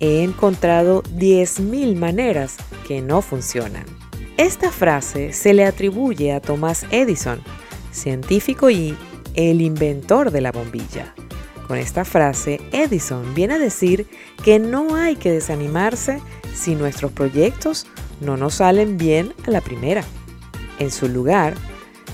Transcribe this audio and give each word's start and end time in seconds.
he 0.00 0.22
encontrado 0.22 1.02
10.000 1.02 1.94
maneras 1.96 2.56
que 2.88 3.02
no 3.02 3.22
funcionan. 3.22 3.84
Esta 4.36 4.72
frase 4.72 5.32
se 5.32 5.52
le 5.52 5.64
atribuye 5.64 6.32
a 6.32 6.40
Thomas 6.40 6.86
Edison, 6.90 7.40
científico 7.92 8.70
y 8.70 8.96
el 9.34 9.60
inventor 9.60 10.30
de 10.30 10.40
la 10.40 10.50
bombilla. 10.50 11.14
Con 11.68 11.78
esta 11.78 12.04
frase, 12.04 12.60
Edison 12.72 13.34
viene 13.34 13.54
a 13.54 13.58
decir 13.58 14.08
que 14.42 14.58
no 14.58 14.96
hay 14.96 15.14
que 15.14 15.30
desanimarse 15.30 16.20
si 16.54 16.74
nuestros 16.74 17.12
proyectos 17.12 17.86
no 18.20 18.36
nos 18.36 18.54
salen 18.54 18.96
bien 18.96 19.34
a 19.46 19.50
la 19.50 19.60
primera. 19.60 20.02
En 20.78 20.90
su 20.90 21.08
lugar, 21.08 21.54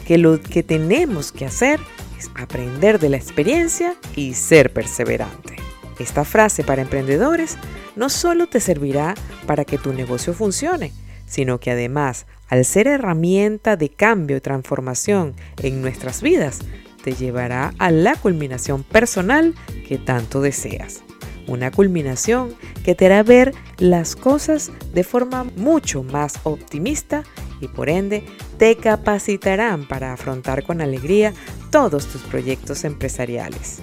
que 0.06 0.18
lo 0.18 0.40
que 0.40 0.62
tenemos 0.62 1.32
que 1.32 1.46
hacer 1.46 1.80
es 2.18 2.30
aprender 2.34 2.98
de 2.98 3.08
la 3.08 3.16
experiencia 3.16 3.96
y 4.14 4.34
ser 4.34 4.72
perseverante. 4.72 5.56
Esta 5.98 6.24
frase 6.24 6.62
para 6.62 6.82
emprendedores 6.82 7.56
no 7.94 8.08
solo 8.08 8.46
te 8.46 8.60
servirá 8.60 9.14
para 9.46 9.64
que 9.64 9.78
tu 9.78 9.92
negocio 9.92 10.34
funcione, 10.34 10.92
sino 11.26 11.58
que 11.58 11.70
además, 11.70 12.26
al 12.48 12.64
ser 12.64 12.86
herramienta 12.86 13.76
de 13.76 13.88
cambio 13.88 14.36
y 14.36 14.40
transformación 14.40 15.34
en 15.62 15.80
nuestras 15.82 16.22
vidas, 16.22 16.60
te 17.02 17.12
llevará 17.12 17.72
a 17.78 17.90
la 17.90 18.16
culminación 18.16 18.82
personal 18.82 19.54
que 19.88 19.98
tanto 19.98 20.40
deseas. 20.40 21.02
Una 21.46 21.70
culminación 21.70 22.54
que 22.84 22.94
te 22.94 23.06
hará 23.06 23.22
ver 23.22 23.54
las 23.78 24.16
cosas 24.16 24.72
de 24.92 25.04
forma 25.04 25.44
mucho 25.56 26.02
más 26.02 26.40
optimista 26.42 27.22
y 27.60 27.68
por 27.68 27.88
ende 27.88 28.24
te 28.58 28.76
capacitarán 28.76 29.86
para 29.86 30.12
afrontar 30.12 30.64
con 30.64 30.80
alegría 30.80 31.32
todos 31.70 32.06
tus 32.06 32.22
proyectos 32.22 32.84
empresariales. 32.84 33.80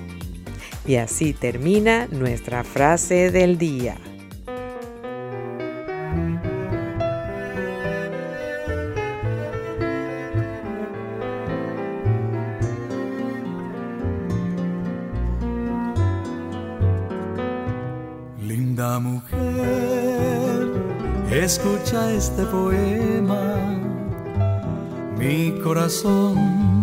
Y 0.86 0.98
así 0.98 1.34
termina 1.34 2.08
nuestra 2.12 2.64
frase 2.66 3.32
del 3.32 3.58
día. 3.58 3.96
Linda 18.42 19.00
mujer, 19.00 19.40
escucha 21.32 22.12
este 22.12 22.44
poema, 22.44 23.56
mi 25.18 25.58
corazón 25.64 26.74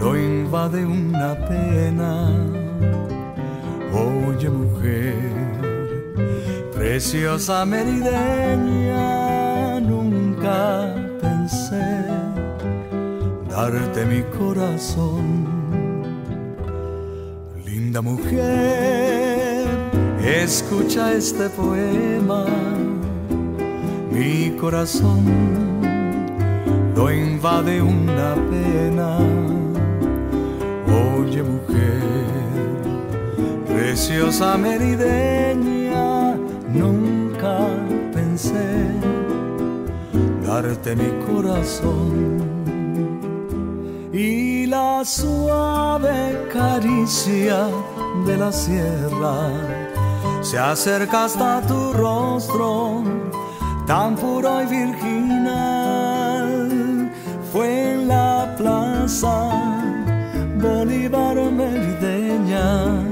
lo 0.00 0.16
invade 0.16 0.86
una 0.86 1.34
pena 1.46 2.59
Oye 4.40 4.48
mujer, 4.48 5.14
preciosa 6.72 7.66
merideña, 7.66 9.10
nunca 9.80 10.94
pensé 11.20 12.06
darte 13.50 14.06
mi 14.06 14.22
corazón. 14.38 15.44
Linda 17.66 18.00
mujer, 18.00 19.66
escucha 20.24 21.12
este 21.12 21.50
poema, 21.50 22.46
mi 24.10 24.56
corazón 24.58 25.22
lo 26.96 27.12
invade 27.12 27.82
una 27.82 28.36
pena. 28.50 29.18
Oye 30.88 31.42
mujer, 31.42 32.09
Preciosa 33.80 34.58
merideña, 34.58 36.34
nunca 36.68 37.56
pensé 38.12 38.68
darte 40.46 40.94
mi 40.94 41.10
corazón 41.24 42.44
y 44.12 44.66
la 44.66 45.02
suave 45.02 46.46
caricia 46.52 47.68
de 48.26 48.36
la 48.36 48.52
sierra 48.52 49.48
se 50.42 50.58
acerca 50.58 51.24
hasta 51.24 51.62
tu 51.62 51.94
rostro 51.94 53.02
tan 53.86 54.14
puro 54.14 54.62
y 54.62 54.66
virginal. 54.66 55.88
Fue 57.50 57.94
en 57.94 58.08
la 58.08 58.54
plaza 58.58 59.48
Bolívar 60.60 61.36
merideña 61.50 63.09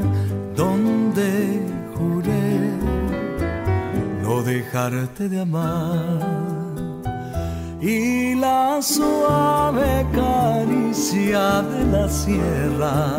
dejarte 4.71 5.31
de 5.31 5.41
amar 5.41 6.21
y 7.81 8.35
la 8.35 8.81
suave 8.83 10.07
caricia 10.13 11.63
de 11.63 11.85
la 11.93 12.09
sierra 12.09 13.17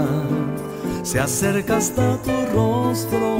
se 1.01 1.19
acerca 1.19 1.77
hasta 1.77 2.17
tu 2.21 2.31
rostro 2.53 3.37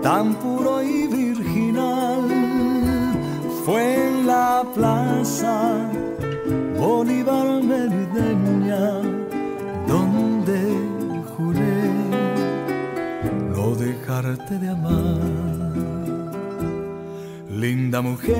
tan 0.00 0.34
puro 0.34 0.80
y 0.80 1.08
virginal 1.08 2.28
fue 3.64 4.08
en 4.08 4.26
la 4.28 4.64
plaza 4.72 5.88
Bolívar 6.78 7.64
Merideña 7.64 9.00
donde 9.88 10.60
juré 11.36 12.02
dejarte 13.78 14.58
de 14.58 14.68
amar. 14.68 15.01
Mujer, 18.02 18.34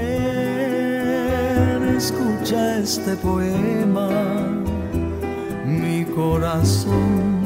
escucha 1.96 2.78
este 2.78 3.14
poema, 3.14 4.08
mi 5.64 6.04
corazón 6.04 7.44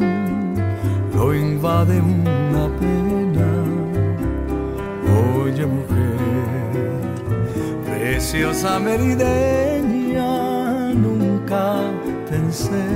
lo 1.15 1.35
invade 1.35 2.01
una 2.01 2.71
pena. 2.81 3.49
Oye 5.43 5.67
mujer, 5.67 6.17
preciosa 7.85 8.79
merideña, 8.79 10.33
nunca 10.95 11.83
pensé 12.31 12.87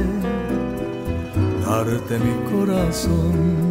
darte 1.66 2.18
mi 2.18 2.34
corazón 2.50 3.69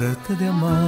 de 0.00 0.48
amar. 0.48 0.80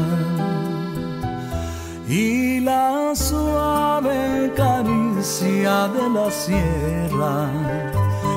Y 2.08 2.60
la 2.60 3.12
suave 3.14 4.50
caricia 4.56 5.88
de 5.88 6.08
la 6.08 6.30
sierra 6.30 7.50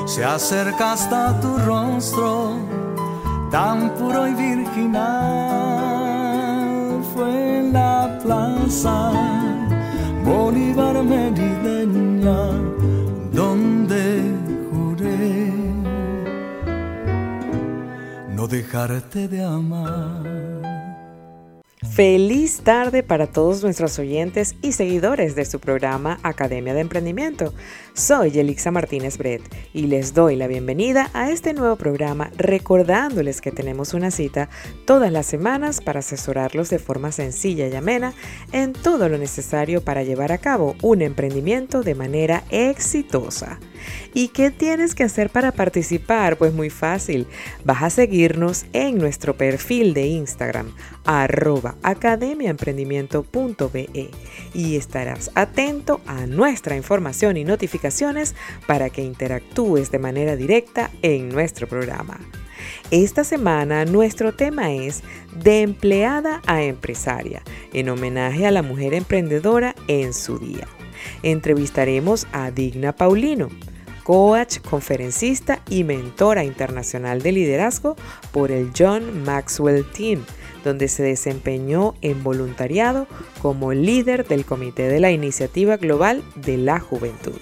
se 0.06 0.24
acerca 0.26 0.92
hasta 0.92 1.40
tu 1.40 1.56
rostro, 1.56 2.58
tan 3.50 3.94
puro 3.94 4.28
y 4.28 4.34
virginal. 4.34 5.00
Fue 7.14 7.60
en 7.60 7.72
la 7.72 8.18
plaza 8.22 9.12
Bolívar 10.22 11.02
Merideña 11.02 12.50
donde 13.32 14.34
juré 14.70 15.50
no 18.34 18.46
dejarte 18.46 19.28
de 19.28 19.42
amar. 19.42 20.17
Feliz 21.98 22.60
tarde 22.60 23.02
para 23.02 23.26
todos 23.26 23.64
nuestros 23.64 23.98
oyentes 23.98 24.54
y 24.62 24.70
seguidores 24.70 25.34
de 25.34 25.44
su 25.44 25.58
programa 25.58 26.20
Academia 26.22 26.72
de 26.72 26.82
Emprendimiento. 26.82 27.52
Soy 27.92 28.38
Elixa 28.38 28.70
Martínez 28.70 29.18
Bret 29.18 29.42
y 29.74 29.88
les 29.88 30.14
doy 30.14 30.36
la 30.36 30.46
bienvenida 30.46 31.10
a 31.12 31.32
este 31.32 31.54
nuevo 31.54 31.74
programa 31.74 32.30
recordándoles 32.36 33.40
que 33.40 33.50
tenemos 33.50 33.94
una 33.94 34.12
cita 34.12 34.48
todas 34.86 35.10
las 35.10 35.26
semanas 35.26 35.80
para 35.80 35.98
asesorarlos 35.98 36.70
de 36.70 36.78
forma 36.78 37.10
sencilla 37.10 37.66
y 37.66 37.74
amena 37.74 38.14
en 38.52 38.74
todo 38.74 39.08
lo 39.08 39.18
necesario 39.18 39.82
para 39.82 40.04
llevar 40.04 40.30
a 40.30 40.38
cabo 40.38 40.76
un 40.82 41.02
emprendimiento 41.02 41.82
de 41.82 41.96
manera 41.96 42.44
exitosa. 42.50 43.58
¿Y 44.18 44.28
qué 44.30 44.50
tienes 44.50 44.96
que 44.96 45.04
hacer 45.04 45.30
para 45.30 45.52
participar? 45.52 46.38
Pues 46.38 46.52
muy 46.52 46.70
fácil. 46.70 47.28
Vas 47.64 47.84
a 47.84 47.90
seguirnos 47.90 48.66
en 48.72 48.98
nuestro 48.98 49.36
perfil 49.36 49.94
de 49.94 50.08
Instagram, 50.08 50.72
arroba 51.04 51.76
academiaemprendimiento.be 51.84 54.10
y 54.54 54.74
estarás 54.74 55.30
atento 55.36 56.00
a 56.08 56.26
nuestra 56.26 56.74
información 56.74 57.36
y 57.36 57.44
notificaciones 57.44 58.34
para 58.66 58.90
que 58.90 59.04
interactúes 59.04 59.92
de 59.92 60.00
manera 60.00 60.34
directa 60.34 60.90
en 61.02 61.28
nuestro 61.28 61.68
programa. 61.68 62.18
Esta 62.90 63.22
semana 63.22 63.84
nuestro 63.84 64.34
tema 64.34 64.72
es 64.72 65.04
de 65.44 65.62
empleada 65.62 66.42
a 66.48 66.64
empresaria, 66.64 67.40
en 67.72 67.88
homenaje 67.88 68.48
a 68.48 68.50
la 68.50 68.62
mujer 68.62 68.94
emprendedora 68.94 69.76
en 69.86 70.12
su 70.12 70.40
día. 70.40 70.66
Entrevistaremos 71.22 72.26
a 72.32 72.50
Digna 72.50 72.96
Paulino, 72.96 73.48
coach, 74.08 74.60
conferencista 74.60 75.60
y 75.68 75.84
mentora 75.84 76.42
internacional 76.42 77.20
de 77.20 77.30
liderazgo 77.30 77.94
por 78.32 78.50
el 78.50 78.70
John 78.74 79.22
Maxwell 79.24 79.84
Team, 79.84 80.24
donde 80.64 80.88
se 80.88 81.02
desempeñó 81.02 81.94
en 82.00 82.24
voluntariado 82.24 83.06
como 83.42 83.74
líder 83.74 84.26
del 84.26 84.46
Comité 84.46 84.88
de 84.88 85.00
la 85.00 85.10
Iniciativa 85.10 85.76
Global 85.76 86.22
de 86.36 86.56
la 86.56 86.80
Juventud. 86.80 87.38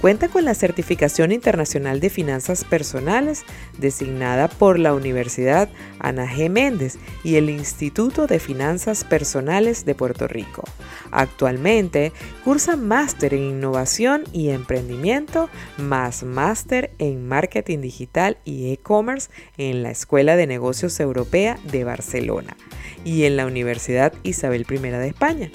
Cuenta 0.00 0.28
con 0.28 0.46
la 0.46 0.54
Certificación 0.54 1.30
Internacional 1.30 2.00
de 2.00 2.08
Finanzas 2.08 2.64
Personales 2.64 3.44
designada 3.76 4.48
por 4.48 4.78
la 4.78 4.94
Universidad 4.94 5.68
Ana 5.98 6.26
G. 6.26 6.48
Méndez 6.48 6.98
y 7.22 7.36
el 7.36 7.50
Instituto 7.50 8.26
de 8.26 8.38
Finanzas 8.38 9.04
Personales 9.04 9.84
de 9.84 9.94
Puerto 9.94 10.26
Rico. 10.26 10.64
Actualmente 11.10 12.12
cursa 12.44 12.76
máster 12.76 13.34
en 13.34 13.42
Innovación 13.42 14.24
y 14.32 14.48
Emprendimiento 14.48 15.50
más 15.76 16.22
máster 16.22 16.92
en 16.98 17.28
Marketing 17.28 17.80
Digital 17.80 18.38
y 18.46 18.72
E-Commerce 18.72 19.28
en 19.58 19.82
la 19.82 19.90
Escuela 19.90 20.34
de 20.36 20.46
Negocios 20.46 20.98
Europea 20.98 21.58
de 21.70 21.84
Barcelona 21.84 22.56
y 23.04 23.24
en 23.24 23.36
la 23.36 23.44
Universidad 23.44 24.14
Isabel 24.22 24.64
I 24.70 24.78
de 24.78 25.08
España. 25.08 25.50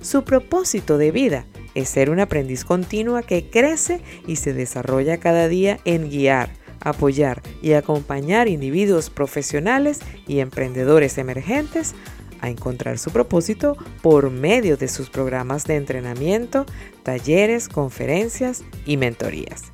Su 0.00 0.24
propósito 0.24 0.98
de 0.98 1.10
vida 1.10 1.46
es 1.74 1.88
ser 1.88 2.10
un 2.10 2.20
aprendiz 2.20 2.64
continua 2.64 3.22
que 3.22 3.50
crece 3.50 4.00
y 4.26 4.36
se 4.36 4.52
desarrolla 4.52 5.18
cada 5.18 5.48
día 5.48 5.78
en 5.84 6.08
guiar, 6.08 6.50
apoyar 6.80 7.42
y 7.62 7.72
acompañar 7.72 8.48
individuos 8.48 9.10
profesionales 9.10 10.00
y 10.26 10.40
emprendedores 10.40 11.18
emergentes 11.18 11.94
a 12.40 12.50
encontrar 12.50 12.98
su 12.98 13.10
propósito 13.10 13.76
por 14.02 14.30
medio 14.30 14.76
de 14.76 14.88
sus 14.88 15.10
programas 15.10 15.64
de 15.64 15.76
entrenamiento, 15.76 16.66
talleres, 17.02 17.68
conferencias 17.68 18.62
y 18.84 18.96
mentorías. 18.96 19.72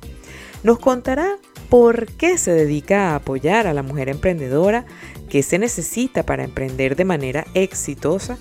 Nos 0.63 0.79
contará 0.79 1.37
por 1.69 2.05
qué 2.05 2.37
se 2.37 2.51
dedica 2.51 3.09
a 3.09 3.15
apoyar 3.15 3.67
a 3.67 3.73
la 3.73 3.83
mujer 3.83 4.09
emprendedora, 4.09 4.85
qué 5.29 5.43
se 5.43 5.59
necesita 5.59 6.23
para 6.23 6.43
emprender 6.43 6.95
de 6.95 7.05
manera 7.05 7.45
exitosa, 7.53 8.37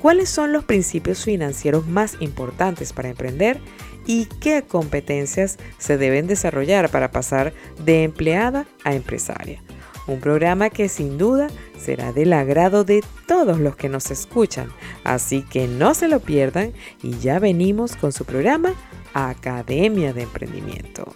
cuáles 0.00 0.28
son 0.28 0.52
los 0.52 0.64
principios 0.64 1.24
financieros 1.24 1.86
más 1.86 2.16
importantes 2.20 2.92
para 2.92 3.08
emprender 3.08 3.60
y 4.06 4.26
qué 4.40 4.62
competencias 4.62 5.58
se 5.78 5.98
deben 5.98 6.26
desarrollar 6.26 6.90
para 6.90 7.10
pasar 7.10 7.52
de 7.84 8.04
empleada 8.04 8.66
a 8.84 8.94
empresaria. 8.94 9.62
Un 10.06 10.20
programa 10.20 10.70
que 10.70 10.88
sin 10.88 11.18
duda 11.18 11.48
será 11.78 12.12
del 12.12 12.32
agrado 12.32 12.84
de 12.84 13.04
todos 13.26 13.60
los 13.60 13.76
que 13.76 13.90
nos 13.90 14.10
escuchan, 14.10 14.70
así 15.04 15.42
que 15.42 15.68
no 15.68 15.92
se 15.92 16.08
lo 16.08 16.20
pierdan 16.20 16.72
y 17.02 17.18
ya 17.18 17.38
venimos 17.38 17.94
con 17.94 18.12
su 18.12 18.24
programa 18.24 18.72
Academia 19.12 20.14
de 20.14 20.22
Emprendimiento. 20.22 21.12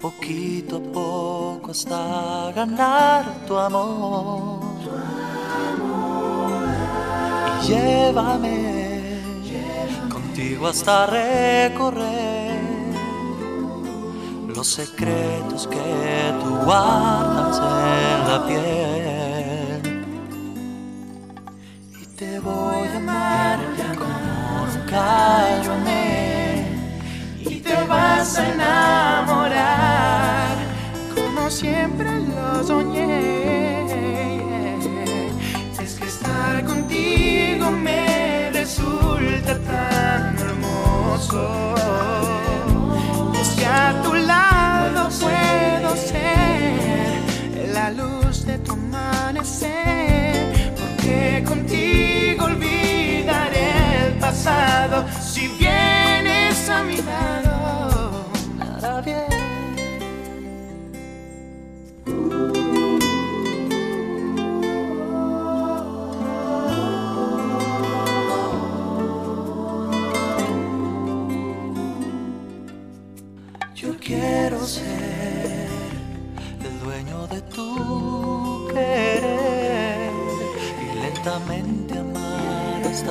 Poquito 0.00 0.76
a 0.76 0.92
poco 0.92 1.70
hasta 1.70 2.52
ganar 2.54 3.24
tu 3.46 3.56
amor. 3.56 4.60
Y 7.62 7.66
llévame 7.66 9.20
contigo 10.08 10.68
hasta 10.68 11.06
recorrer 11.06 12.60
los 14.54 14.68
secretos 14.68 15.66
que 15.66 16.34
tú 16.42 16.50
guardas 16.64 17.58
en 17.58 18.28
la 18.28 18.46
piel. 18.46 19.03
Y 27.40 27.60
te 27.60 27.74
vas 27.88 28.38
a 28.38 28.52
enamorar 28.52 30.56
como 31.14 31.50
siempre 31.50 32.10
lo 32.20 32.62
soñé. 32.62 33.82
Es 35.82 35.94
que 35.94 36.06
estar 36.06 36.64
contigo 36.64 37.72
me 37.72 38.50
resulta 38.52 39.58
tan 39.58 40.38
hermoso. 40.38 41.74
Es 43.40 43.48
que 43.58 43.66
a 43.66 44.00
tu 44.00 44.14
lado 44.14 45.08
puedo 45.20 45.96
ser 45.96 47.72
la 47.72 47.90
luz 47.90 48.46
de 48.46 48.58
tu 48.58 48.74
amanecer. 48.74 50.72
Porque 50.78 51.42
contigo 51.44 51.93
pasado. 54.24 55.04
Si 55.20 55.48
vienes 55.48 56.68
a 56.70 56.82
mi 56.82 56.96
lado, 56.96 57.43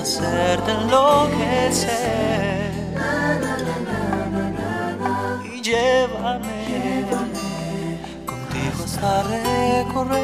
hacerte 0.03 0.71
enloquecer. 0.71 2.71
Y 5.45 5.61
llévame 5.61 7.05
contigo 8.25 8.83
hasta 8.83 9.23
recorrer 9.23 10.23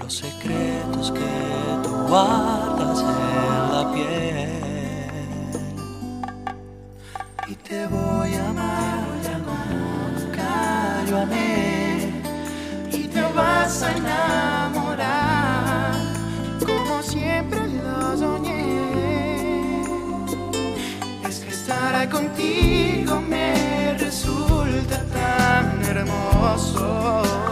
los 0.00 0.14
secretos 0.14 1.12
que 1.12 1.30
tú 1.84 1.90
guardas 2.08 3.02
en 3.02 3.72
la 3.72 3.92
piel. 3.92 4.27
Hermoso. 25.88 27.47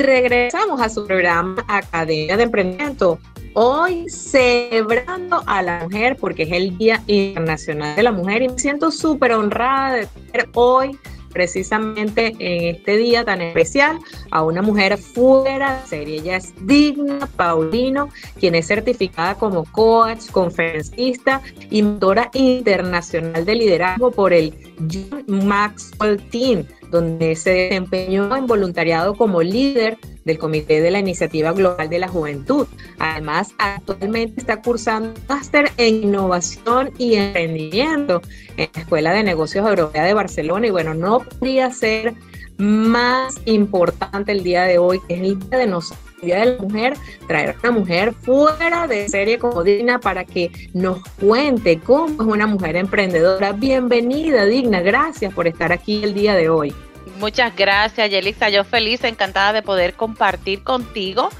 Regresamos 0.00 0.80
a 0.80 0.88
su 0.88 1.06
programa 1.06 1.62
Academia 1.68 2.34
de 2.38 2.44
Emprendimiento. 2.44 3.18
Hoy 3.52 4.08
celebrando 4.08 5.42
a 5.44 5.62
la 5.62 5.80
mujer 5.80 6.16
porque 6.18 6.44
es 6.44 6.52
el 6.52 6.78
Día 6.78 7.02
Internacional 7.06 7.94
de 7.96 8.02
la 8.04 8.10
Mujer 8.10 8.40
y 8.40 8.48
me 8.48 8.58
siento 8.58 8.90
súper 8.90 9.32
honrada 9.32 9.96
de 9.96 10.06
tener 10.06 10.48
hoy 10.54 10.98
precisamente 11.34 12.34
en 12.38 12.76
este 12.76 12.96
día 12.96 13.26
tan 13.26 13.42
especial 13.42 13.98
a 14.30 14.42
una 14.42 14.62
mujer 14.62 14.96
fuera 14.96 15.82
de 15.82 15.86
serie. 15.86 16.16
Ella 16.20 16.36
es 16.38 16.54
Digna 16.66 17.28
Paulino, 17.36 18.08
quien 18.38 18.54
es 18.54 18.68
certificada 18.68 19.34
como 19.34 19.64
coach, 19.66 20.30
conferencista 20.30 21.42
y 21.68 21.82
mentora 21.82 22.30
internacional 22.32 23.44
de 23.44 23.54
liderazgo 23.54 24.10
por 24.10 24.32
el 24.32 24.54
John 24.90 25.46
Maxwell 25.46 26.16
Team, 26.30 26.64
donde 26.90 27.36
se 27.36 27.50
desempeñó 27.50 28.36
en 28.36 28.46
voluntariado 28.46 29.14
como 29.14 29.42
líder 29.42 29.98
del 30.24 30.38
Comité 30.38 30.80
de 30.80 30.90
la 30.90 30.98
Iniciativa 30.98 31.52
Global 31.52 31.88
de 31.88 31.98
la 31.98 32.08
Juventud. 32.08 32.66
Además, 32.98 33.54
actualmente 33.58 34.40
está 34.40 34.60
cursando 34.60 35.14
máster 35.28 35.70
en 35.76 36.04
innovación 36.04 36.90
y 36.98 37.14
emprendimiento 37.14 38.20
en 38.56 38.68
la 38.74 38.80
Escuela 38.80 39.12
de 39.12 39.22
Negocios 39.22 39.66
Europea 39.66 40.04
de 40.04 40.14
Barcelona. 40.14 40.66
Y 40.66 40.70
bueno, 40.70 40.94
no 40.94 41.20
podría 41.20 41.70
ser 41.70 42.14
más 42.58 43.40
importante 43.46 44.32
el 44.32 44.42
día 44.42 44.64
de 44.64 44.78
hoy, 44.78 45.00
que 45.08 45.14
es 45.14 45.20
el 45.20 45.38
día 45.38 45.58
de 45.58 45.66
nosotros. 45.66 46.09
De 46.22 46.44
la 46.44 46.62
Mujer, 46.62 46.94
traer 47.26 47.50
a 47.50 47.56
una 47.62 47.70
mujer 47.78 48.12
fuera 48.12 48.86
de 48.86 49.08
serie 49.08 49.38
como 49.38 49.62
Digna 49.62 50.00
para 50.00 50.24
que 50.24 50.50
nos 50.74 51.02
cuente 51.20 51.78
cómo 51.78 52.22
es 52.22 52.28
una 52.28 52.46
mujer 52.46 52.76
emprendedora. 52.76 53.52
Bienvenida, 53.52 54.44
Digna. 54.44 54.80
Gracias 54.80 55.32
por 55.32 55.46
estar 55.46 55.72
aquí 55.72 56.02
el 56.04 56.12
día 56.12 56.34
de 56.34 56.50
hoy. 56.50 56.74
Muchas 57.18 57.56
gracias, 57.56 58.10
Yelisa. 58.10 58.50
Yo 58.50 58.64
feliz, 58.64 59.02
encantada 59.04 59.52
de 59.52 59.62
poder 59.62 59.94
compartir 59.94 60.62
contigo 60.62 61.30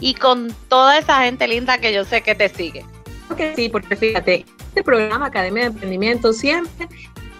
y 0.00 0.14
con 0.14 0.54
toda 0.68 0.98
esa 0.98 1.22
gente 1.22 1.48
linda 1.48 1.78
que 1.78 1.94
yo 1.94 2.04
sé 2.04 2.20
que 2.20 2.34
te 2.34 2.48
sigue. 2.48 2.84
Porque 3.28 3.54
sí, 3.56 3.68
porque 3.68 3.96
fíjate, 3.96 4.44
este 4.68 4.82
programa 4.82 5.26
Academia 5.26 5.62
de 5.62 5.68
Emprendimiento 5.68 6.32
siempre 6.32 6.88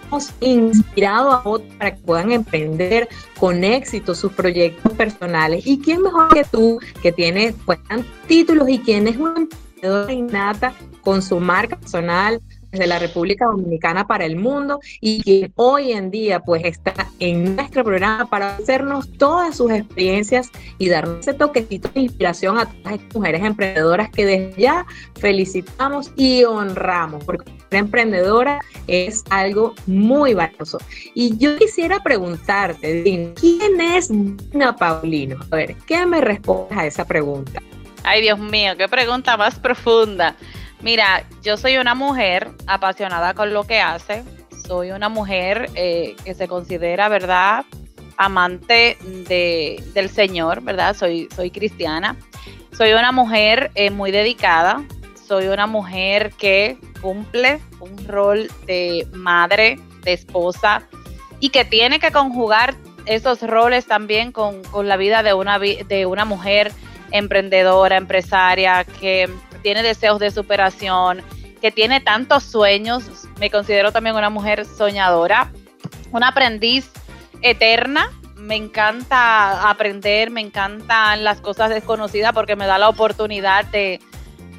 hemos 0.07 0.33
inspirado 0.39 1.31
a 1.31 1.41
otros 1.43 1.73
para 1.77 1.95
que 1.95 2.01
puedan 2.01 2.31
emprender 2.31 3.07
con 3.39 3.63
éxito 3.63 4.15
sus 4.15 4.31
proyectos 4.33 4.93
personales. 4.93 5.65
¿Y 5.65 5.79
quién 5.79 6.01
mejor 6.01 6.33
que 6.33 6.43
tú, 6.43 6.79
que 7.01 7.11
tienes 7.11 7.53
pues, 7.65 7.79
títulos 8.27 8.69
y 8.69 8.79
quien 8.79 9.07
es 9.07 9.17
una 9.17 9.35
emprendedora 9.37 10.13
innata 10.13 10.73
con 11.01 11.21
su 11.21 11.39
marca 11.39 11.77
personal, 11.77 12.41
desde 12.71 12.87
la 12.87 12.99
República 12.99 13.45
Dominicana 13.45 14.07
para 14.07 14.25
el 14.25 14.35
mundo 14.35 14.79
y 14.99 15.21
quien 15.21 15.53
hoy 15.55 15.93
en 15.93 16.11
día 16.11 16.39
pues 16.41 16.63
está 16.65 16.93
en 17.19 17.55
nuestro 17.55 17.83
programa 17.83 18.25
para 18.25 18.57
hacernos 18.57 19.11
todas 19.13 19.57
sus 19.57 19.71
experiencias 19.71 20.49
y 20.77 20.89
darnos 20.89 21.19
ese 21.19 21.33
toquecito 21.33 21.89
de 21.93 22.01
inspiración 22.01 22.57
a 22.57 22.65
todas 22.65 22.95
estas 22.95 23.15
mujeres 23.15 23.43
emprendedoras 23.43 24.09
que 24.09 24.25
desde 24.25 24.61
ya 24.61 24.85
felicitamos 25.15 26.11
y 26.15 26.43
honramos 26.43 27.23
porque 27.23 27.51
emprendedora 27.71 28.59
es 28.87 29.23
algo 29.29 29.73
muy 29.85 30.33
valioso. 30.33 30.77
Y 31.13 31.37
yo 31.37 31.57
quisiera 31.57 32.01
preguntarte, 32.01 33.03
Dina, 33.03 33.33
¿quién 33.35 33.81
es 33.81 34.09
Dina 34.09 34.75
Paulino? 34.75 35.37
A 35.51 35.55
ver, 35.55 35.75
¿qué 35.85 36.05
me 36.05 36.21
respondes 36.21 36.77
a 36.77 36.85
esa 36.85 37.05
pregunta? 37.05 37.61
Ay, 38.03 38.21
Dios 38.21 38.39
mío, 38.39 38.77
qué 38.77 38.87
pregunta 38.87 39.35
más 39.35 39.59
profunda. 39.59 40.35
Mira, 40.81 41.25
yo 41.41 41.57
soy 41.57 41.77
una 41.77 41.95
mujer 41.95 42.49
apasionada 42.67 43.33
con 43.33 43.53
lo 43.53 43.63
que 43.65 43.79
hace. 43.81 44.23
Soy 44.65 44.91
una 44.91 45.09
mujer 45.09 45.69
eh, 45.75 46.15
que 46.23 46.33
se 46.33 46.47
considera, 46.47 47.09
¿verdad? 47.09 47.65
Amante 48.17 48.97
de, 49.27 49.83
del 49.93 50.09
Señor, 50.09 50.61
¿verdad? 50.61 50.95
Soy, 50.95 51.27
soy 51.35 51.51
cristiana. 51.51 52.15
Soy 52.71 52.93
una 52.93 53.11
mujer 53.11 53.71
eh, 53.75 53.89
muy 53.89 54.11
dedicada. 54.11 54.83
Soy 55.27 55.47
una 55.47 55.67
mujer 55.67 56.31
que 56.37 56.77
cumple 57.01 57.59
un 57.81 58.07
rol 58.07 58.49
de 58.65 59.05
madre, 59.11 59.77
de 60.03 60.13
esposa 60.13 60.83
y 61.41 61.49
que 61.49 61.65
tiene 61.65 61.99
que 61.99 62.11
conjugar 62.11 62.75
esos 63.05 63.41
roles 63.41 63.87
también 63.87 64.31
con, 64.31 64.63
con 64.63 64.87
la 64.87 64.95
vida 64.95 65.23
de 65.23 65.33
una, 65.33 65.59
de 65.59 66.05
una 66.05 66.23
mujer 66.23 66.71
emprendedora, 67.11 67.97
empresaria, 67.97 68.85
que 68.85 69.29
tiene 69.63 69.83
deseos 69.83 70.19
de 70.19 70.31
superación, 70.31 71.21
que 71.61 71.71
tiene 71.71 71.99
tantos 71.99 72.43
sueños. 72.43 73.03
Me 73.37 73.49
considero 73.49 73.91
también 73.91 74.15
una 74.15 74.29
mujer 74.29 74.65
soñadora, 74.65 75.51
una 76.11 76.29
aprendiz 76.29 76.89
eterna. 77.41 78.11
Me 78.37 78.55
encanta 78.55 79.69
aprender, 79.69 80.29
me 80.29 80.39
encantan 80.39 81.25
las 81.25 81.41
cosas 81.41 81.69
desconocidas 81.69 82.31
porque 82.31 82.55
me 82.55 82.65
da 82.65 82.77
la 82.77 82.87
oportunidad 82.87 83.65
de, 83.65 83.99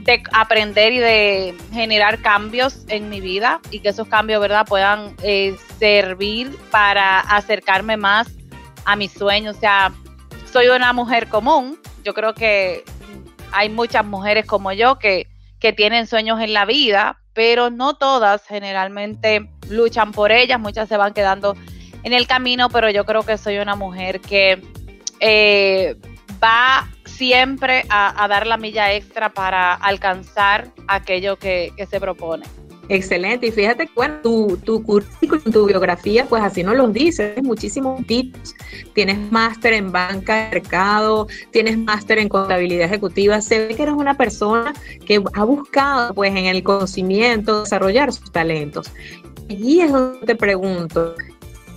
de 0.08 0.22
aprender 0.32 0.94
y 0.94 0.98
de 1.00 1.54
generar 1.70 2.22
cambios 2.22 2.86
en 2.88 3.10
mi 3.10 3.20
vida 3.20 3.60
y 3.70 3.80
que 3.80 3.90
esos 3.90 4.08
cambios, 4.08 4.40
¿verdad?, 4.40 4.64
puedan 4.66 5.14
eh, 5.22 5.54
servir 5.78 6.56
para 6.70 7.20
acercarme 7.20 7.98
más 7.98 8.26
a 8.86 8.96
mis 8.96 9.12
sueños. 9.12 9.56
O 9.56 9.60
sea, 9.60 9.92
soy 10.50 10.68
una 10.68 10.94
mujer 10.94 11.28
común. 11.28 11.78
Yo 12.04 12.14
creo 12.14 12.32
que 12.32 12.84
hay 13.52 13.68
muchas 13.68 14.02
mujeres 14.06 14.46
como 14.46 14.72
yo 14.72 14.98
que, 14.98 15.26
que 15.60 15.74
tienen 15.74 16.06
sueños 16.06 16.40
en 16.40 16.54
la 16.54 16.64
vida, 16.64 17.20
pero 17.34 17.68
no 17.68 17.94
todas 17.94 18.46
generalmente 18.46 19.50
luchan 19.68 20.12
por 20.12 20.32
ellas, 20.32 20.58
muchas 20.58 20.88
se 20.88 20.96
van 20.96 21.12
quedando 21.12 21.54
en 22.02 22.14
el 22.14 22.26
camino, 22.26 22.70
pero 22.70 22.88
yo 22.88 23.04
creo 23.04 23.24
que 23.24 23.36
soy 23.36 23.58
una 23.58 23.76
mujer 23.76 24.20
que 24.22 24.62
eh, 25.20 25.96
va 26.42 26.88
siempre 27.04 27.84
a, 27.88 28.26
dar 28.28 28.46
la 28.46 28.56
milla 28.56 28.92
extra 28.94 29.32
para 29.32 29.74
alcanzar 29.74 30.72
aquello 30.86 31.36
que, 31.36 31.72
se 31.90 32.00
propone. 32.00 32.46
Excelente, 32.90 33.48
y 33.48 33.50
fíjate 33.50 33.86
que 33.86 33.92
bueno, 33.94 34.14
tu, 34.22 34.56
tu 34.64 34.82
currículum, 34.82 35.52
tu 35.52 35.66
biografía, 35.66 36.24
pues 36.24 36.42
así 36.42 36.62
nos 36.62 36.74
lo 36.74 36.88
dice, 36.88 37.34
muchísimos 37.42 38.06
tips, 38.06 38.54
tienes 38.94 39.18
máster 39.30 39.74
en 39.74 39.92
banca 39.92 40.44
de 40.44 40.50
mercado, 40.50 41.26
tienes 41.50 41.76
máster 41.76 42.18
en 42.18 42.30
contabilidad 42.30 42.86
ejecutiva, 42.86 43.42
se 43.42 43.66
ve 43.66 43.74
que 43.74 43.82
eres 43.82 43.94
una 43.94 44.14
persona 44.14 44.72
que 45.04 45.22
ha 45.34 45.44
buscado 45.44 46.14
pues 46.14 46.30
en 46.30 46.46
el 46.46 46.62
conocimiento 46.62 47.62
desarrollar 47.62 48.10
sus 48.10 48.32
talentos. 48.32 48.90
allí 49.50 49.82
es 49.82 49.92
donde 49.92 50.24
te 50.26 50.34
pregunto, 50.34 51.14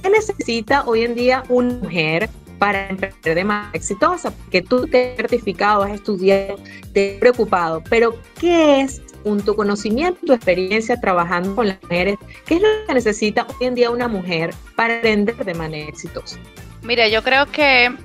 ¿qué 0.01 0.09
necesita 0.09 0.85
hoy 0.85 1.03
en 1.03 1.15
día 1.15 1.43
una 1.49 1.73
mujer 1.73 2.29
para 2.61 2.89
emprender 2.89 3.33
de 3.33 3.43
manera 3.43 3.71
exitosa? 3.73 4.29
Porque 4.29 4.61
tú 4.61 4.85
te 4.85 5.09
has 5.09 5.17
certificado, 5.17 5.81
has 5.81 5.93
estudiado, 5.93 6.59
te 6.93 7.15
has 7.15 7.19
preocupado, 7.19 7.83
pero 7.89 8.13
¿qué 8.39 8.81
es 8.81 9.01
un, 9.23 9.41
tu 9.41 9.55
conocimiento, 9.55 10.19
tu 10.23 10.33
experiencia 10.33 10.95
trabajando 11.01 11.55
con 11.55 11.69
las 11.69 11.81
mujeres? 11.81 12.17
¿Qué 12.45 12.57
es 12.57 12.61
lo 12.61 12.67
que 12.85 12.93
necesita 12.93 13.47
hoy 13.47 13.65
en 13.65 13.73
día 13.73 13.89
una 13.89 14.07
mujer 14.07 14.53
para 14.75 14.93
emprender 14.93 15.43
de 15.43 15.55
manera 15.55 15.89
exitosa? 15.89 16.37
Mire, 16.83 17.09
yo 17.09 17.23
creo 17.23 17.47
que 17.47 17.95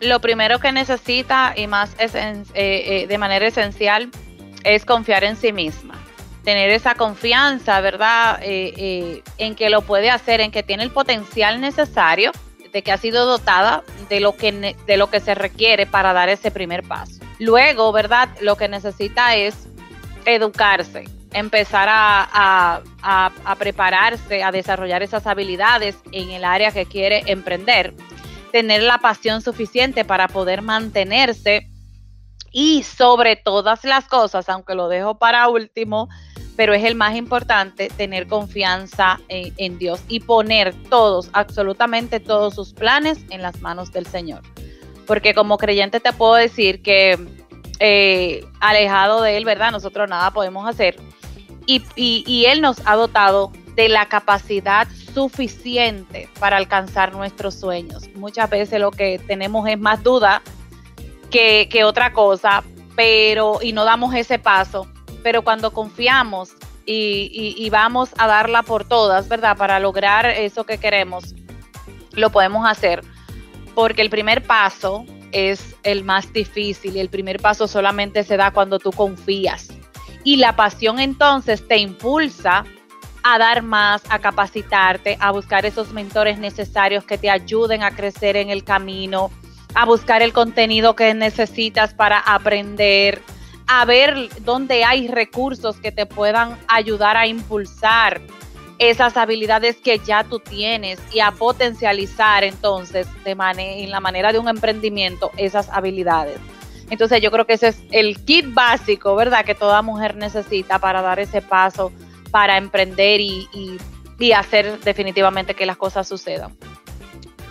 lo 0.00 0.20
primero 0.20 0.58
que 0.58 0.72
necesita 0.72 1.54
y 1.56 1.68
más 1.68 1.94
eh, 2.00 2.42
eh, 2.54 3.06
de 3.06 3.18
manera 3.18 3.46
esencial 3.46 4.10
es 4.64 4.84
confiar 4.84 5.22
en 5.22 5.36
sí 5.36 5.52
misma. 5.52 5.94
Tener 6.42 6.70
esa 6.70 6.96
confianza, 6.96 7.80
¿verdad? 7.80 8.40
Eh, 8.42 9.22
en 9.38 9.54
que 9.54 9.70
lo 9.70 9.82
puede 9.82 10.10
hacer, 10.10 10.40
en 10.40 10.50
que 10.50 10.64
tiene 10.64 10.82
el 10.82 10.90
potencial 10.90 11.60
necesario, 11.60 12.32
de 12.72 12.82
que 12.82 12.92
ha 12.92 12.96
sido 12.96 13.26
dotada 13.26 13.84
de 14.08 14.20
lo 14.20 14.36
que, 14.36 14.76
de 14.86 14.96
lo 14.96 15.10
que 15.10 15.20
se 15.20 15.34
requiere 15.34 15.86
para 15.86 16.12
dar 16.12 16.28
ese 16.28 16.50
primer 16.50 16.82
paso. 16.82 17.20
Luego, 17.38 17.92
¿verdad? 17.92 18.28
Lo 18.40 18.56
que 18.56 18.68
necesita 18.68 19.36
es 19.36 19.66
educarse, 20.24 21.04
empezar 21.32 21.88
a, 21.90 22.82
a, 23.02 23.54
prepararse, 23.56 24.42
a 24.42 24.52
desarrollar 24.52 25.02
esas 25.02 25.26
habilidades 25.26 25.96
en 26.12 26.30
el 26.30 26.44
área 26.44 26.72
que 26.72 26.86
quiere 26.86 27.24
emprender, 27.26 27.94
tener 28.52 28.82
la 28.82 28.98
pasión 28.98 29.42
suficiente 29.42 30.04
para 30.04 30.28
poder 30.28 30.62
mantenerse 30.62 31.68
y 32.52 32.82
sobre 32.82 33.36
todas 33.36 33.84
las 33.84 34.06
cosas, 34.06 34.48
aunque 34.48 34.74
lo 34.74 34.88
dejo 34.88 35.18
para 35.18 35.48
último, 35.48 36.08
pero 36.56 36.74
es 36.74 36.84
el 36.84 36.94
más 36.94 37.16
importante, 37.16 37.88
tener 37.88 38.26
confianza 38.26 39.20
en, 39.28 39.78
Dios 39.78 40.02
y 40.08 40.20
poner 40.20 40.74
todos, 40.90 41.30
absolutamente 41.32 42.20
todos 42.20 42.54
sus 42.54 42.72
planes 42.72 43.18
en 43.30 43.42
las 43.42 43.60
manos 43.60 43.92
del 43.92 44.06
Señor. 44.06 44.42
Porque 45.06 45.34
como 45.34 45.58
creyente 45.58 46.00
te 46.00 46.12
puedo 46.12 46.34
decir 46.34 46.82
que 46.82 47.18
eh, 47.80 48.44
alejado 48.60 49.22
de 49.22 49.36
Él, 49.36 49.44
¿verdad? 49.44 49.72
Nosotros 49.72 50.08
nada 50.08 50.30
podemos 50.30 50.68
hacer. 50.68 50.96
Y, 51.66 51.82
y 51.96 52.44
Él 52.46 52.60
nos 52.60 52.80
ha 52.84 52.96
dotado 52.96 53.52
de 53.74 53.88
la 53.88 54.06
capacidad 54.06 54.86
suficiente 55.14 56.28
para 56.38 56.56
alcanzar 56.56 57.14
nuestros 57.14 57.54
sueños. 57.54 58.08
Muchas 58.14 58.48
veces 58.50 58.80
lo 58.80 58.90
que 58.90 59.18
tenemos 59.26 59.66
es 59.68 59.78
más 59.78 60.02
duda 60.02 60.42
que, 61.30 61.84
otra 61.84 62.12
cosa, 62.12 62.62
pero 62.94 63.58
y 63.62 63.72
no 63.72 63.84
damos 63.84 64.14
ese 64.14 64.38
paso. 64.38 64.86
Pero 65.22 65.42
cuando 65.42 65.72
confiamos 65.72 66.54
y, 66.84 67.68
vamos 67.70 68.10
a 68.18 68.26
darla 68.26 68.62
por 68.62 68.84
todas, 68.84 69.28
¿verdad? 69.28 69.56
Para 69.56 69.78
lograr 69.78 70.26
eso 70.26 70.64
que 70.64 70.78
queremos, 70.78 71.34
lo 72.12 72.30
podemos 72.30 72.68
hacer. 72.68 73.02
Porque 73.74 74.02
el 74.02 74.10
primer 74.10 74.42
paso 74.42 75.04
es 75.30 75.76
el 75.82 76.04
más 76.04 76.32
difícil 76.32 76.96
y 76.96 77.00
el 77.00 77.08
primer 77.08 77.40
paso 77.40 77.66
solamente 77.66 78.24
se 78.24 78.36
da 78.36 78.50
cuando 78.50 78.78
tú 78.78 78.90
confías. 78.90 79.68
Y 80.24 80.36
la 80.36 80.54
pasión 80.54 80.98
entonces 80.98 81.66
te 81.66 81.78
impulsa 81.78 82.64
a 83.24 83.38
dar 83.38 83.62
más, 83.62 84.02
a 84.08 84.18
capacitarte, 84.18 85.16
a 85.20 85.30
buscar 85.30 85.64
esos 85.64 85.92
mentores 85.92 86.38
necesarios 86.38 87.04
que 87.04 87.18
te 87.18 87.30
ayuden 87.30 87.82
a 87.82 87.92
crecer 87.92 88.36
en 88.36 88.50
el 88.50 88.64
camino, 88.64 89.30
a 89.74 89.84
buscar 89.84 90.22
el 90.22 90.32
contenido 90.32 90.94
que 90.94 91.14
necesitas 91.14 91.94
para 91.94 92.18
aprender, 92.18 93.22
a 93.80 93.84
ver 93.86 94.28
dónde 94.40 94.84
hay 94.84 95.08
recursos 95.08 95.76
que 95.78 95.92
te 95.92 96.04
puedan 96.04 96.58
ayudar 96.68 97.16
a 97.16 97.26
impulsar 97.26 98.20
esas 98.78 99.16
habilidades 99.16 99.76
que 99.76 99.98
ya 99.98 100.24
tú 100.24 100.40
tienes 100.40 100.98
y 101.12 101.20
a 101.20 101.30
potencializar 101.30 102.44
entonces 102.44 103.06
de 103.24 103.32
en 103.32 103.90
la 103.90 104.00
manera 104.00 104.32
de 104.32 104.38
un 104.38 104.48
emprendimiento 104.48 105.30
esas 105.36 105.70
habilidades. 105.70 106.38
Entonces 106.90 107.22
yo 107.22 107.30
creo 107.30 107.46
que 107.46 107.54
ese 107.54 107.68
es 107.68 107.78
el 107.92 108.22
kit 108.24 108.52
básico, 108.52 109.16
¿verdad? 109.16 109.44
Que 109.44 109.54
toda 109.54 109.80
mujer 109.80 110.16
necesita 110.16 110.78
para 110.78 111.00
dar 111.00 111.18
ese 111.18 111.40
paso, 111.40 111.92
para 112.30 112.58
emprender 112.58 113.20
y, 113.20 113.48
y 114.18 114.32
hacer 114.32 114.80
definitivamente 114.80 115.54
que 115.54 115.64
las 115.64 115.78
cosas 115.78 116.06
sucedan. 116.06 116.54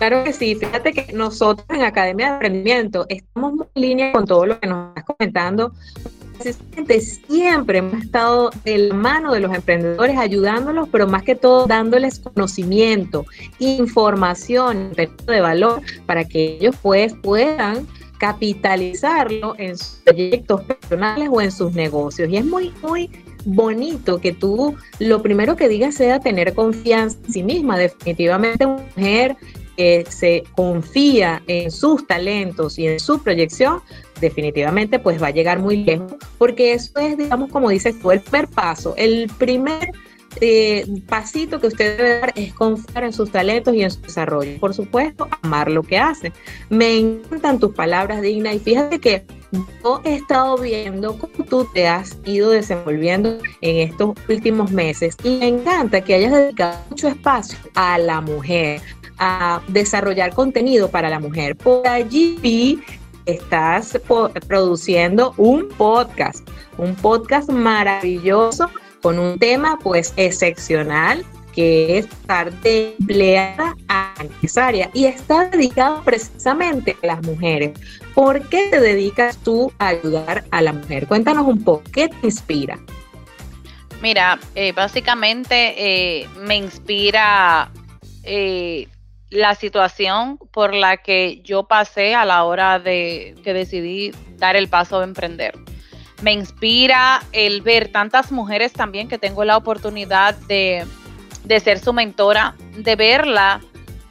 Claro 0.02 0.24
que 0.24 0.32
sí, 0.32 0.56
fíjate 0.56 0.92
que 0.92 1.12
nosotros 1.12 1.64
en 1.70 1.84
Academia 1.84 2.30
de 2.30 2.32
Aprendimiento 2.32 3.06
estamos 3.08 3.52
muy 3.52 3.66
en 3.76 3.82
línea 3.82 4.10
con 4.10 4.26
todo 4.26 4.46
lo 4.46 4.58
que 4.58 4.66
nos 4.66 4.88
estás 4.88 5.04
comentando. 5.04 5.72
Siempre 7.28 7.78
hemos 7.78 8.02
estado 8.02 8.50
de 8.64 8.78
la 8.78 8.94
mano 8.96 9.32
de 9.32 9.38
los 9.38 9.54
emprendedores 9.54 10.18
ayudándolos, 10.18 10.88
pero 10.90 11.06
más 11.06 11.22
que 11.22 11.36
todo 11.36 11.68
dándoles 11.68 12.18
conocimiento, 12.18 13.26
información 13.60 14.90
de 14.92 15.40
valor 15.40 15.80
para 16.04 16.24
que 16.24 16.56
ellos 16.56 16.74
pues 16.82 17.14
puedan 17.22 17.86
capitalizarlo 18.18 19.54
en 19.56 19.78
sus 19.78 20.00
proyectos 20.04 20.62
personales 20.62 21.28
o 21.30 21.40
en 21.40 21.52
sus 21.52 21.74
negocios. 21.74 22.28
Y 22.28 22.38
es 22.38 22.44
muy, 22.44 22.72
muy 22.82 23.08
bonito 23.44 24.20
que 24.20 24.32
tú 24.32 24.74
lo 24.98 25.22
primero 25.22 25.54
que 25.54 25.68
digas 25.68 25.94
sea 25.94 26.18
tener 26.18 26.54
confianza 26.54 27.18
en 27.24 27.32
sí 27.32 27.42
misma. 27.44 27.78
Definitivamente, 27.78 28.66
una 28.66 28.82
mujer 28.96 29.36
se 30.08 30.44
confía 30.54 31.42
en 31.46 31.70
sus 31.70 32.06
talentos 32.06 32.78
y 32.78 32.86
en 32.86 33.00
su 33.00 33.22
proyección, 33.22 33.80
definitivamente 34.20 34.98
pues 34.98 35.22
va 35.22 35.28
a 35.28 35.30
llegar 35.30 35.58
muy 35.58 35.84
lejos, 35.84 36.14
porque 36.38 36.74
eso 36.74 36.98
es, 36.98 37.16
digamos, 37.16 37.50
como 37.50 37.70
dices 37.70 37.98
tú, 38.00 38.10
el 38.10 38.20
primer 38.20 38.48
paso, 38.48 38.94
el 38.96 39.30
primer 39.38 39.90
eh, 40.40 40.86
pasito 41.08 41.60
que 41.60 41.66
usted 41.66 41.96
debe 41.96 42.20
dar 42.20 42.32
es 42.36 42.54
confiar 42.54 43.04
en 43.04 43.12
sus 43.12 43.30
talentos 43.30 43.74
y 43.74 43.82
en 43.82 43.90
su 43.90 44.00
desarrollo. 44.00 44.58
Por 44.58 44.74
supuesto, 44.74 45.28
amar 45.42 45.70
lo 45.70 45.82
que 45.82 45.98
hace. 45.98 46.32
Me 46.70 46.96
encantan 46.96 47.58
tus 47.58 47.74
palabras, 47.74 48.22
Digna, 48.22 48.54
y 48.54 48.58
fíjate 48.58 48.98
que 48.98 49.24
yo 49.84 50.00
he 50.04 50.14
estado 50.14 50.56
viendo 50.56 51.18
cómo 51.18 51.44
tú 51.44 51.68
te 51.74 51.86
has 51.86 52.16
ido 52.24 52.50
desenvolviendo 52.50 53.38
en 53.60 53.88
estos 53.90 54.14
últimos 54.28 54.70
meses 54.70 55.16
y 55.22 55.36
me 55.36 55.48
encanta 55.48 56.00
que 56.00 56.14
hayas 56.14 56.32
dedicado 56.32 56.78
mucho 56.88 57.08
espacio 57.08 57.58
a 57.74 57.98
la 57.98 58.22
mujer, 58.22 58.80
a 59.24 59.62
desarrollar 59.68 60.34
contenido 60.34 60.90
para 60.90 61.08
la 61.08 61.20
mujer. 61.20 61.54
Por 61.54 61.86
allí 61.86 62.82
estás 63.24 63.96
produciendo 64.48 65.32
un 65.36 65.68
podcast, 65.68 66.48
un 66.76 66.96
podcast 66.96 67.48
maravilloso 67.48 68.68
con 69.00 69.20
un 69.20 69.38
tema 69.38 69.78
pues 69.80 70.12
excepcional 70.16 71.24
que 71.54 71.98
es 71.98 72.06
estar 72.06 72.52
de 72.62 72.96
empleada 72.98 73.76
a 73.86 74.12
empresaria 74.20 74.90
y 74.92 75.04
está 75.04 75.50
dedicado 75.50 76.02
precisamente 76.02 76.96
a 77.04 77.06
las 77.06 77.22
mujeres. 77.22 77.78
¿Por 78.14 78.48
qué 78.48 78.70
te 78.70 78.80
dedicas 78.80 79.36
tú 79.38 79.72
a 79.78 79.88
ayudar 79.88 80.44
a 80.50 80.62
la 80.62 80.72
mujer? 80.72 81.06
Cuéntanos 81.06 81.46
un 81.46 81.62
poco, 81.62 81.84
¿qué 81.92 82.08
te 82.08 82.26
inspira? 82.26 82.76
Mira, 84.00 84.40
eh, 84.56 84.72
básicamente 84.72 85.74
eh, 85.76 86.28
me 86.40 86.56
inspira 86.56 87.70
eh, 88.24 88.88
la 89.32 89.54
situación 89.54 90.38
por 90.52 90.74
la 90.74 90.98
que 90.98 91.40
yo 91.42 91.64
pasé 91.64 92.14
a 92.14 92.26
la 92.26 92.44
hora 92.44 92.78
de 92.78 93.34
que 93.42 93.54
decidí 93.54 94.12
dar 94.36 94.56
el 94.56 94.68
paso 94.68 94.98
de 94.98 95.04
emprender. 95.04 95.58
Me 96.20 96.32
inspira 96.32 97.22
el 97.32 97.62
ver 97.62 97.90
tantas 97.90 98.30
mujeres 98.30 98.74
también 98.74 99.08
que 99.08 99.16
tengo 99.16 99.44
la 99.44 99.56
oportunidad 99.56 100.34
de, 100.34 100.86
de 101.44 101.60
ser 101.60 101.78
su 101.78 101.94
mentora, 101.94 102.54
de 102.76 102.94
verla, 102.94 103.62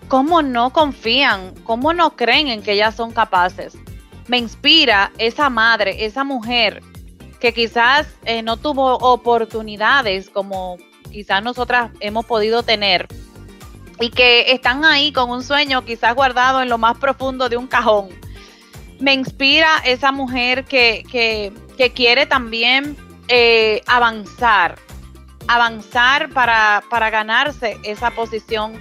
cómo 0.07 0.41
no 0.41 0.71
confían, 0.73 1.53
cómo 1.65 1.93
no 1.93 2.15
creen 2.15 2.47
en 2.47 2.63
que 2.63 2.73
ellas 2.73 2.95
son 2.95 3.11
capaces. 3.11 3.77
Me 4.27 4.39
inspira 4.39 5.11
esa 5.19 5.51
madre, 5.51 6.03
esa 6.03 6.23
mujer 6.23 6.81
que 7.39 7.53
quizás 7.53 8.07
eh, 8.25 8.41
no 8.41 8.57
tuvo 8.57 8.95
oportunidades 8.95 10.31
como 10.31 10.77
quizás 11.11 11.43
nosotras 11.43 11.91
hemos 11.99 12.25
podido 12.25 12.63
tener 12.63 13.07
y 14.01 14.09
que 14.09 14.51
están 14.51 14.83
ahí 14.83 15.11
con 15.11 15.29
un 15.29 15.43
sueño 15.43 15.85
quizás 15.85 16.15
guardado 16.15 16.61
en 16.61 16.69
lo 16.69 16.77
más 16.77 16.97
profundo 16.97 17.47
de 17.47 17.57
un 17.57 17.67
cajón. 17.67 18.09
Me 18.99 19.13
inspira 19.13 19.77
esa 19.85 20.11
mujer 20.11 20.65
que, 20.65 21.53
quiere 21.95 22.25
también 22.25 22.95
eh, 23.27 23.81
avanzar, 23.87 24.77
avanzar 25.47 26.29
para, 26.29 26.83
para 26.89 27.09
ganarse 27.09 27.77
esa 27.83 28.11
posición 28.11 28.73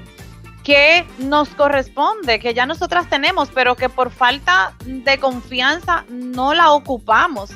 que 0.62 1.06
nos 1.18 1.48
corresponde, 1.50 2.38
que 2.38 2.52
ya 2.52 2.66
nosotras 2.66 3.08
tenemos, 3.08 3.48
pero 3.54 3.74
que 3.74 3.88
por 3.88 4.10
falta 4.10 4.74
de 4.84 5.18
confianza 5.18 6.04
no 6.08 6.54
la 6.54 6.72
ocupamos. 6.72 7.50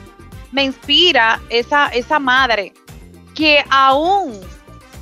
Me 0.52 0.64
inspira 0.64 1.40
esa, 1.50 1.88
esa 1.88 2.18
madre 2.18 2.72
que 3.34 3.64
aún 3.70 4.40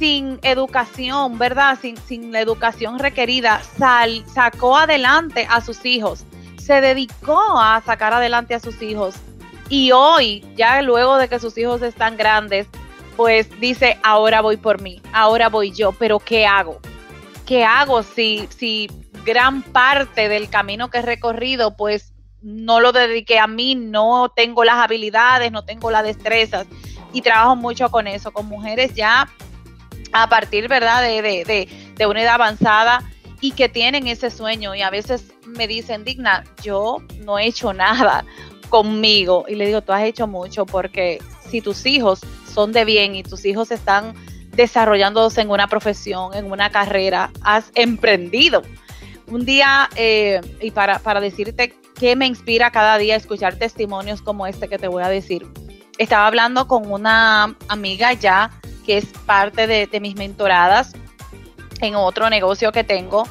sin 0.03 0.41
educación, 0.43 1.39
¿verdad? 1.39 1.79
Sin, 1.81 1.97
sin 1.97 2.33
la 2.33 2.41
educación 2.41 2.99
requerida, 2.99 3.63
sal, 3.79 4.25
sacó 4.27 4.77
adelante 4.77 5.47
a 5.49 5.61
sus 5.61 5.87
hijos, 5.87 6.25
se 6.59 6.81
dedicó 6.81 7.41
a 7.57 7.81
sacar 7.87 8.13
adelante 8.13 8.53
a 8.53 8.59
sus 8.59 8.83
hijos. 8.83 9.15
Y 9.69 9.93
hoy, 9.93 10.45
ya 10.57 10.83
luego 10.83 11.19
de 11.19 11.29
que 11.29 11.39
sus 11.39 11.57
hijos 11.57 11.83
están 11.83 12.17
grandes, 12.17 12.67
pues 13.17 13.49
dice, 13.61 13.97
ahora 14.03 14.41
voy 14.41 14.57
por 14.57 14.83
mí, 14.83 15.01
ahora 15.13 15.49
voy 15.49 15.71
yo, 15.71 15.93
pero 15.93 16.19
¿qué 16.19 16.47
hago? 16.47 16.81
¿Qué 17.47 17.65
hago 17.65 18.03
si, 18.03 18.49
si 18.59 18.91
gran 19.25 19.63
parte 19.63 20.29
del 20.29 20.51
camino 20.51 20.91
que 20.91 20.99
he 20.99 21.03
recorrido, 21.03 21.77
pues 21.77 22.13
no 22.41 22.81
lo 22.81 22.91
dediqué 22.91 23.39
a 23.39 23.47
mí, 23.47 23.77
no 23.77 24.33
tengo 24.35 24.65
las 24.65 24.79
habilidades, 24.79 25.53
no 25.53 25.65
tengo 25.65 25.93
las 25.93 26.03
destrezas 26.03 26.67
y 27.13 27.23
trabajo 27.23 27.55
mucho 27.55 27.89
con 27.89 28.09
eso, 28.09 28.33
con 28.33 28.47
mujeres 28.47 28.95
ya 28.95 29.29
a 30.13 30.29
partir, 30.29 30.69
¿verdad?, 30.69 31.03
de, 31.03 31.23
de, 31.23 31.69
de, 31.97 32.07
una 32.07 32.23
edad 32.23 32.35
avanzada 32.35 33.03
y 33.41 33.53
que 33.53 33.69
tienen 33.69 34.07
ese 34.07 34.31
sueño 34.31 34.75
y 34.75 34.83
a 34.83 34.91
veces 34.91 35.33
me 35.47 35.67
dicen, 35.67 36.05
Digna, 36.05 36.45
yo 36.63 36.99
no 37.25 37.39
he 37.39 37.47
hecho 37.47 37.73
nada 37.73 38.25
conmigo 38.69 39.45
y 39.49 39.55
le 39.55 39.67
digo, 39.67 39.83
tú 39.83 39.93
has 39.93 40.05
hecho 40.05 40.27
mucho 40.27 40.65
porque 40.65 41.19
si 41.49 41.61
tus 41.61 41.85
hijos 41.87 42.21
son 42.53 42.73
de 42.73 42.85
bien 42.85 43.15
y 43.15 43.23
tus 43.23 43.45
hijos 43.45 43.71
están 43.71 44.15
desarrollándose 44.53 45.41
en 45.41 45.51
una 45.51 45.67
profesión, 45.67 46.35
en 46.35 46.51
una 46.51 46.71
carrera, 46.71 47.31
has 47.43 47.71
emprendido. 47.75 48.63
Un 49.27 49.45
día, 49.45 49.89
eh, 49.97 50.41
y 50.61 50.71
para, 50.71 50.99
para 50.99 51.21
decirte 51.21 51.75
qué 51.99 52.17
me 52.17 52.27
inspira 52.27 52.71
cada 52.71 52.99
día 52.99 53.17
escuchar 53.17 53.57
testimonios 53.57 54.21
como 54.21 54.47
este 54.47 54.69
que 54.69 54.79
te 54.79 54.89
voy 54.89 55.03
a 55.03 55.09
decir, 55.09 55.47
estaba 55.99 56.27
hablando 56.27 56.67
con 56.67 56.91
una 56.91 57.57
amiga 57.69 58.13
ya 58.13 58.51
que 58.83 58.99
es 58.99 59.07
parte 59.27 59.67
de, 59.67 60.01
mis 60.01 60.17
mentoradas 60.17 60.93
en 61.81 61.95
otro 61.95 62.29
negocio 62.31 62.73
que 62.73 62.85
tengo. 62.85 63.25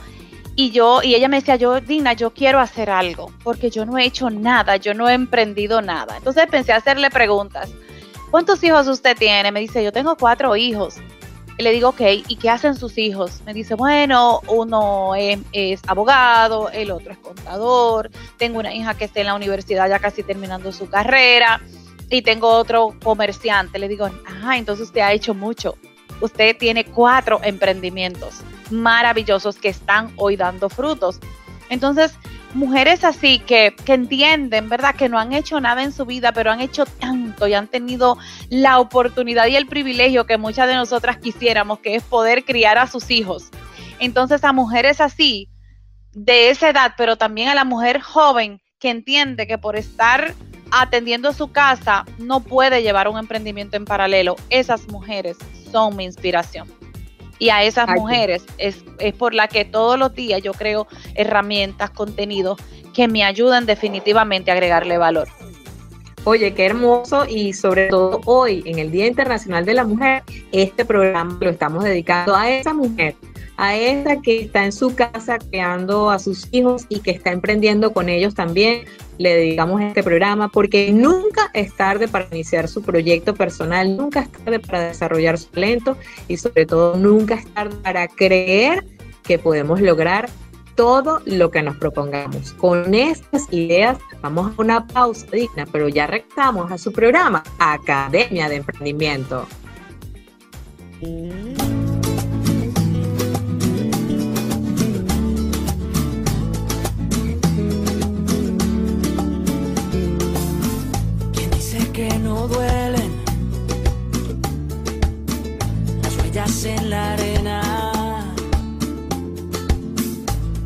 Y 0.55 0.71
yo, 0.71 1.01
y 1.01 1.15
ella 1.15 1.27
me 1.27 1.37
decía, 1.37 1.55
yo, 1.55 1.79
Dina, 1.79 2.13
yo 2.13 2.31
quiero 2.31 2.59
hacer 2.59 2.89
algo, 2.89 3.31
porque 3.43 3.69
yo 3.69 3.85
no 3.85 3.97
he 3.97 4.05
hecho 4.05 4.29
nada, 4.29 4.75
yo 4.75 4.93
no 4.93 5.07
he 5.09 5.13
emprendido 5.13 5.81
nada. 5.81 6.17
Entonces 6.17 6.45
pensé 6.47 6.73
hacerle 6.73 7.09
preguntas. 7.09 7.71
¿Cuántos 8.31 8.63
hijos 8.63 8.87
usted 8.87 9.17
tiene? 9.17 9.51
Me 9.51 9.59
dice, 9.59 9.83
yo 9.83 9.91
tengo 9.91 10.15
cuatro 10.17 10.55
hijos. 10.55 10.95
Le 11.57 11.71
digo, 11.71 11.89
ok, 11.89 12.01
¿y 12.27 12.35
qué 12.37 12.49
hacen 12.49 12.75
sus 12.75 12.97
hijos? 12.97 13.41
Me 13.45 13.53
dice, 13.53 13.75
bueno, 13.75 14.41
uno 14.47 15.15
es, 15.15 15.39
es, 15.51 15.81
abogado, 15.87 16.69
el 16.71 16.91
otro 16.91 17.11
es 17.11 17.19
contador, 17.19 18.09
tengo 18.37 18.59
una 18.59 18.73
hija 18.73 18.93
que 18.95 19.05
está 19.05 19.19
en 19.19 19.27
la 19.27 19.35
universidad 19.35 19.87
ya 19.87 19.99
casi 19.99 20.23
terminando 20.23 20.71
su 20.71 20.89
carrera 20.89 21.61
y 22.11 22.21
tengo 22.21 22.49
otro 22.49 22.93
comerciante. 23.01 23.79
Le 23.79 23.87
digo, 23.87 24.05
ajá, 24.05 24.57
entonces 24.57 24.87
usted 24.87 25.01
ha 25.01 25.13
hecho 25.13 25.33
mucho. 25.33 25.75
Usted 26.19 26.55
tiene 26.57 26.85
cuatro 26.85 27.39
emprendimientos 27.43 28.41
maravillosos 28.69 29.57
que 29.57 29.69
están 29.69 30.13
hoy 30.17 30.35
dando 30.35 30.69
frutos. 30.69 31.19
Entonces, 31.69 32.13
mujeres 32.53 33.03
así 33.05 33.39
que, 33.39 33.73
que, 33.85 33.93
entienden, 33.93 34.67
¿verdad? 34.67 34.95
Que 34.95 35.09
no 35.09 35.17
han 35.17 35.33
hecho 35.33 35.59
nada 35.61 35.83
en 35.83 35.93
su 35.93 36.05
vida, 36.05 36.33
pero 36.33 36.51
han 36.51 36.59
hecho 36.59 36.85
tanto 36.85 37.47
y 37.47 37.53
han 37.53 37.67
tenido 37.67 38.17
la 38.49 38.79
oportunidad 38.79 39.47
y 39.47 39.55
el 39.55 39.67
privilegio 39.67 40.25
que 40.25 40.37
muchas 40.37 40.67
de 40.67 40.75
nosotras 40.75 41.17
quisiéramos, 41.17 41.79
que 41.79 41.95
es 41.95 42.03
poder 42.03 42.43
criar 42.43 42.77
a 42.77 42.87
sus 42.87 43.09
hijos. 43.09 43.49
Entonces, 43.99 44.43
a 44.43 44.51
mujeres 44.51 44.99
así, 44.99 45.49
de 46.11 46.49
esa 46.49 46.69
edad, 46.69 46.93
pero 46.97 47.15
también 47.15 47.47
a 47.47 47.55
la 47.55 47.63
mujer 47.63 48.01
joven 48.01 48.61
que 48.79 48.89
entiende 48.89 49.47
que 49.47 49.57
por 49.57 49.77
estar 49.77 50.33
atendiendo 50.71 51.33
su 51.33 51.51
casa 51.51 52.05
no 52.17 52.39
puede 52.39 52.81
llevar 52.81 53.07
un 53.07 53.17
emprendimiento 53.17 53.77
en 53.77 53.85
paralelo. 53.85 54.35
Esas 54.49 54.87
mujeres 54.87 55.37
son 55.71 55.95
mi 55.95 56.05
inspiración. 56.05 56.67
Y 57.39 57.49
a 57.49 57.63
esas 57.63 57.89
mujeres 57.89 58.45
es, 58.57 58.83
es 58.99 59.13
por 59.13 59.33
la 59.33 59.47
que 59.47 59.65
todos 59.65 59.97
los 59.97 60.13
días 60.13 60.41
yo 60.43 60.53
creo 60.53 60.87
herramientas, 61.15 61.89
contenidos 61.89 62.59
que 62.93 63.07
me 63.07 63.23
ayudan 63.23 63.65
definitivamente 63.65 64.51
a 64.51 64.53
agregarle 64.53 64.97
valor. 64.97 65.27
Oye, 66.23 66.53
qué 66.53 66.67
hermoso 66.67 67.25
y 67.27 67.53
sobre 67.53 67.87
todo 67.87 68.21
hoy, 68.25 68.61
en 68.67 68.77
el 68.77 68.91
Día 68.91 69.07
Internacional 69.07 69.65
de 69.65 69.73
la 69.73 69.85
Mujer, 69.85 70.21
este 70.51 70.85
programa 70.85 71.35
lo 71.41 71.49
estamos 71.49 71.83
dedicando 71.83 72.35
a 72.35 72.47
esa 72.47 72.75
mujer 72.75 73.15
a 73.61 73.75
esa 73.75 74.19
que 74.21 74.41
está 74.41 74.65
en 74.65 74.71
su 74.71 74.95
casa 74.95 75.37
creando 75.37 76.09
a 76.09 76.17
sus 76.17 76.47
hijos 76.51 76.87
y 76.89 76.99
que 76.99 77.11
está 77.11 77.31
emprendiendo 77.31 77.93
con 77.93 78.09
ellos 78.09 78.33
también. 78.33 78.85
Le 79.19 79.35
dedicamos 79.35 79.81
este 79.81 80.01
programa 80.01 80.49
porque 80.49 80.91
nunca 80.91 81.51
es 81.53 81.71
tarde 81.75 82.07
para 82.07 82.25
iniciar 82.31 82.67
su 82.67 82.81
proyecto 82.81 83.35
personal, 83.35 83.95
nunca 83.95 84.21
es 84.21 84.31
tarde 84.31 84.59
para 84.59 84.85
desarrollar 84.85 85.37
su 85.37 85.45
talento 85.49 85.95
y 86.27 86.37
sobre 86.37 86.65
todo 86.65 86.97
nunca 86.97 87.35
es 87.35 87.45
tarde 87.53 87.75
para 87.83 88.07
creer 88.07 88.83
que 89.21 89.37
podemos 89.37 89.79
lograr 89.79 90.27
todo 90.73 91.21
lo 91.25 91.51
que 91.51 91.61
nos 91.61 91.77
propongamos. 91.77 92.53
Con 92.53 92.95
estas 92.95 93.45
ideas 93.53 93.99
vamos 94.23 94.53
a 94.57 94.61
una 94.61 94.87
pausa 94.87 95.27
digna, 95.31 95.67
pero 95.71 95.87
ya 95.87 96.07
regresamos 96.07 96.71
a 96.71 96.79
su 96.79 96.91
programa 96.91 97.43
Academia 97.59 98.49
de 98.49 98.55
Emprendimiento. 98.55 99.45
Duelen 112.47 113.11
las 116.01 116.15
huellas 116.17 116.65
en 116.65 116.89
la 116.89 117.13
arena. 117.13 118.33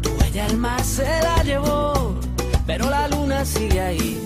Tu 0.01 0.09
huella 0.09 0.45
el 0.47 0.57
mar 0.57 0.83
se 0.83 1.03
la 1.03 1.43
llevó, 1.43 2.15
pero 2.65 2.89
la 2.89 3.07
luna 3.07 3.45
sigue 3.45 3.81
ahí. 3.81 4.25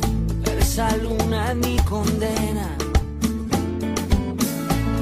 Esa 0.60 0.96
luna 0.98 1.54
ni 1.54 1.78
condena. 1.80 2.68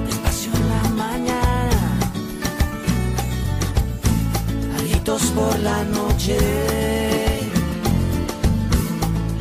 Despacio 0.05 0.51
en 0.55 0.69
la 0.69 0.83
mañana, 1.03 1.99
gritos 4.79 5.23
por 5.35 5.59
la 5.59 5.83
noche. 5.83 6.37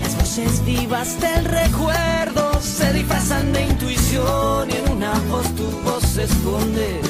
Las 0.03 0.17
voces 0.17 0.65
vivas 0.65 1.21
del 1.21 1.45
recuerdo 1.45 2.46
se 2.77 2.93
disfrazan 2.93 3.53
de 3.55 3.63
intuición 3.63 4.69
y 4.71 4.77
en 4.77 4.93
una 4.97 5.15
voz 5.31 5.47
tu 5.55 5.65
voz 5.83 6.03
se 6.03 6.25
esconde. 6.25 7.01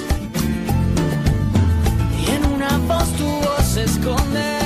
Y 2.20 2.30
en 2.30 2.44
una 2.52 2.78
voz 2.86 3.08
tu 3.16 3.26
voz 3.26 3.64
se 3.74 3.82
esconde. 3.82 4.65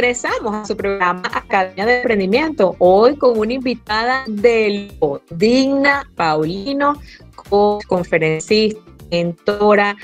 Regresamos 0.00 0.54
a 0.54 0.64
su 0.64 0.76
programa 0.76 1.22
Academia 1.34 1.84
de 1.84 1.96
Emprendimiento, 1.96 2.76
hoy 2.78 3.16
con 3.16 3.36
una 3.36 3.54
invitada 3.54 4.22
de 4.28 4.92
lujo, 4.92 5.20
Digna 5.28 6.08
Paulino, 6.14 7.00
conferencista, 7.88 8.80
mentora. 9.10 9.96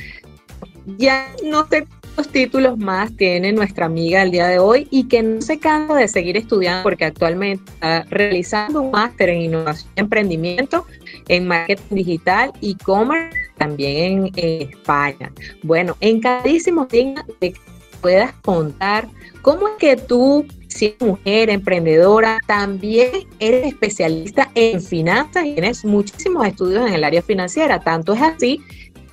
Ya 0.99 1.29
no 1.45 1.69
sé 1.69 1.87
cuántos 1.87 2.29
títulos 2.33 2.77
más 2.77 3.17
tiene 3.17 3.53
nuestra 3.53 3.87
amiga 3.87 4.23
el 4.23 4.33
día 4.33 4.49
de 4.49 4.59
hoy 4.59 4.89
y 4.91 5.05
que 5.05 5.23
no 5.23 5.41
se 5.41 5.61
cansa 5.61 5.95
de 5.95 6.09
seguir 6.09 6.37
estudiando 6.37 6.83
porque 6.83 7.05
actualmente 7.05 7.63
está 7.73 8.05
realizando 8.11 8.83
un 8.83 8.91
máster 8.91 9.29
en 9.29 9.43
innovación 9.43 9.93
y 9.95 10.01
emprendimiento 10.01 10.87
en 11.29 11.47
marketing 11.47 11.95
digital, 11.95 12.53
e-commerce, 12.63 13.39
también 13.59 14.27
en, 14.27 14.33
en 14.35 14.71
España. 14.71 15.31
Bueno, 15.63 15.97
encantadísimos, 16.01 16.89
Digna, 16.89 17.25
de 17.41 17.53
que 17.53 17.61
puedas 18.01 18.33
contar 18.43 19.09
cómo 19.45 19.69
es 19.69 19.75
que 19.79 19.97
tú, 19.97 20.47
siendo 20.69 21.05
mujer, 21.05 21.51
emprendedora, 21.51 22.41
también 22.47 23.29
eres 23.39 23.67
especialista 23.67 24.51
en 24.55 24.81
finanzas 24.81 25.45
y 25.45 25.53
tienes 25.53 25.85
muchísimos 25.85 26.47
estudios 26.47 26.89
en 26.89 26.95
el 26.95 27.05
área 27.05 27.21
financiera. 27.21 27.79
Tanto 27.79 28.15
es 28.15 28.23
así 28.23 28.63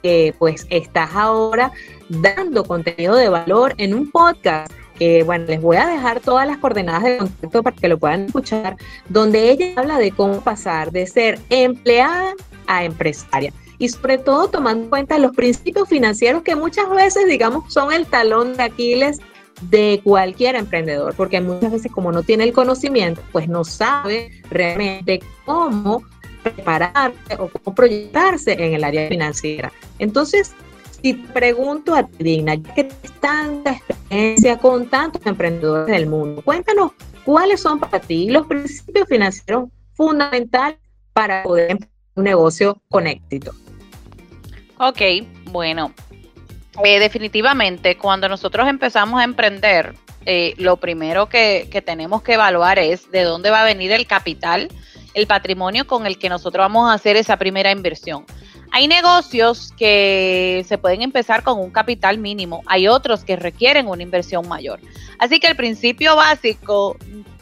que 0.02 0.34
pues 0.39 0.65
estás 0.70 1.10
ahora 1.13 1.74
dando 2.08 2.63
contenido 2.63 3.15
de 3.15 3.28
valor 3.28 3.76
en 3.78 3.94
un 3.94 4.10
podcast 4.10 4.72
que 4.98 5.24
bueno, 5.24 5.46
les 5.48 5.60
voy 5.60 5.76
a 5.76 5.88
dejar 5.88 6.22
todas 6.22 6.48
las 6.48 6.58
coordenadas 6.60 7.04
de 7.04 7.17
contacto 7.17 7.63
para 7.63 7.76
que 7.76 7.88
lo 7.89 7.98
puedan 7.98 8.26
escuchar, 8.28 8.78
donde 9.10 9.52
ella 9.52 9.74
habla 9.76 9.98
de 9.98 10.12
cómo 10.12 10.39
pasar 10.41 10.91
de 10.91 11.08
ser 11.08 11.39
empleada 11.50 12.34
a 12.67 12.86
empresaria 12.86 13.52
y 13.80 13.89
sobre 13.89 14.20
todo 14.20 14.48
tomando 14.48 14.84
en 14.84 14.89
cuenta 14.89 15.17
los 15.17 15.36
principios 15.36 15.89
financieros 15.89 16.44
que 16.44 16.56
muchas 16.56 16.89
veces, 16.89 17.26
digamos, 17.26 17.74
son 17.74 17.91
el 17.91 18.06
talón 18.06 18.56
de 18.56 18.63
Aquiles 18.63 19.20
de 19.62 20.02
cualquier 20.04 20.56
emprendedor, 20.56 21.13
porque 21.15 21.39
muchas 21.41 21.71
veces 21.71 21.91
como 21.91 22.12
no 22.12 22.24
tiene 22.24 22.43
el 22.43 22.54
conocimiento, 22.54 23.21
pues 23.32 23.47
no 23.47 23.63
sabe 23.63 24.41
realmente 24.50 25.21
cómo 25.45 26.04
prepararse 26.43 27.36
o 27.38 27.50
cómo 27.50 27.76
proyectarse 27.76 28.54
en 28.54 28.74
el 28.74 28.84
área 28.84 29.08
financiera. 29.08 29.71
Entonces, 30.00 30.54
si 31.02 31.13
te 31.13 31.34
pregunto 31.34 31.95
a 31.95 32.08
ti, 32.08 32.24
Digna, 32.24 32.56
ya 32.56 32.74
que 32.74 32.84
tienes 32.86 33.19
tanta 33.19 33.71
experiencia 33.71 34.58
con 34.58 34.88
tantos 34.88 35.26
emprendedores 35.26 35.88
del 35.88 36.08
mundo, 36.08 36.41
cuéntanos 36.41 36.91
cuáles 37.26 37.62
son 37.62 37.80
para 37.80 38.00
ti 38.00 38.30
los 38.30 38.47
principios 38.47 39.08
financieros 39.08 39.69
fundamentales 39.93 40.80
para 41.13 41.43
poder 41.43 41.78
un 42.15 42.24
negocio 42.24 42.82
con 42.89 43.08
éxito. 43.08 43.54
Ok, 44.80 45.02
bueno, 45.52 45.93
eh, 46.84 47.00
definitivamente 47.00 47.98
cuando 47.98 48.28
nosotros 48.30 48.67
empezamos 48.67 49.20
a 49.22 49.24
emprender, 49.24 49.96
eh, 50.26 50.54
lo 50.58 50.78
primero 50.78 51.28
que, 51.28 51.67
que 51.72 51.82
tenemos 51.82 52.22
que 52.22 52.34
evaluar 52.34 52.80
es 52.80 53.10
de 53.12 53.24
dónde 53.24 53.50
va 53.50 53.62
a 53.62 53.65
venir 53.65 53.91
el 53.91 54.06
capital, 54.06 54.70
el 55.13 55.28
patrimonio 55.28 55.88
con 55.88 56.06
el 56.06 56.17
que 56.17 56.30
nosotros 56.30 56.63
vamos 56.63 56.89
a 56.89 56.94
hacer 56.94 57.15
esa 57.15 57.38
primera 57.38 57.72
inversión. 57.72 58.26
Hay 58.72 58.88
negocios 58.88 59.74
que 59.78 60.65
se 60.67 60.78
pueden 60.78 61.02
empezar 61.02 61.44
con 61.44 61.60
un 61.60 61.72
capital 61.72 62.17
mínimo, 62.17 62.63
hay 62.67 62.88
otros 62.88 63.26
que 63.26 63.36
requieren 63.36 63.88
una 63.88 64.02
inversión 64.02 64.48
mayor. 64.48 64.80
Así 65.20 65.39
que 65.39 65.48
el 65.48 65.58
principio 65.58 66.15
básico 66.15 66.98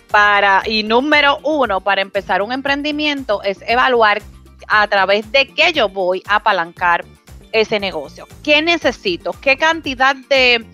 para 0.10 0.64
y 0.66 0.82
número 0.82 1.38
uno 1.44 1.82
para 1.82 2.02
empezar 2.02 2.42
un 2.42 2.52
emprendimiento 2.52 3.44
es 3.44 3.60
evaluar 3.68 4.24
a 4.68 4.88
través 4.88 5.32
de 5.32 5.48
qué 5.48 5.72
yo 5.72 5.88
voy 5.88 6.24
a 6.28 6.38
apalancar 6.38 7.06
ese 7.52 7.80
negocio. 7.80 8.28
¿Qué 8.44 8.62
necesito? 8.62 9.32
¿Qué 9.42 9.58
cantidad 9.58 10.16
de, 10.16 10.66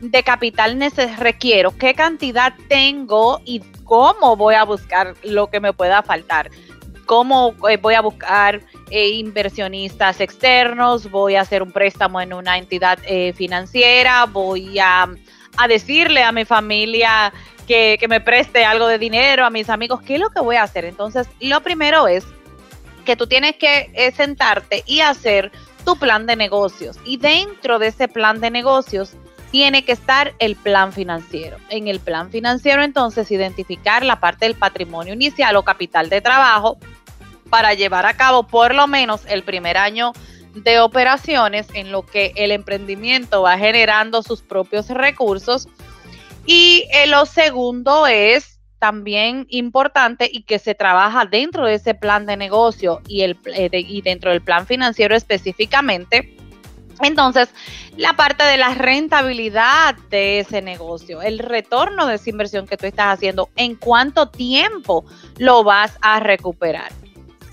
de 0.00 0.22
capital 0.22 0.78
requiero? 1.18 1.76
¿Qué 1.76 1.94
cantidad 1.94 2.54
tengo? 2.68 3.40
¿Y 3.44 3.60
cómo 3.84 4.36
voy 4.36 4.54
a 4.54 4.64
buscar 4.64 5.14
lo 5.22 5.48
que 5.48 5.60
me 5.60 5.72
pueda 5.72 6.02
faltar? 6.02 6.50
¿Cómo 7.06 7.54
eh, 7.70 7.76
voy 7.76 7.94
a 7.94 8.00
buscar 8.00 8.60
eh, 8.90 9.08
inversionistas 9.10 10.20
externos? 10.20 11.08
¿Voy 11.10 11.36
a 11.36 11.42
hacer 11.42 11.62
un 11.62 11.70
préstamo 11.70 12.20
en 12.20 12.32
una 12.32 12.58
entidad 12.58 12.98
eh, 13.06 13.32
financiera? 13.32 14.26
¿Voy 14.26 14.78
a, 14.80 15.08
a, 15.56 15.68
decirle 15.68 16.24
a 16.24 16.32
mi 16.32 16.44
familia 16.44 17.32
que, 17.68 17.96
que 18.00 18.08
me 18.08 18.20
preste 18.20 18.64
algo 18.64 18.88
de 18.88 18.98
dinero, 18.98 19.46
a 19.46 19.50
mis 19.50 19.70
amigos? 19.70 20.02
¿Qué 20.02 20.14
es 20.14 20.20
lo 20.20 20.30
que 20.30 20.40
voy 20.40 20.56
a 20.56 20.64
hacer? 20.64 20.84
Entonces, 20.84 21.28
lo 21.40 21.62
primero 21.62 22.08
es 22.08 22.26
que 23.04 23.14
tú 23.14 23.28
tienes 23.28 23.54
que 23.54 24.12
sentarte 24.16 24.82
y 24.84 24.98
hacer 24.98 25.52
tu 25.86 25.96
plan 25.96 26.26
de 26.26 26.36
negocios. 26.36 26.98
Y 27.06 27.16
dentro 27.16 27.78
de 27.78 27.86
ese 27.86 28.08
plan 28.08 28.40
de 28.40 28.50
negocios 28.50 29.12
tiene 29.50 29.84
que 29.84 29.92
estar 29.92 30.34
el 30.40 30.56
plan 30.56 30.92
financiero. 30.92 31.56
En 31.70 31.88
el 31.88 32.00
plan 32.00 32.30
financiero 32.30 32.82
entonces 32.82 33.30
identificar 33.30 34.04
la 34.04 34.20
parte 34.20 34.44
del 34.44 34.56
patrimonio 34.56 35.14
inicial 35.14 35.56
o 35.56 35.62
capital 35.62 36.10
de 36.10 36.20
trabajo 36.20 36.76
para 37.48 37.72
llevar 37.72 38.04
a 38.04 38.14
cabo 38.14 38.42
por 38.42 38.74
lo 38.74 38.88
menos 38.88 39.22
el 39.28 39.44
primer 39.44 39.78
año 39.78 40.12
de 40.54 40.80
operaciones 40.80 41.68
en 41.74 41.92
lo 41.92 42.04
que 42.04 42.32
el 42.34 42.50
emprendimiento 42.50 43.42
va 43.42 43.56
generando 43.56 44.22
sus 44.22 44.42
propios 44.42 44.88
recursos. 44.88 45.68
Y 46.46 46.84
eh, 46.92 47.06
lo 47.06 47.26
segundo 47.26 48.06
es 48.06 48.55
también 48.86 49.48
importante 49.50 50.30
y 50.32 50.42
que 50.42 50.60
se 50.60 50.76
trabaja 50.76 51.24
dentro 51.24 51.66
de 51.66 51.74
ese 51.74 51.94
plan 51.94 52.24
de 52.24 52.36
negocio 52.36 53.00
y, 53.08 53.22
el, 53.22 53.36
eh, 53.46 53.68
de, 53.68 53.80
y 53.80 54.00
dentro 54.00 54.30
del 54.30 54.42
plan 54.42 54.64
financiero 54.64 55.16
específicamente. 55.16 56.36
Entonces, 57.02 57.48
la 57.96 58.12
parte 58.12 58.44
de 58.44 58.56
la 58.56 58.74
rentabilidad 58.74 59.96
de 60.08 60.38
ese 60.38 60.62
negocio, 60.62 61.20
el 61.20 61.40
retorno 61.40 62.06
de 62.06 62.14
esa 62.14 62.30
inversión 62.30 62.68
que 62.68 62.76
tú 62.76 62.86
estás 62.86 63.14
haciendo, 63.14 63.48
en 63.56 63.74
cuánto 63.74 64.28
tiempo 64.28 65.04
lo 65.38 65.64
vas 65.64 65.98
a 66.00 66.20
recuperar. 66.20 66.92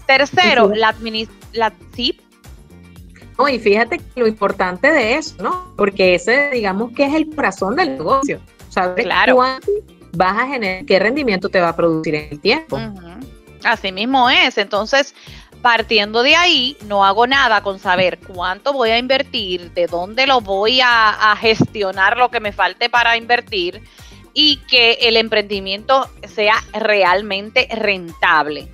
Tercero, 0.05 0.69
Sí. 0.71 0.79
la 0.79 0.89
administración. 0.89 1.89
Sí, 1.95 2.19
No, 3.39 3.49
y 3.49 3.57
fíjate 3.57 3.99
lo 4.15 4.27
importante 4.27 4.91
de 4.91 5.15
eso, 5.15 5.41
¿no? 5.41 5.73
Porque 5.75 6.13
ese, 6.13 6.51
digamos 6.51 6.91
que 6.91 7.05
es 7.05 7.15
el 7.15 7.33
corazón 7.35 7.75
del 7.75 7.97
negocio. 7.97 8.39
Saber 8.69 9.03
Claro. 9.05 9.35
cuánto 9.35 9.71
vas 10.13 10.37
a 10.37 10.47
generar, 10.47 10.85
qué 10.85 10.99
rendimiento 10.99 11.49
te 11.49 11.59
va 11.59 11.69
a 11.69 11.75
producir 11.75 12.15
en 12.15 12.27
el 12.31 12.39
tiempo. 12.39 12.79
Así 13.63 13.91
mismo 13.91 14.29
es. 14.29 14.57
Entonces, 14.57 15.15
partiendo 15.61 16.23
de 16.23 16.35
ahí, 16.35 16.77
no 16.87 17.05
hago 17.05 17.25
nada 17.27 17.61
con 17.61 17.79
saber 17.79 18.19
cuánto 18.19 18.73
voy 18.73 18.91
a 18.91 18.97
invertir, 18.97 19.71
de 19.71 19.87
dónde 19.87 20.27
lo 20.27 20.41
voy 20.41 20.81
a, 20.81 21.35
gestionar 21.39 22.17
lo 22.17 22.29
que 22.29 22.39
me 22.39 22.51
falte 22.51 22.89
para 22.89 23.17
invertir 23.17 23.81
y 24.33 24.57
que 24.67 24.93
el 25.01 25.17
emprendimiento 25.17 26.09
sea 26.27 26.55
realmente 26.73 27.67
rentable. 27.71 28.69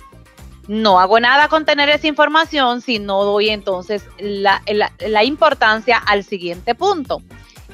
No 0.68 1.00
hago 1.00 1.18
nada 1.18 1.48
con 1.48 1.64
tener 1.64 1.88
esa 1.88 2.06
información 2.06 2.80
si 2.80 2.98
no 2.98 3.24
doy 3.24 3.50
entonces 3.50 4.04
la 4.18 5.24
importancia 5.24 5.96
al 5.98 6.22
siguiente 6.22 6.74
punto 6.74 7.22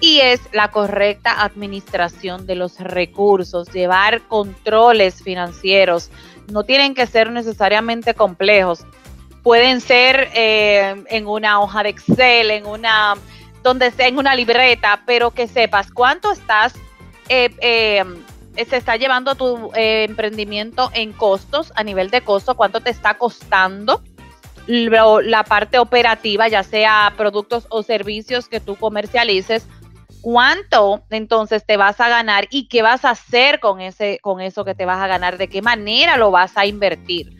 y 0.00 0.20
es 0.20 0.40
la 0.52 0.70
correcta 0.70 1.42
administración 1.42 2.46
de 2.46 2.54
los 2.54 2.78
recursos, 2.78 3.72
llevar 3.72 4.22
controles 4.22 5.22
financieros. 5.22 6.10
No 6.50 6.64
tienen 6.64 6.94
que 6.94 7.06
ser 7.06 7.30
necesariamente 7.30 8.14
complejos. 8.14 8.84
Pueden 9.42 9.80
ser 9.80 10.28
eh, 10.34 11.02
en 11.08 11.26
una 11.26 11.60
hoja 11.60 11.82
de 11.82 11.90
Excel, 11.90 12.50
en 12.50 12.66
una 12.66 13.14
donde 13.62 13.90
sea 13.90 14.06
en 14.06 14.18
una 14.18 14.34
libreta, 14.34 15.02
pero 15.06 15.32
que 15.32 15.48
sepas 15.48 15.90
cuánto 15.90 16.30
estás 16.30 16.74
eh, 17.28 17.50
eh, 17.60 18.04
se 18.64 18.76
está 18.76 18.96
llevando 18.96 19.34
tu 19.34 19.70
emprendimiento 19.74 20.90
en 20.94 21.12
costos, 21.12 21.72
a 21.74 21.82
nivel 21.82 22.10
de 22.10 22.22
costo, 22.22 22.54
cuánto 22.54 22.80
te 22.80 22.90
está 22.90 23.18
costando 23.18 24.02
la 24.66 25.44
parte 25.44 25.78
operativa, 25.78 26.48
ya 26.48 26.62
sea 26.62 27.12
productos 27.16 27.66
o 27.70 27.82
servicios 27.82 28.48
que 28.48 28.58
tú 28.58 28.76
comercialices, 28.76 29.66
cuánto 30.26 31.04
entonces 31.10 31.64
te 31.64 31.76
vas 31.76 32.00
a 32.00 32.08
ganar 32.08 32.48
y 32.50 32.66
qué 32.66 32.82
vas 32.82 33.04
a 33.04 33.10
hacer 33.10 33.60
con 33.60 33.80
ese 33.80 34.18
con 34.20 34.40
eso 34.40 34.64
que 34.64 34.74
te 34.74 34.84
vas 34.84 34.98
a 34.98 35.06
ganar, 35.06 35.38
de 35.38 35.46
qué 35.46 35.62
manera 35.62 36.16
lo 36.16 36.32
vas 36.32 36.56
a 36.56 36.66
invertir. 36.66 37.30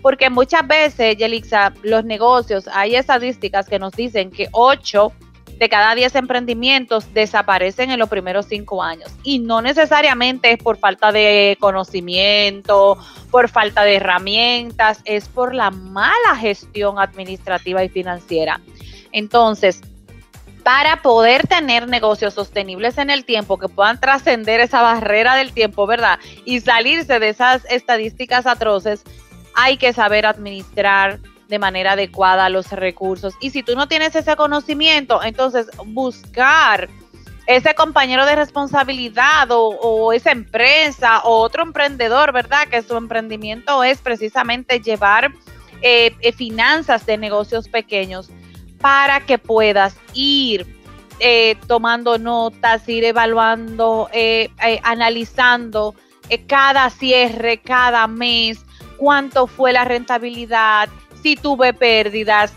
Porque 0.00 0.30
muchas 0.30 0.66
veces, 0.66 1.18
Yelixa, 1.18 1.74
los 1.82 2.02
negocios, 2.06 2.66
hay 2.72 2.94
estadísticas 2.94 3.68
que 3.68 3.78
nos 3.78 3.92
dicen 3.92 4.30
que 4.30 4.48
8 4.52 5.12
de 5.58 5.68
cada 5.68 5.94
10 5.94 6.14
emprendimientos 6.14 7.12
desaparecen 7.12 7.90
en 7.90 7.98
los 7.98 8.08
primeros 8.08 8.46
5 8.46 8.82
años. 8.82 9.10
Y 9.22 9.40
no 9.40 9.60
necesariamente 9.60 10.50
es 10.50 10.62
por 10.62 10.78
falta 10.78 11.12
de 11.12 11.58
conocimiento, 11.60 12.96
por 13.30 13.50
falta 13.50 13.82
de 13.82 13.96
herramientas, 13.96 15.02
es 15.04 15.28
por 15.28 15.54
la 15.54 15.70
mala 15.70 16.36
gestión 16.38 16.98
administrativa 16.98 17.84
y 17.84 17.90
financiera. 17.90 18.62
Entonces, 19.12 19.82
para 20.62 21.02
poder 21.02 21.46
tener 21.46 21.88
negocios 21.88 22.34
sostenibles 22.34 22.98
en 22.98 23.10
el 23.10 23.24
tiempo, 23.24 23.58
que 23.58 23.68
puedan 23.68 24.00
trascender 24.00 24.60
esa 24.60 24.82
barrera 24.82 25.34
del 25.34 25.52
tiempo, 25.52 25.86
¿verdad? 25.86 26.18
Y 26.44 26.60
salirse 26.60 27.18
de 27.18 27.30
esas 27.30 27.64
estadísticas 27.70 28.46
atroces, 28.46 29.02
hay 29.54 29.76
que 29.76 29.92
saber 29.92 30.26
administrar 30.26 31.20
de 31.48 31.58
manera 31.58 31.92
adecuada 31.92 32.48
los 32.48 32.70
recursos. 32.70 33.34
Y 33.40 33.50
si 33.50 33.62
tú 33.62 33.74
no 33.74 33.88
tienes 33.88 34.14
ese 34.14 34.36
conocimiento, 34.36 35.22
entonces 35.22 35.66
buscar 35.86 36.88
ese 37.46 37.74
compañero 37.74 38.26
de 38.26 38.36
responsabilidad 38.36 39.48
o, 39.50 40.12
esa 40.12 40.30
empresa 40.30 41.20
o 41.20 41.40
otro 41.40 41.64
emprendedor, 41.64 42.32
¿verdad? 42.32 42.68
Que 42.68 42.82
su 42.82 42.96
emprendimiento 42.96 43.82
es 43.82 43.98
precisamente 43.98 44.80
llevar 44.80 45.32
eh, 45.82 46.14
eh, 46.20 46.32
finanzas 46.32 47.06
de 47.06 47.18
negocios 47.18 47.68
pequeños 47.68 48.30
para 48.80 49.20
que 49.20 49.38
puedas 49.38 49.94
ir 50.14 50.66
eh, 51.18 51.56
tomando 51.66 52.18
notas, 52.18 52.88
ir 52.88 53.04
evaluando, 53.04 54.08
eh, 54.12 54.48
eh, 54.64 54.80
analizando 54.82 55.94
cada 56.46 56.88
cierre, 56.90 57.58
cada 57.58 58.06
mes, 58.06 58.64
cuánto 58.96 59.46
fue 59.46 59.72
la 59.72 59.84
rentabilidad, 59.84 60.88
si 61.22 61.36
tuve 61.36 61.74
pérdidas, 61.74 62.54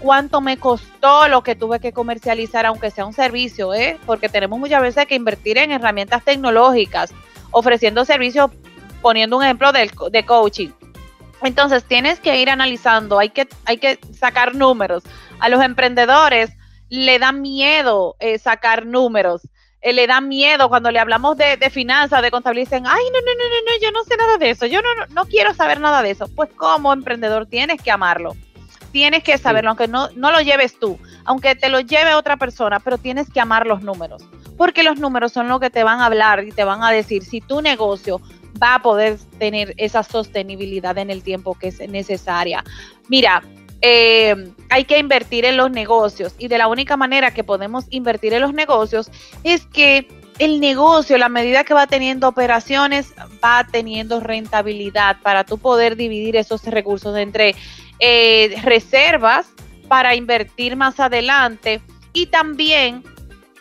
cuánto 0.00 0.40
me 0.40 0.58
costó 0.58 1.26
lo 1.28 1.42
que 1.42 1.54
tuve 1.54 1.80
que 1.80 1.92
comercializar, 1.92 2.66
aunque 2.66 2.90
sea 2.90 3.06
un 3.06 3.12
servicio, 3.12 3.70
porque 4.04 4.28
tenemos 4.28 4.58
muchas 4.58 4.82
veces 4.82 5.06
que 5.06 5.14
invertir 5.14 5.58
en 5.58 5.72
herramientas 5.72 6.24
tecnológicas, 6.24 7.12
ofreciendo 7.52 8.04
servicios, 8.04 8.50
poniendo 9.02 9.36
un 9.36 9.44
ejemplo 9.44 9.72
de, 9.72 9.90
de 10.10 10.24
coaching. 10.24 10.70
Entonces 11.42 11.84
tienes 11.84 12.20
que 12.20 12.40
ir 12.40 12.50
analizando, 12.50 13.18
hay 13.18 13.30
que, 13.30 13.48
hay 13.64 13.78
que 13.78 13.98
sacar 14.18 14.54
números 14.54 15.04
a 15.38 15.48
los 15.48 15.62
emprendedores 15.62 16.50
le 16.88 17.18
da 17.18 17.32
miedo 17.32 18.16
eh, 18.20 18.38
sacar 18.38 18.86
números. 18.86 19.48
Eh, 19.82 19.92
le 19.92 20.06
da 20.06 20.20
miedo 20.20 20.68
cuando 20.68 20.90
le 20.90 20.98
hablamos 20.98 21.36
de, 21.36 21.58
finanzas, 21.70 22.22
de 22.22 22.30
contabilidad, 22.30 22.70
dicen, 22.70 22.86
ay, 22.86 23.04
no, 23.12 23.20
no, 23.20 23.26
no, 23.26 23.44
no, 23.44 23.72
no, 23.72 23.82
yo 23.82 23.92
no 23.92 24.04
sé 24.04 24.16
nada 24.16 24.38
de 24.38 24.50
eso, 24.50 24.66
yo 24.66 24.80
no, 24.82 24.94
no, 24.94 25.06
no 25.14 25.24
quiero 25.26 25.54
saber 25.54 25.80
nada 25.80 26.02
de 26.02 26.10
eso. 26.10 26.28
Pues 26.34 26.50
como 26.56 26.92
emprendedor 26.92 27.46
tienes 27.46 27.80
que 27.80 27.90
amarlo, 27.90 28.34
tienes 28.92 29.22
que 29.22 29.38
saberlo, 29.38 29.70
aunque 29.70 29.88
no, 29.88 30.08
no 30.16 30.32
lo 30.32 30.40
lleves 30.40 30.78
tú, 30.78 30.98
aunque 31.24 31.54
te 31.54 31.68
lo 31.68 31.80
lleve 31.80 32.14
otra 32.14 32.36
persona, 32.36 32.80
pero 32.80 32.98
tienes 32.98 33.30
que 33.30 33.40
amar 33.40 33.66
los 33.66 33.82
números, 33.82 34.24
porque 34.56 34.82
los 34.82 34.98
números 34.98 35.32
son 35.32 35.48
lo 35.48 35.60
que 35.60 35.70
te 35.70 35.84
van 35.84 36.00
a 36.00 36.06
hablar 36.06 36.44
y 36.44 36.52
te 36.52 36.64
van 36.64 36.82
a 36.82 36.90
decir 36.90 37.22
si 37.22 37.40
tu 37.40 37.60
negocio 37.60 38.20
va 38.60 38.76
a 38.76 38.82
poder 38.82 39.18
tener 39.38 39.74
esa 39.76 40.02
sostenibilidad 40.02 40.96
en 40.98 41.10
el 41.10 41.22
tiempo 41.22 41.58
que 41.58 41.68
es 41.68 41.88
necesaria. 41.88 42.64
Mira, 43.08 43.42
eh, 43.82 44.52
hay 44.70 44.84
que 44.84 44.98
invertir 44.98 45.44
en 45.44 45.56
los 45.56 45.70
negocios 45.70 46.34
y 46.38 46.48
de 46.48 46.58
la 46.58 46.68
única 46.68 46.96
manera 46.96 47.32
que 47.32 47.44
podemos 47.44 47.84
invertir 47.90 48.32
en 48.32 48.42
los 48.42 48.54
negocios 48.54 49.10
es 49.44 49.66
que 49.66 50.08
el 50.38 50.60
negocio, 50.60 51.16
la 51.18 51.28
medida 51.28 51.64
que 51.64 51.74
va 51.74 51.86
teniendo 51.86 52.28
operaciones, 52.28 53.14
va 53.42 53.66
teniendo 53.70 54.20
rentabilidad 54.20 55.16
para 55.22 55.44
tú 55.44 55.58
poder 55.58 55.96
dividir 55.96 56.36
esos 56.36 56.62
recursos 56.64 57.16
entre 57.16 57.54
eh, 58.00 58.54
reservas 58.62 59.46
para 59.88 60.14
invertir 60.14 60.76
más 60.76 61.00
adelante 61.00 61.80
y 62.12 62.26
también 62.26 63.02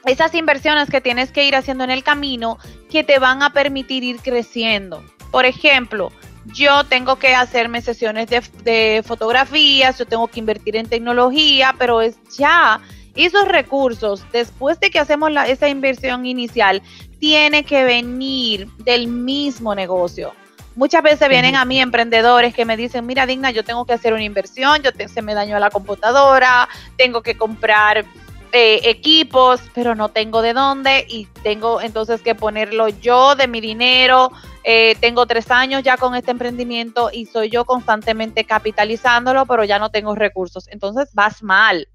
esas 0.05 0.33
inversiones 0.35 0.89
que 0.89 1.01
tienes 1.01 1.31
que 1.31 1.45
ir 1.45 1.55
haciendo 1.55 1.83
en 1.83 1.91
el 1.91 2.03
camino 2.03 2.57
que 2.89 3.03
te 3.03 3.19
van 3.19 3.41
a 3.41 3.53
permitir 3.53 4.03
ir 4.03 4.17
creciendo. 4.17 5.03
Por 5.31 5.45
ejemplo, 5.45 6.11
yo 6.53 6.83
tengo 6.83 7.17
que 7.17 7.35
hacerme 7.35 7.81
sesiones 7.81 8.27
de, 8.29 9.03
fotografías, 9.05 9.97
yo 9.97 10.05
tengo 10.05 10.27
que 10.27 10.39
invertir 10.39 10.75
en 10.75 10.87
tecnología, 10.87 11.75
pero 11.77 12.01
es 12.01 12.17
ya 12.37 12.81
esos 13.15 13.47
recursos, 13.47 14.25
después 14.31 14.79
de 14.79 14.91
que 14.91 14.99
hacemos 14.99 15.31
esa 15.47 15.69
inversión 15.69 16.25
inicial, 16.25 16.81
tiene 17.19 17.63
que 17.63 17.83
venir 17.83 18.67
del 18.79 19.07
mismo 19.07 19.73
negocio. 19.73 20.33
Muchas 20.75 21.01
veces 21.01 21.29
vienen 21.29 21.55
a 21.55 21.63
mí 21.63 21.79
emprendedores 21.79 22.53
que 22.53 22.65
me 22.65 22.75
dicen, 22.75 23.05
mira 23.05 23.25
Digna, 23.25 23.51
yo 23.51 23.63
tengo 23.63 23.85
que 23.85 23.93
hacer 23.93 24.11
una 24.13 24.23
inversión, 24.23 24.81
yo 24.83 24.91
se 25.07 25.21
me 25.21 25.33
dañó 25.33 25.57
la 25.57 25.69
computadora, 25.69 26.67
tengo 26.97 27.21
que 27.21 27.37
comprar 27.37 28.05
eh, 28.51 28.81
equipos, 28.83 29.61
pero 29.73 29.95
no 29.95 30.09
tengo 30.09 30.41
de 30.41 30.53
dónde 30.53 31.05
y 31.09 31.25
tengo 31.43 31.81
entonces 31.81 32.21
que 32.21 32.35
ponerlo 32.35 32.89
yo 32.89 33.35
de 33.35 33.47
mi 33.47 33.61
dinero 33.61 34.31
eh, 34.67 34.95
tengo 34.99 35.27
tres 35.27 35.51
años 35.51 35.83
ya 35.83 35.95
con 35.95 36.15
este 36.15 36.31
emprendimiento 36.31 37.11
y 37.13 37.27
soy 37.27 37.51
yo 37.51 37.65
constantemente 37.65 38.45
capitalizándolo, 38.45 39.45
pero 39.45 39.63
ya 39.63 39.77
no 39.77 39.91
tengo 39.91 40.15
recursos. 40.15 40.67
Entonces 40.69 41.13
vas 41.13 41.43
mal, 41.43 41.87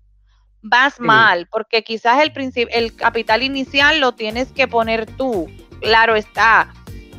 vas 0.62 1.00
mal, 1.00 1.48
porque 1.50 1.82
quizás 1.82 2.22
el, 2.22 2.32
el 2.70 2.94
capital 2.94 3.42
inicial 3.42 3.98
lo 3.98 4.12
tienes 4.12 4.52
que 4.52 4.68
poner 4.68 5.06
tú, 5.06 5.48
claro 5.80 6.14
está, 6.14 6.72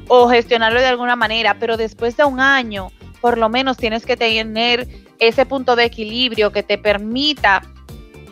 o 0.07 0.29
gestionarlo 0.29 0.79
de 0.79 0.87
alguna 0.87 1.17
manera, 1.17 1.57
pero 1.59 1.75
después 1.75 2.15
de 2.15 2.23
un 2.23 2.39
año, 2.39 2.87
por 3.19 3.37
lo 3.37 3.49
menos 3.49 3.75
tienes 3.75 4.05
que 4.05 4.15
tener 4.15 4.87
ese 5.19 5.45
punto 5.45 5.75
de 5.75 5.83
equilibrio 5.83 6.53
que 6.53 6.63
te 6.63 6.77
permita 6.77 7.61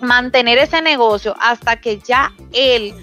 mantener 0.02 0.58
ese 0.58 0.82
negocio 0.82 1.36
hasta 1.41 1.82
que 1.82 2.00
ya 2.00 2.32
él 2.54 2.93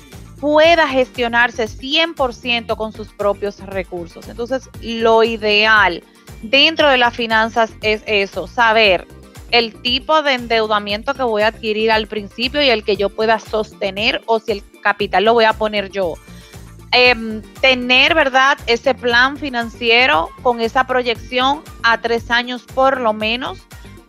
pueda 0.41 0.89
gestionarse 0.89 1.67
100% 1.67 2.77
con 2.77 2.93
sus 2.93 3.09
propios 3.09 3.61
recursos. 3.61 4.29
Entonces, 4.29 4.69
lo 4.83 5.25
ideal 5.25 6.03
dentro 6.43 6.89
de 6.89 6.99
las 6.99 7.15
finanzas 7.15 7.73
es 7.83 8.03
eso, 8.07 8.47
saber 8.47 9.07
el 9.51 9.81
tipo 9.81 10.23
de 10.23 10.35
endeudamiento 10.35 11.15
que 11.15 11.23
voy 11.23 11.43
a 11.43 11.49
adquirir 11.49 11.91
al 11.91 12.07
principio 12.09 12.63
y 12.63 12.69
el 12.69 12.85
que 12.85 12.97
yo 12.97 13.11
pueda 13.11 13.39
sostener 13.39 14.23
o 14.27 14.41
si 14.41 14.53
el 14.53 14.63
capital 14.83 15.25
lo 15.25 15.35
voy 15.35 15.45
a 15.45 15.53
poner 15.53 15.91
yo. 15.91 16.15
Em, 16.93 17.43
tener, 17.61 18.15
¿verdad? 18.15 18.59
Ese 18.67 18.95
plan 18.95 19.37
financiero 19.37 20.31
con 20.43 20.61
esa 20.61 20.87
proyección 20.87 21.63
a 21.83 22.01
tres 22.01 22.31
años 22.31 22.63
por 22.63 23.01
lo 23.01 23.13
menos 23.13 23.59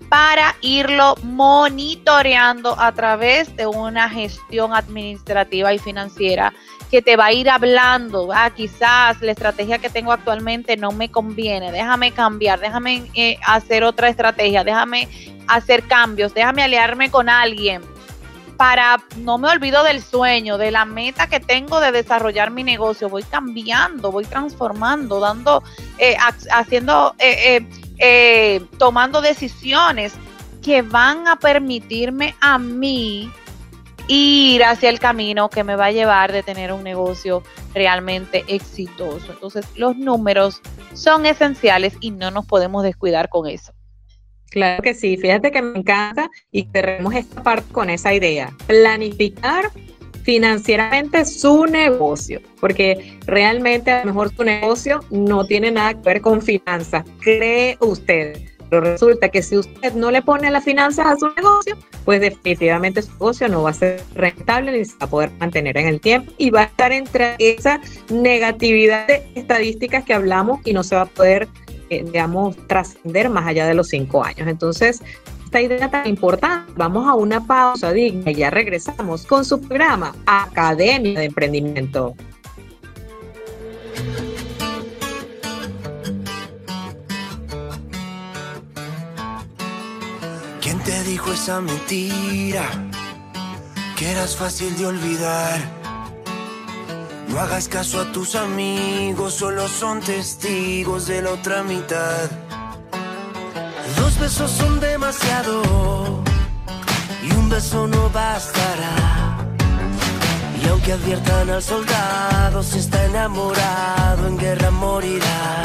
para 0.09 0.55
irlo 0.61 1.15
monitoreando 1.23 2.79
a 2.79 2.91
través 2.93 3.55
de 3.55 3.67
una 3.67 4.09
gestión 4.09 4.73
administrativa 4.73 5.73
y 5.73 5.79
financiera 5.79 6.53
que 6.89 7.01
te 7.01 7.17
va 7.17 7.25
a 7.25 7.33
ir 7.33 7.49
hablando, 7.49 8.29
ah, 8.33 8.49
quizás 8.49 9.21
la 9.21 9.31
estrategia 9.31 9.77
que 9.77 9.89
tengo 9.89 10.13
actualmente 10.13 10.77
no 10.77 10.91
me 10.91 11.11
conviene, 11.11 11.71
déjame 11.71 12.11
cambiar, 12.11 12.61
déjame 12.61 13.09
eh, 13.13 13.37
hacer 13.45 13.83
otra 13.83 14.07
estrategia, 14.07 14.63
déjame 14.63 15.09
hacer 15.47 15.83
cambios, 15.83 16.33
déjame 16.33 16.63
aliarme 16.63 17.11
con 17.11 17.27
alguien 17.27 17.81
para, 18.55 19.03
no 19.17 19.37
me 19.37 19.49
olvido 19.49 19.83
del 19.83 20.01
sueño, 20.01 20.57
de 20.57 20.71
la 20.71 20.85
meta 20.85 21.27
que 21.27 21.39
tengo 21.39 21.79
de 21.79 21.91
desarrollar 21.91 22.51
mi 22.51 22.63
negocio, 22.63 23.09
voy 23.09 23.23
cambiando, 23.23 24.11
voy 24.11 24.25
transformando, 24.25 25.19
dando, 25.19 25.63
eh, 25.97 26.15
haciendo... 26.51 27.15
Eh, 27.19 27.67
eh 27.99 28.61
tomando 28.77 29.21
decisiones 29.21 30.13
que 30.61 30.81
van 30.81 31.27
a 31.27 31.37
permitirme 31.37 32.35
a 32.41 32.57
mí 32.57 33.31
ir 34.07 34.63
hacia 34.63 34.89
el 34.89 34.99
camino 34.99 35.49
que 35.49 35.63
me 35.63 35.75
va 35.75 35.85
a 35.85 35.91
llevar 35.91 36.31
de 36.31 36.43
tener 36.43 36.71
un 36.71 36.83
negocio 36.83 37.43
realmente 37.73 38.43
exitoso. 38.47 39.31
Entonces, 39.31 39.65
los 39.75 39.97
números 39.97 40.61
son 40.93 41.25
esenciales 41.25 41.93
y 41.99 42.11
no 42.11 42.31
nos 42.31 42.45
podemos 42.45 42.83
descuidar 42.83 43.29
con 43.29 43.47
eso. 43.47 43.73
Claro 44.49 44.81
que 44.81 44.93
sí, 44.93 45.17
fíjate 45.17 45.51
que 45.51 45.61
me 45.61 45.79
encanta 45.79 46.29
y 46.51 46.63
cerremos 46.71 47.13
esta 47.13 47.43
parte 47.43 47.71
con 47.73 47.89
esa 47.89 48.13
idea. 48.13 48.51
Planificar 48.65 49.71
financieramente 50.27 51.23
su 51.23 51.67
negocio, 51.67 52.41
porque 52.59 53.17
realmente 53.25 53.91
a 53.91 53.99
lo 53.99 54.07
mejor 54.07 54.29
su 54.35 54.43
negocio 54.43 54.99
no 55.09 55.45
tiene 55.45 55.71
nada 55.71 55.93
que 55.93 56.01
ver 56.01 56.19
con 56.19 56.41
finanzas, 56.41 57.05
cree 57.21 57.77
usted. 57.79 58.37
Pero 58.69 58.81
resulta 58.81 59.29
que 59.29 59.41
si 59.41 59.55
usted 59.55 59.93
no 59.93 60.11
le 60.11 60.21
pone 60.21 60.51
las 60.51 60.65
finanzas 60.65 61.07
a 61.07 61.15
su 61.15 61.29
negocio, 61.33 61.77
pues 62.03 62.19
definitivamente 62.19 63.03
su 63.03 63.11
negocio 63.13 63.47
no 63.47 63.63
va 63.63 63.69
a 63.69 63.73
ser 63.73 64.03
rentable 64.15 64.77
ni 64.77 64.83
se 64.83 64.97
va 64.97 65.05
a 65.05 65.09
poder 65.09 65.31
mantener 65.39 65.77
en 65.77 65.87
el 65.87 66.01
tiempo 66.01 66.29
y 66.37 66.49
va 66.49 66.63
a 66.63 66.65
estar 66.65 66.91
entre 66.91 67.37
esa 67.39 67.79
negatividad 68.09 69.07
de 69.07 69.23
estadísticas 69.35 70.03
que 70.03 70.13
hablamos 70.13 70.59
y 70.65 70.73
no 70.73 70.83
se 70.83 70.97
va 70.97 71.03
a 71.03 71.05
poder, 71.05 71.47
eh, 71.89 72.03
digamos, 72.03 72.57
trascender 72.67 73.29
más 73.29 73.47
allá 73.47 73.65
de 73.65 73.75
los 73.75 73.87
cinco 73.87 74.25
años. 74.25 74.49
Entonces, 74.49 75.01
idea 75.61 75.89
tan 75.89 76.07
importante. 76.07 76.73
Vamos 76.75 77.07
a 77.07 77.13
una 77.15 77.45
pausa 77.45 77.91
digna 77.91 78.31
y 78.31 78.35
ya 78.35 78.49
regresamos 78.49 79.25
con 79.25 79.45
su 79.45 79.61
programa 79.61 80.15
Academia 80.25 81.19
de 81.19 81.25
Emprendimiento. 81.25 82.15
¿Quién 90.61 90.79
te 90.79 91.03
dijo 91.03 91.31
esa 91.31 91.61
mentira? 91.61 92.65
Que 93.97 94.11
eras 94.11 94.35
fácil 94.35 94.77
de 94.77 94.85
olvidar. 94.85 95.59
No 97.29 97.39
hagas 97.39 97.67
caso 97.67 98.01
a 98.01 98.11
tus 98.11 98.35
amigos, 98.35 99.33
solo 99.33 99.67
son 99.67 99.99
testigos 100.01 101.07
de 101.07 101.21
la 101.21 101.31
otra 101.31 101.63
mitad. 101.63 102.46
Besos 104.27 104.51
son 104.51 104.81
demasiado 104.81 105.61
y 107.23 107.31
un 107.31 107.47
beso 107.47 107.87
no 107.87 108.09
bastará. 108.09 109.37
Y 110.61 110.67
aunque 110.67 110.91
adviertan 110.91 111.49
al 111.49 111.63
soldado, 111.63 112.61
si 112.61 112.79
está 112.79 113.05
enamorado, 113.05 114.27
en 114.27 114.37
guerra 114.37 114.69
morirá. 114.69 115.63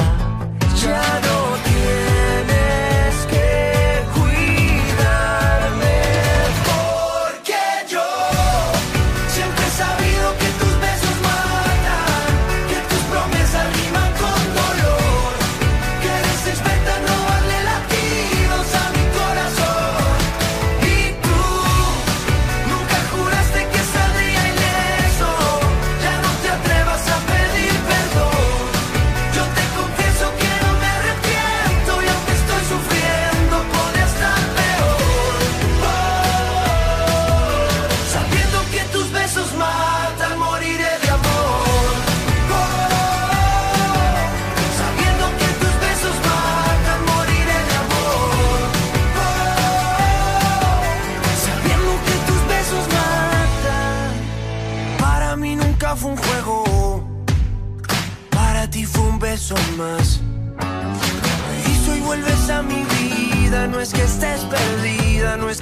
Ya 0.80 1.02
no 1.26 1.38
tienes 1.64 2.91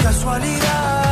casualidad. 0.03 1.10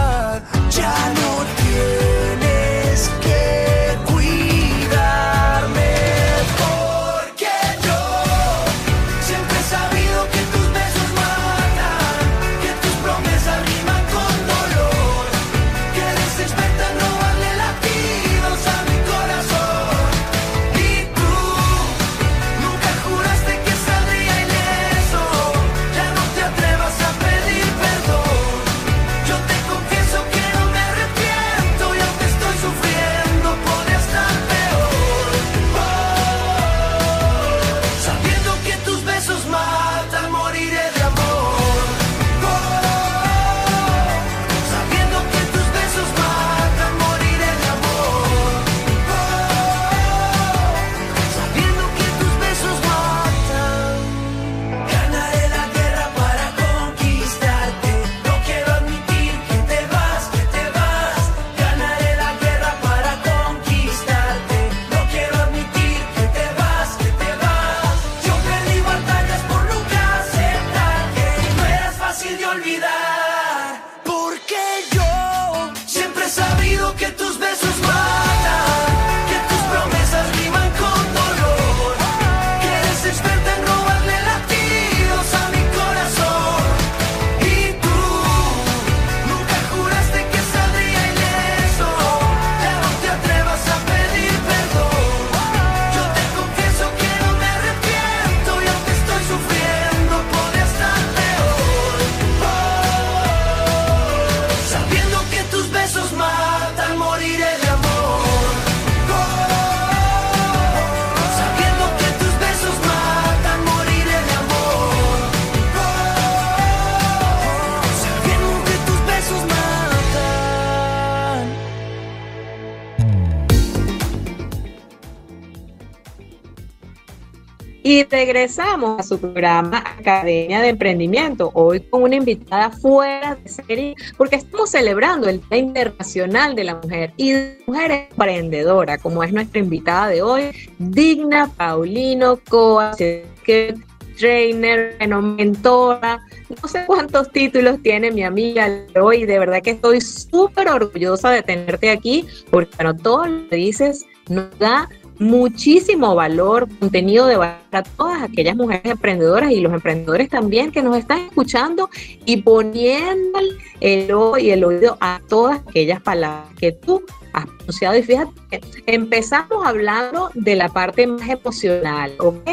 Regresamos 128.29 129.01
a 129.01 129.03
su 129.03 129.18
programa 129.18 129.79
Academia 129.79 130.61
de 130.61 130.68
Emprendimiento, 130.68 131.51
hoy 131.55 131.81
con 131.81 132.03
una 132.03 132.16
invitada 132.16 132.70
fuera 132.70 133.37
de 133.37 133.49
serie, 133.49 133.95
porque 134.18 134.37
estamos 134.37 134.68
celebrando 134.68 135.31
el 135.31 135.41
Día 135.49 135.61
Internacional 135.61 136.55
de 136.55 136.64
la 136.64 136.74
Mujer 136.74 137.14
y 137.16 137.33
de 137.33 137.59
Mujer 137.66 137.91
Emprendedora, 138.11 138.99
como 138.99 139.24
es 139.24 139.33
nuestra 139.33 139.61
invitada 139.61 140.09
de 140.09 140.20
hoy, 140.20 140.51
Digna 140.79 141.51
Paulino 141.57 142.39
Coa, 142.51 142.95
que 142.99 143.74
trainer, 144.18 144.99
mentora, 145.09 146.20
no 146.61 146.68
sé 146.68 146.85
cuántos 146.87 147.33
títulos 147.33 147.81
tiene 147.83 148.11
mi 148.11 148.24
amiga 148.24 148.68
hoy, 149.01 149.24
de 149.24 149.39
verdad 149.39 149.62
que 149.62 149.70
estoy 149.70 150.03
súper 150.03 150.68
orgullosa 150.68 151.31
de 151.31 151.43
tenerte 151.43 151.91
aquí, 151.91 152.26
porque 152.51 152.76
bueno, 152.76 152.95
todo 152.95 153.26
lo 153.26 153.49
que 153.49 153.57
dices 153.57 154.05
nos 154.29 154.59
da 154.59 154.87
muchísimo 155.18 156.14
valor, 156.14 156.68
contenido 156.78 157.26
de 157.26 157.36
valor 157.36 157.58
a 157.72 157.82
todas 157.82 158.22
aquellas 158.22 158.56
mujeres 158.56 158.84
emprendedoras 158.84 159.50
y 159.50 159.60
los 159.60 159.72
emprendedores 159.72 160.28
también 160.28 160.70
que 160.70 160.82
nos 160.82 160.96
están 160.96 161.20
escuchando 161.20 161.90
y 162.24 162.38
poniendo 162.38 163.38
el 163.80 164.10
ojo 164.12 164.38
y 164.38 164.50
el 164.50 164.64
oído 164.64 164.96
a 165.00 165.20
todas 165.28 165.60
aquellas 165.60 166.00
palabras 166.00 166.48
que 166.58 166.72
tú 166.72 167.02
has 167.32 167.46
pronunciado. 167.46 167.96
Y 167.96 168.02
fíjate, 168.02 168.60
empezamos 168.86 169.66
hablando 169.66 170.30
de 170.34 170.56
la 170.56 170.68
parte 170.68 171.06
más 171.06 171.28
emocional, 171.28 172.12
¿ok? 172.18 172.48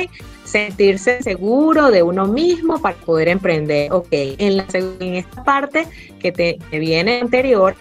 Sentirse 0.56 1.22
seguro 1.22 1.91
de 1.91 2.01
uno 2.01 2.28
mismo 2.28 2.80
para 2.80 2.95
poder 2.95 3.28
emprender. 3.28 3.91
Ok, 3.91 4.08
en, 4.12 4.58
la, 4.58 4.66
en 4.72 5.16
esta 5.16 5.43
parte 5.43 5.86
que 6.20 6.32
te 6.32 6.58
viene 6.72 7.20
anterior, 7.20 7.76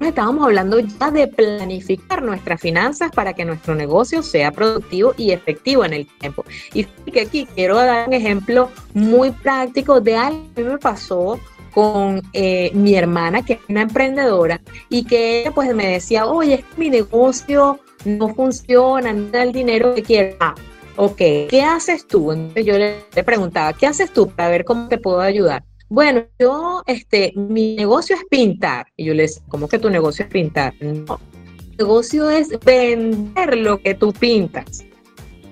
estábamos 0.00 0.44
hablando 0.44 0.78
ya 0.80 1.10
de 1.10 1.28
planificar 1.28 2.22
nuestras 2.22 2.60
finanzas 2.60 3.10
para 3.12 3.32
que 3.32 3.46
nuestro 3.46 3.74
negocio 3.74 4.22
sea 4.22 4.52
productivo 4.52 5.14
y 5.16 5.30
efectivo 5.30 5.82
en 5.84 5.94
el 5.94 6.06
tiempo. 6.06 6.44
Y 6.74 6.84
que 6.84 7.22
aquí 7.22 7.48
quiero 7.54 7.76
dar 7.76 8.06
un 8.06 8.12
ejemplo 8.12 8.68
muy 8.92 9.30
práctico 9.30 10.00
de 10.00 10.16
algo 10.16 10.42
que 10.54 10.64
me 10.64 10.78
pasó 10.78 11.40
con 11.72 12.20
eh, 12.34 12.70
mi 12.74 12.96
hermana, 12.96 13.42
que 13.42 13.54
es 13.54 13.60
una 13.68 13.82
emprendedora, 13.82 14.60
y 14.90 15.04
que 15.04 15.40
ella 15.40 15.52
pues 15.52 15.74
me 15.74 15.86
decía, 15.86 16.26
oye, 16.26 16.54
es 16.54 16.60
que 16.60 16.74
mi 16.76 16.90
negocio 16.90 17.80
no 18.04 18.34
funciona, 18.34 19.12
no 19.12 19.30
da 19.30 19.42
el 19.42 19.52
dinero 19.52 19.94
que 19.94 20.02
quiero. 20.02 20.36
Ah, 20.40 20.54
ok, 21.00 21.16
¿qué 21.48 21.62
haces 21.62 22.06
tú? 22.06 22.30
Entonces 22.30 22.66
yo 22.66 22.76
le, 22.76 23.24
preguntaba, 23.24 23.72
¿qué 23.72 23.86
haces 23.86 24.12
tú 24.12 24.28
para 24.28 24.50
ver 24.50 24.64
cómo 24.64 24.88
te 24.88 24.98
puedo 24.98 25.20
ayudar? 25.20 25.64
Bueno, 25.88 26.24
yo, 26.38 26.82
este, 26.86 27.32
mi 27.34 27.74
negocio 27.74 28.14
es 28.16 28.24
pintar. 28.30 28.86
Y 28.96 29.06
yo 29.06 29.14
le 29.14 29.22
decía, 29.22 29.42
¿cómo 29.48 29.66
que 29.66 29.78
tu 29.78 29.88
negocio 29.88 30.26
es 30.26 30.30
pintar? 30.30 30.74
No, 30.80 31.18
mi 31.58 31.76
negocio 31.78 32.28
es 32.30 32.50
vender 32.60 33.56
lo 33.56 33.78
que 33.80 33.94
tú 33.94 34.12
pintas 34.12 34.84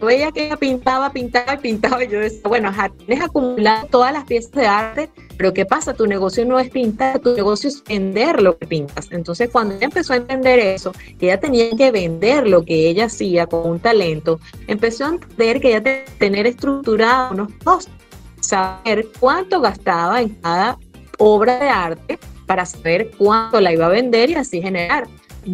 veía 0.06 0.30
que 0.32 0.46
ella 0.46 0.56
pintaba, 0.56 1.10
pintaba 1.12 1.54
y 1.54 1.58
pintaba. 1.58 2.04
Y 2.04 2.08
yo 2.08 2.20
decía, 2.20 2.42
bueno, 2.44 2.72
tienes 3.06 3.24
acumulado 3.24 3.86
todas 3.88 4.12
las 4.12 4.24
piezas 4.24 4.52
de 4.52 4.66
arte, 4.66 5.10
pero 5.36 5.52
¿qué 5.52 5.66
pasa? 5.66 5.94
Tu 5.94 6.06
negocio 6.06 6.44
no 6.44 6.58
es 6.58 6.70
pintar, 6.70 7.18
tu 7.18 7.34
negocio 7.34 7.68
es 7.68 7.82
vender 7.84 8.42
lo 8.42 8.58
que 8.58 8.66
pintas. 8.66 9.08
Entonces, 9.10 9.50
cuando 9.50 9.74
ella 9.74 9.86
empezó 9.86 10.12
a 10.12 10.16
entender 10.16 10.58
eso, 10.58 10.92
que 11.18 11.26
ella 11.26 11.40
tenía 11.40 11.70
que 11.76 11.90
vender 11.90 12.46
lo 12.46 12.64
que 12.64 12.88
ella 12.88 13.06
hacía 13.06 13.46
con 13.46 13.68
un 13.68 13.80
talento, 13.80 14.40
empezó 14.66 15.06
a 15.06 15.08
entender 15.10 15.60
que 15.60 15.68
ella 15.68 15.82
tenía 15.82 16.04
que 16.04 16.12
tener 16.12 16.46
estructurado 16.46 17.32
unos 17.32 17.48
costos, 17.64 17.94
saber 18.40 19.08
cuánto 19.18 19.60
gastaba 19.60 20.20
en 20.22 20.30
cada 20.30 20.78
obra 21.18 21.58
de 21.58 21.68
arte 21.68 22.18
para 22.46 22.64
saber 22.64 23.10
cuánto 23.18 23.60
la 23.60 23.72
iba 23.72 23.86
a 23.86 23.90
vender 23.90 24.30
y 24.30 24.34
así 24.34 24.62
generar 24.62 25.06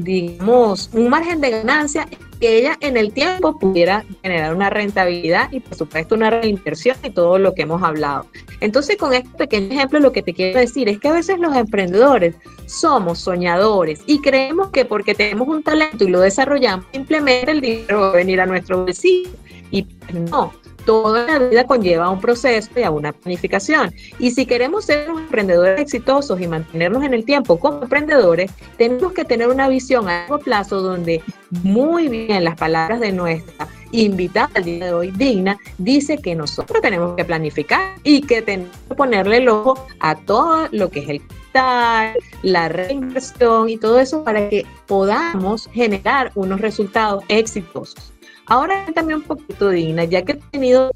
digamos, 0.02 0.90
un 0.92 1.08
margen 1.08 1.40
de 1.40 1.50
ganancia 1.50 2.08
que 2.44 2.58
ella 2.58 2.76
en 2.80 2.98
el 2.98 3.14
tiempo 3.14 3.58
pudiera 3.58 4.04
generar 4.22 4.54
una 4.54 4.68
rentabilidad 4.68 5.50
y 5.50 5.60
por 5.60 5.78
supuesto 5.78 6.14
una 6.14 6.28
reinversión 6.28 6.94
y 7.02 7.08
todo 7.08 7.38
lo 7.38 7.54
que 7.54 7.62
hemos 7.62 7.82
hablado. 7.82 8.26
Entonces 8.60 8.98
con 8.98 9.14
este 9.14 9.30
pequeño 9.30 9.72
ejemplo 9.72 9.98
lo 9.98 10.12
que 10.12 10.22
te 10.22 10.34
quiero 10.34 10.60
decir 10.60 10.90
es 10.90 11.00
que 11.00 11.08
a 11.08 11.12
veces 11.12 11.38
los 11.38 11.56
emprendedores 11.56 12.34
somos 12.66 13.20
soñadores 13.20 14.02
y 14.04 14.20
creemos 14.20 14.68
que 14.72 14.84
porque 14.84 15.14
tenemos 15.14 15.48
un 15.48 15.62
talento 15.62 16.04
y 16.04 16.08
lo 16.08 16.20
desarrollamos 16.20 16.84
simplemente 16.92 17.50
el 17.50 17.62
dinero 17.62 18.02
va 18.02 18.08
a 18.10 18.12
venir 18.12 18.42
a 18.42 18.46
nuestro 18.46 18.84
bolsillo 18.84 19.30
y 19.70 19.86
no, 20.12 20.52
toda 20.84 21.26
la 21.26 21.38
vida 21.38 21.64
conlleva 21.64 22.10
un 22.10 22.20
proceso 22.20 22.70
y 22.76 22.82
a 22.82 22.90
una 22.90 23.12
planificación. 23.12 23.92
Y 24.18 24.30
si 24.30 24.46
queremos 24.46 24.86
ser 24.86 25.08
emprendedores 25.08 25.80
exitosos 25.80 26.40
y 26.40 26.46
mantenernos 26.46 27.02
en 27.04 27.14
el 27.14 27.24
tiempo 27.24 27.58
como 27.58 27.82
emprendedores, 27.82 28.50
tenemos 28.76 29.12
que 29.12 29.24
tener 29.24 29.48
una 29.48 29.68
visión 29.68 30.08
a 30.08 30.20
largo 30.20 30.38
plazo 30.38 30.80
donde 30.80 31.22
muy 31.62 32.08
bien 32.08 32.44
las 32.44 32.56
palabras 32.56 33.00
de 33.00 33.12
nuestra 33.12 33.68
invitada 33.92 34.50
al 34.54 34.64
día 34.64 34.86
de 34.86 34.92
hoy, 34.92 35.10
Digna, 35.12 35.56
dice 35.78 36.18
que 36.18 36.34
nosotros 36.34 36.80
tenemos 36.82 37.14
que 37.16 37.24
planificar 37.24 37.96
y 38.02 38.22
que 38.22 38.42
tenemos 38.42 38.76
que 38.88 38.94
ponerle 38.94 39.38
el 39.38 39.48
ojo 39.48 39.86
a 40.00 40.16
todo 40.16 40.68
lo 40.72 40.90
que 40.90 41.00
es 41.00 41.08
el 41.08 41.20
capital, 41.20 42.14
la 42.42 42.68
reinversión 42.68 43.68
y 43.68 43.76
todo 43.76 44.00
eso 44.00 44.24
para 44.24 44.48
que 44.48 44.66
podamos 44.86 45.68
generar 45.72 46.32
unos 46.34 46.60
resultados 46.60 47.22
exitosos. 47.28 48.13
Ahora 48.46 48.86
también 48.94 49.20
un 49.20 49.24
poquito, 49.24 49.70
Dina, 49.70 50.04
ya 50.04 50.22
que 50.22 50.32
he 50.32 50.36
tenido 50.50 50.90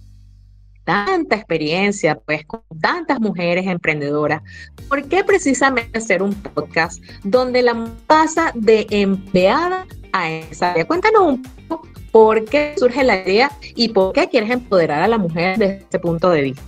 tanta 0.84 1.36
experiencia, 1.36 2.18
pues, 2.18 2.44
con 2.46 2.62
tantas 2.80 3.20
mujeres 3.20 3.66
emprendedoras, 3.66 4.42
¿por 4.88 5.06
qué 5.06 5.24
precisamente 5.24 5.98
hacer 5.98 6.22
un 6.22 6.34
podcast 6.34 7.02
donde 7.24 7.62
la 7.62 7.74
pasa 8.06 8.52
de 8.54 8.86
empleada 8.90 9.86
a 10.12 10.30
empresaria? 10.30 10.86
Cuéntanos 10.86 11.22
un 11.22 11.42
poco 11.42 11.88
por 12.10 12.44
qué 12.46 12.74
surge 12.78 13.04
la 13.04 13.16
idea 13.16 13.50
y 13.74 13.90
por 13.90 14.12
qué 14.12 14.28
quieres 14.28 14.50
empoderar 14.50 15.02
a 15.02 15.08
la 15.08 15.18
mujer 15.18 15.58
desde 15.58 15.84
ese 15.88 15.98
punto 15.98 16.30
de 16.30 16.42
vista. 16.42 16.62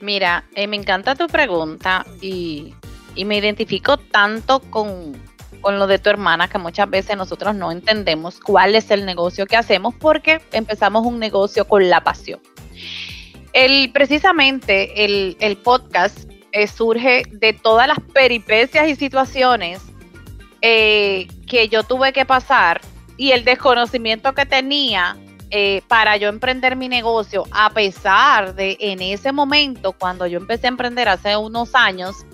Mira, 0.00 0.44
eh, 0.54 0.66
me 0.66 0.76
encanta 0.76 1.14
tu 1.14 1.26
pregunta 1.28 2.04
y 2.20 2.74
me 3.16 3.38
identifico 3.38 3.96
tanto 3.96 4.60
con, 4.60 5.14
con 5.62 5.78
lo 5.78 5.86
de 5.86 5.98
tu 5.98 6.10
hermana, 6.10 6.48
que 6.48 6.58
muchas 6.58 6.90
veces 6.90 7.16
nosotros 7.16 7.54
no 7.54 7.72
entendemos 7.72 8.38
cuál 8.40 8.74
es 8.74 8.90
el 8.90 9.06
negocio 9.06 9.46
que 9.46 9.56
hacemos 9.56 9.94
porque 9.94 10.42
empezamos 10.52 11.06
un 11.06 11.18
negocio 11.18 11.66
con 11.66 11.88
la 11.88 12.04
pasión. 12.04 12.40
El, 13.54 13.90
precisamente 13.92 15.04
el, 15.04 15.56
podcast 15.58 16.30
eh, 16.52 16.66
surge 16.66 17.22
de 17.30 17.52
todas 17.52 17.86
las 17.86 18.00
peripecias 18.12 18.88
y 18.88 18.96
situaciones 18.96 19.80
eh, 20.60 21.28
que 21.46 21.68
yo 21.68 21.82
tuve 21.82 22.12
que 22.12 22.24
pasar 22.24 22.80
y 23.16 23.32
el 23.32 23.44
desconocimiento 23.44 24.34
que 24.34 24.46
tenía 24.46 25.16
eh, 25.50 25.82
para 25.86 26.16
yo 26.16 26.30
emprender 26.30 26.76
mi 26.76 26.88
negocio, 26.88 27.44
a 27.50 27.68
pesar 27.70 28.54
de 28.54 28.78
en 28.80 29.02
ese 29.02 29.32
momento, 29.32 29.92
cuando 29.92 30.26
yo 30.26 30.38
empecé 30.38 30.66
a 30.66 30.68
emprender 30.68 31.10
hace 31.10 31.36
unos 31.36 31.74
años, 31.74 32.24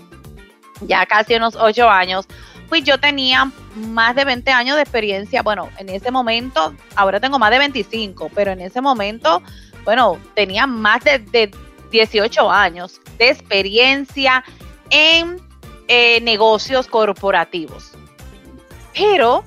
ya 0.81 1.05
casi 1.05 1.35
unos 1.35 1.57
ocho 1.57 1.89
años, 1.89 2.27
pues 2.69 2.83
yo 2.83 2.99
tenía 2.99 3.51
más 3.75 4.15
de 4.15 4.23
20 4.23 4.51
años 4.51 4.75
de 4.75 4.83
experiencia. 4.83 5.41
Bueno, 5.41 5.69
en 5.77 5.89
ese 5.89 6.11
momento, 6.11 6.73
ahora 6.95 7.19
tengo 7.19 7.39
más 7.39 7.51
de 7.51 7.57
25, 7.57 8.29
pero 8.33 8.51
en 8.51 8.61
ese 8.61 8.79
momento, 8.79 9.41
bueno, 9.83 10.19
tenía 10.35 10.67
más 10.67 11.03
de, 11.03 11.51
18 11.91 12.51
años 12.51 13.01
de 13.17 13.31
experiencia 13.31 14.43
en 14.91 15.41
eh, 15.87 16.21
negocios 16.21 16.87
corporativos. 16.87 17.93
Pero 18.93 19.43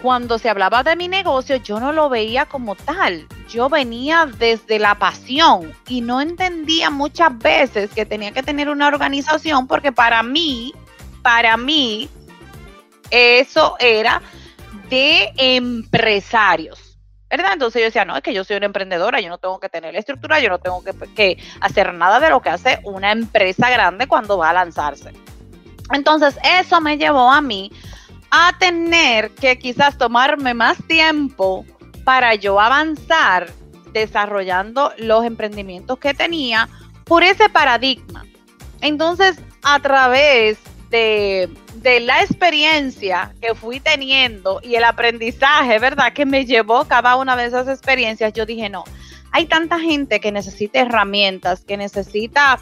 cuando 0.00 0.38
se 0.38 0.48
hablaba 0.48 0.82
de 0.82 0.96
mi 0.96 1.08
negocio, 1.08 1.56
yo 1.56 1.78
no 1.78 1.92
lo 1.92 2.08
veía 2.08 2.46
como 2.46 2.74
tal. 2.74 3.26
Yo 3.48 3.68
venía 3.68 4.26
desde 4.38 4.78
la 4.78 4.94
pasión 4.98 5.74
y 5.88 6.00
no 6.00 6.20
entendía 6.20 6.90
muchas 6.90 7.36
veces 7.38 7.90
que 7.90 8.06
tenía 8.06 8.32
que 8.32 8.42
tener 8.42 8.70
una 8.70 8.88
organización 8.88 9.66
porque 9.66 9.92
para 9.92 10.22
mí 10.22 10.72
para 11.26 11.56
mí 11.56 12.08
eso 13.10 13.74
era 13.80 14.22
de 14.88 15.32
empresarios. 15.36 16.96
¿Verdad? 17.28 17.54
Entonces 17.54 17.80
yo 17.80 17.86
decía, 17.86 18.04
no, 18.04 18.14
es 18.14 18.22
que 18.22 18.32
yo 18.32 18.44
soy 18.44 18.58
una 18.58 18.66
emprendedora, 18.66 19.20
yo 19.20 19.28
no 19.28 19.38
tengo 19.38 19.58
que 19.58 19.68
tener 19.68 19.92
la 19.92 19.98
estructura, 19.98 20.38
yo 20.38 20.50
no 20.50 20.60
tengo 20.60 20.84
que, 21.16 21.36
hacer 21.60 21.92
nada 21.94 22.20
de 22.20 22.30
lo 22.30 22.40
que 22.40 22.50
hace 22.50 22.78
una 22.84 23.10
empresa 23.10 23.68
grande 23.68 24.06
cuando 24.06 24.38
va 24.38 24.50
a 24.50 24.52
lanzarse. 24.52 25.10
Entonces 25.92 26.38
eso 26.44 26.80
me 26.80 26.96
llevó 26.96 27.32
a 27.32 27.40
mí 27.40 27.72
a 28.30 28.56
tener 28.60 29.32
que 29.32 29.58
quizás 29.58 29.98
tomarme 29.98 30.54
más 30.54 30.78
tiempo 30.86 31.66
para 32.04 32.36
yo 32.36 32.60
avanzar 32.60 33.50
desarrollando 33.92 34.92
los 34.98 35.24
emprendimientos 35.24 35.98
que 35.98 36.14
tenía 36.14 36.68
por 37.02 37.24
ese 37.24 37.48
paradigma. 37.48 38.24
Entonces, 38.80 39.40
a 39.64 39.80
través 39.80 40.60
de, 41.82 42.00
la 42.00 42.22
experiencia 42.22 43.32
que 43.40 43.54
fui 43.54 43.80
teniendo 43.80 44.60
y 44.62 44.74
el 44.74 44.84
aprendizaje, 44.84 45.78
¿verdad? 45.78 46.12
Que 46.12 46.26
me 46.26 46.44
llevó 46.44 46.84
cada 46.86 47.16
una 47.16 47.36
de 47.36 47.46
esas 47.46 47.68
experiencias, 47.68 48.32
yo 48.32 48.46
dije, 48.46 48.68
no, 48.68 48.84
hay 49.32 49.46
tanta 49.46 49.78
gente 49.78 50.20
que 50.20 50.32
necesita 50.32 50.80
herramientas, 50.80 51.64
que 51.64 51.76
necesita 51.76 52.58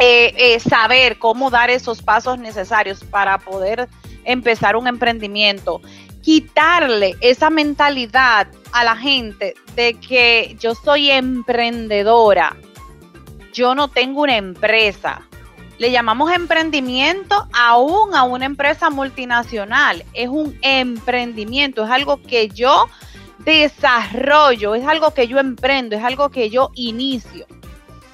eh, 0.00 0.32
eh, 0.36 0.60
saber 0.60 1.18
cómo 1.18 1.50
dar 1.50 1.70
esos 1.70 2.00
pasos 2.02 2.38
necesarios 2.38 3.04
para 3.04 3.38
poder 3.38 3.88
empezar 4.24 4.76
un 4.76 4.86
emprendimiento. 4.86 5.80
Quitarle 6.22 7.16
esa 7.20 7.50
mentalidad 7.50 8.46
a 8.72 8.84
la 8.84 8.96
gente 8.96 9.54
de 9.74 9.94
que 9.94 10.56
yo 10.58 10.74
soy 10.74 11.10
emprendedora, 11.10 12.56
yo 13.52 13.74
no 13.74 13.88
tengo 13.88 14.22
una 14.22 14.36
empresa, 14.36 15.28
le 15.78 15.90
llamamos 15.90 16.32
emprendimiento 16.32 17.48
aún 17.52 18.14
a 18.14 18.22
una 18.22 18.44
empresa 18.44 18.90
multinacional. 18.90 20.04
Es 20.12 20.28
un 20.28 20.58
emprendimiento, 20.62 21.84
es 21.84 21.90
algo 21.90 22.22
que 22.22 22.48
yo 22.48 22.88
desarrollo, 23.38 24.74
es 24.74 24.86
algo 24.86 25.12
que 25.12 25.26
yo 25.26 25.38
emprendo, 25.38 25.96
es 25.96 26.04
algo 26.04 26.30
que 26.30 26.50
yo 26.50 26.70
inicio. 26.74 27.46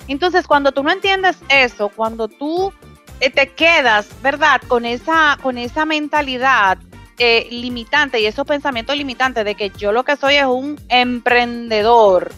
Entonces, 0.06 0.46
cuando 0.46 0.72
tú 0.72 0.82
no 0.82 0.90
entiendes 0.90 1.36
eso, 1.50 1.90
cuando 1.90 2.28
tú 2.28 2.72
eh, 3.20 3.30
te 3.30 3.52
quedas, 3.52 4.08
¿verdad? 4.22 4.62
Con 4.66 4.86
esa, 4.86 5.38
con 5.42 5.58
esa 5.58 5.84
mentalidad 5.84 6.78
eh, 7.18 7.48
limitante 7.50 8.20
y 8.20 8.26
esos 8.26 8.46
pensamientos 8.46 8.96
limitantes 8.96 9.44
de 9.44 9.54
que 9.54 9.70
yo 9.70 9.92
lo 9.92 10.04
que 10.04 10.16
soy 10.16 10.36
es 10.36 10.46
un 10.46 10.80
emprendedor. 10.88 12.32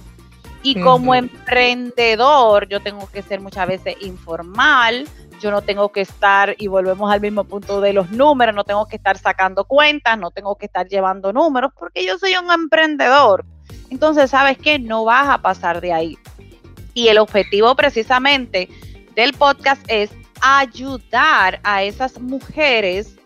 Y 0.63 0.81
como 0.81 1.15
emprendedor, 1.15 2.69
yo 2.69 2.81
tengo 2.81 3.09
que 3.11 3.23
ser 3.23 3.41
muchas 3.41 3.67
veces 3.67 3.97
informal, 4.01 5.09
yo 5.41 5.51
no 5.51 5.63
tengo 5.63 5.91
que 5.91 6.03
estar, 6.03 6.55
y 6.59 6.67
volvemos 6.67 7.11
al 7.11 7.21
mismo 7.21 7.45
punto 7.45 7.81
de 7.81 7.95
los 7.95 8.11
números, 8.11 8.55
no 8.55 8.65
tengo 8.65 8.87
que 8.87 8.97
estar 8.97 9.17
sacando 9.17 9.65
cuentas, 9.65 10.19
no 10.19 10.31
tengo 10.31 10.57
que 10.57 10.67
estar 10.67 10.87
llevando 10.87 11.33
números, 11.33 11.73
porque 11.79 12.05
yo 12.05 12.19
soy 12.19 12.35
un 12.37 12.51
emprendedor. 12.51 13.47
Entonces, 13.89 14.31
¿sabes 14.31 14.59
qué? 14.59 14.79
No 14.79 15.05
vas 15.05 15.29
a 15.29 15.39
pasar 15.39 15.81
de 15.81 15.93
ahí. 15.93 16.19
Y 16.93 17.09
el 17.09 17.19
objetivo 17.19 17.75
precisamente 17.75 18.69
del 19.15 19.33
podcast 19.33 19.83
es 19.89 20.11
ayudar 20.43 21.61
a 21.65 21.83
esas 21.83 22.21
mujeres 22.21 23.17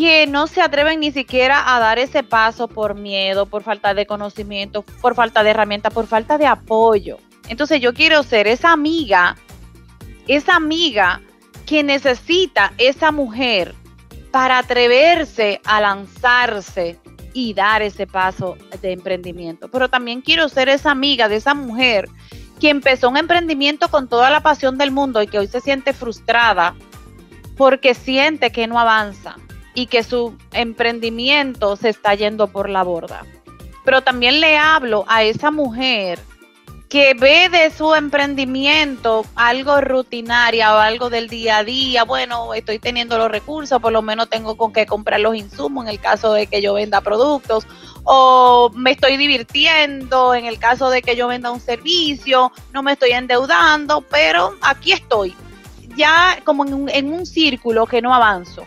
que 0.00 0.26
no 0.26 0.46
se 0.46 0.62
atreven 0.62 1.00
ni 1.00 1.12
siquiera 1.12 1.76
a 1.76 1.78
dar 1.78 1.98
ese 1.98 2.22
paso 2.22 2.68
por 2.68 2.94
miedo, 2.94 3.44
por 3.44 3.62
falta 3.62 3.92
de 3.92 4.06
conocimiento, 4.06 4.82
por 5.02 5.14
falta 5.14 5.44
de 5.44 5.50
herramientas, 5.50 5.92
por 5.92 6.06
falta 6.06 6.38
de 6.38 6.46
apoyo. 6.46 7.18
Entonces 7.50 7.82
yo 7.82 7.92
quiero 7.92 8.22
ser 8.22 8.46
esa 8.46 8.72
amiga 8.72 9.36
esa 10.26 10.56
amiga 10.56 11.20
que 11.66 11.82
necesita 11.82 12.72
esa 12.78 13.12
mujer 13.12 13.74
para 14.30 14.58
atreverse 14.58 15.60
a 15.64 15.82
lanzarse 15.82 16.98
y 17.34 17.52
dar 17.52 17.82
ese 17.82 18.06
paso 18.06 18.56
de 18.80 18.92
emprendimiento. 18.92 19.68
Pero 19.70 19.90
también 19.90 20.22
quiero 20.22 20.48
ser 20.48 20.70
esa 20.70 20.92
amiga 20.92 21.28
de 21.28 21.36
esa 21.36 21.52
mujer 21.52 22.08
que 22.58 22.70
empezó 22.70 23.10
un 23.10 23.18
emprendimiento 23.18 23.90
con 23.90 24.08
toda 24.08 24.30
la 24.30 24.40
pasión 24.40 24.78
del 24.78 24.92
mundo 24.92 25.22
y 25.22 25.26
que 25.26 25.40
hoy 25.40 25.46
se 25.46 25.60
siente 25.60 25.92
frustrada 25.92 26.74
porque 27.56 27.94
siente 27.94 28.50
que 28.50 28.66
no 28.66 28.78
avanza 28.78 29.36
y 29.74 29.86
que 29.86 30.02
su 30.02 30.36
emprendimiento 30.52 31.76
se 31.76 31.88
está 31.88 32.14
yendo 32.14 32.48
por 32.48 32.68
la 32.68 32.82
borda. 32.82 33.24
Pero 33.84 34.02
también 34.02 34.40
le 34.40 34.56
hablo 34.56 35.04
a 35.08 35.22
esa 35.22 35.50
mujer 35.50 36.18
que 36.90 37.14
ve 37.14 37.48
de 37.48 37.70
su 37.70 37.94
emprendimiento 37.94 39.24
algo 39.36 39.80
rutinario 39.80 40.64
o 40.64 40.78
algo 40.78 41.08
del 41.08 41.28
día 41.28 41.58
a 41.58 41.64
día, 41.64 42.02
bueno, 42.02 42.52
estoy 42.52 42.80
teniendo 42.80 43.16
los 43.16 43.30
recursos, 43.30 43.80
por 43.80 43.92
lo 43.92 44.02
menos 44.02 44.28
tengo 44.28 44.56
con 44.56 44.72
qué 44.72 44.86
comprar 44.86 45.20
los 45.20 45.36
insumos 45.36 45.84
en 45.84 45.90
el 45.90 46.00
caso 46.00 46.32
de 46.32 46.48
que 46.48 46.60
yo 46.60 46.74
venda 46.74 47.00
productos, 47.00 47.64
o 48.02 48.72
me 48.74 48.90
estoy 48.90 49.16
divirtiendo 49.18 50.34
en 50.34 50.46
el 50.46 50.58
caso 50.58 50.90
de 50.90 51.00
que 51.00 51.14
yo 51.14 51.28
venda 51.28 51.52
un 51.52 51.60
servicio, 51.60 52.50
no 52.72 52.82
me 52.82 52.94
estoy 52.94 53.12
endeudando, 53.12 54.00
pero 54.00 54.56
aquí 54.60 54.90
estoy, 54.90 55.36
ya 55.96 56.40
como 56.44 56.66
en 56.66 56.74
un, 56.74 56.88
en 56.88 57.12
un 57.12 57.24
círculo 57.24 57.86
que 57.86 58.02
no 58.02 58.12
avanzo. 58.12 58.66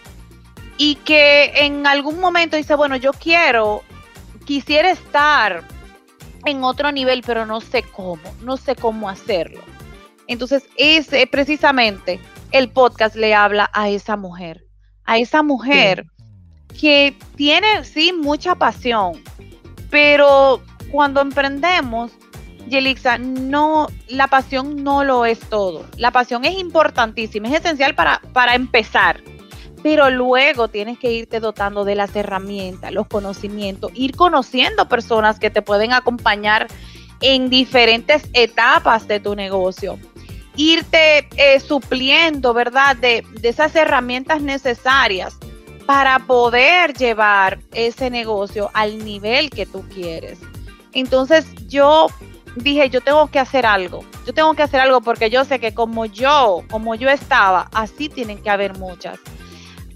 Y 0.78 0.96
que 0.96 1.52
en 1.56 1.86
algún 1.86 2.20
momento 2.20 2.58
dice, 2.58 2.76
bueno, 2.76 2.96
yo 2.96 3.14
quiero, 3.14 3.84
quisiera 4.46 4.90
estar 4.90 5.64
en 6.46 6.64
otro 6.64 6.92
nivel, 6.92 7.24
pero 7.26 7.46
no 7.46 7.62
sé 7.62 7.84
cómo, 7.84 8.22
no 8.42 8.58
sé 8.58 8.76
cómo 8.76 9.10
hacerlo. 9.10 9.62
Entonces, 10.28 10.64
ese 10.78 11.28
precisamente 11.28 12.20
el 12.52 12.70
podcast 12.70 13.16
le 13.16 13.34
habla 13.34 13.70
a 13.74 13.90
esa 13.90 14.16
mujer, 14.16 14.66
a 15.06 15.18
esa 15.18 15.44
mujer 15.44 16.06
que 16.80 17.16
tiene, 17.36 17.84
sí, 17.84 18.14
mucha 18.14 18.56
pasión, 18.56 19.22
pero 19.90 20.62
cuando 20.92 21.22
emprendemos, 21.22 22.12
Yelixa, 22.68 23.18
no, 23.18 23.88
la 24.08 24.28
pasión 24.28 24.84
no 24.84 25.04
lo 25.04 25.26
es 25.26 25.40
todo. 25.40 25.86
La 25.98 26.12
pasión 26.12 26.46
es 26.46 26.58
importantísima, 26.58 27.48
es 27.50 27.56
esencial 27.56 27.94
para, 27.96 28.22
para 28.32 28.56
empezar, 28.56 29.22
pero 29.84 30.10
luego 30.10 30.70
tienes 30.70 30.98
que 30.98 31.12
irte 31.12 31.42
dotando 31.42 31.84
de 31.84 31.96
las 31.96 32.16
herramientas, 32.16 32.94
los 32.94 33.06
conocimientos, 33.06 33.92
ir 33.94 34.16
conociendo 34.16 34.88
personas 34.88 35.40
que 35.40 35.50
te 35.50 35.62
pueden 35.62 35.92
acompañar 35.92 36.68
en 37.20 37.50
diferentes 37.50 38.24
etapas 38.34 39.08
de 39.10 39.20
tu 39.20 39.36
negocio, 39.36 40.00
irte 40.56 41.28
eh, 41.36 41.60
supliendo, 41.60 42.54
¿verdad?, 42.54 42.96
de, 42.96 43.26
de 43.42 43.50
esas 43.50 43.76
herramientas 43.76 44.42
necesarias 44.42 45.38
para 45.86 46.20
poder 46.20 46.94
llevar 46.94 47.60
ese 47.74 48.10
negocio 48.10 48.72
al 48.74 49.04
nivel 49.04 49.50
que 49.50 49.66
tú 49.66 49.84
quieres. 49.94 50.40
Entonces 50.94 51.46
yo 51.68 52.08
dije, 52.56 52.90
yo 52.90 53.02
tengo 53.02 53.28
que 53.28 53.40
hacer 53.40 53.66
algo, 53.66 54.06
yo 54.26 54.34
tengo 54.34 54.54
que 54.54 54.64
hacer 54.64 54.80
algo 54.80 55.02
porque 55.02 55.30
yo 55.30 55.44
sé 55.44 55.60
que 55.60 55.74
como 55.74 56.06
yo, 56.06 56.64
como 56.72 56.96
yo 56.96 57.10
estaba, 57.10 57.68
así 57.74 58.08
tienen 58.08 58.42
que 58.42 58.50
haber 58.50 58.78
muchas 58.78 59.20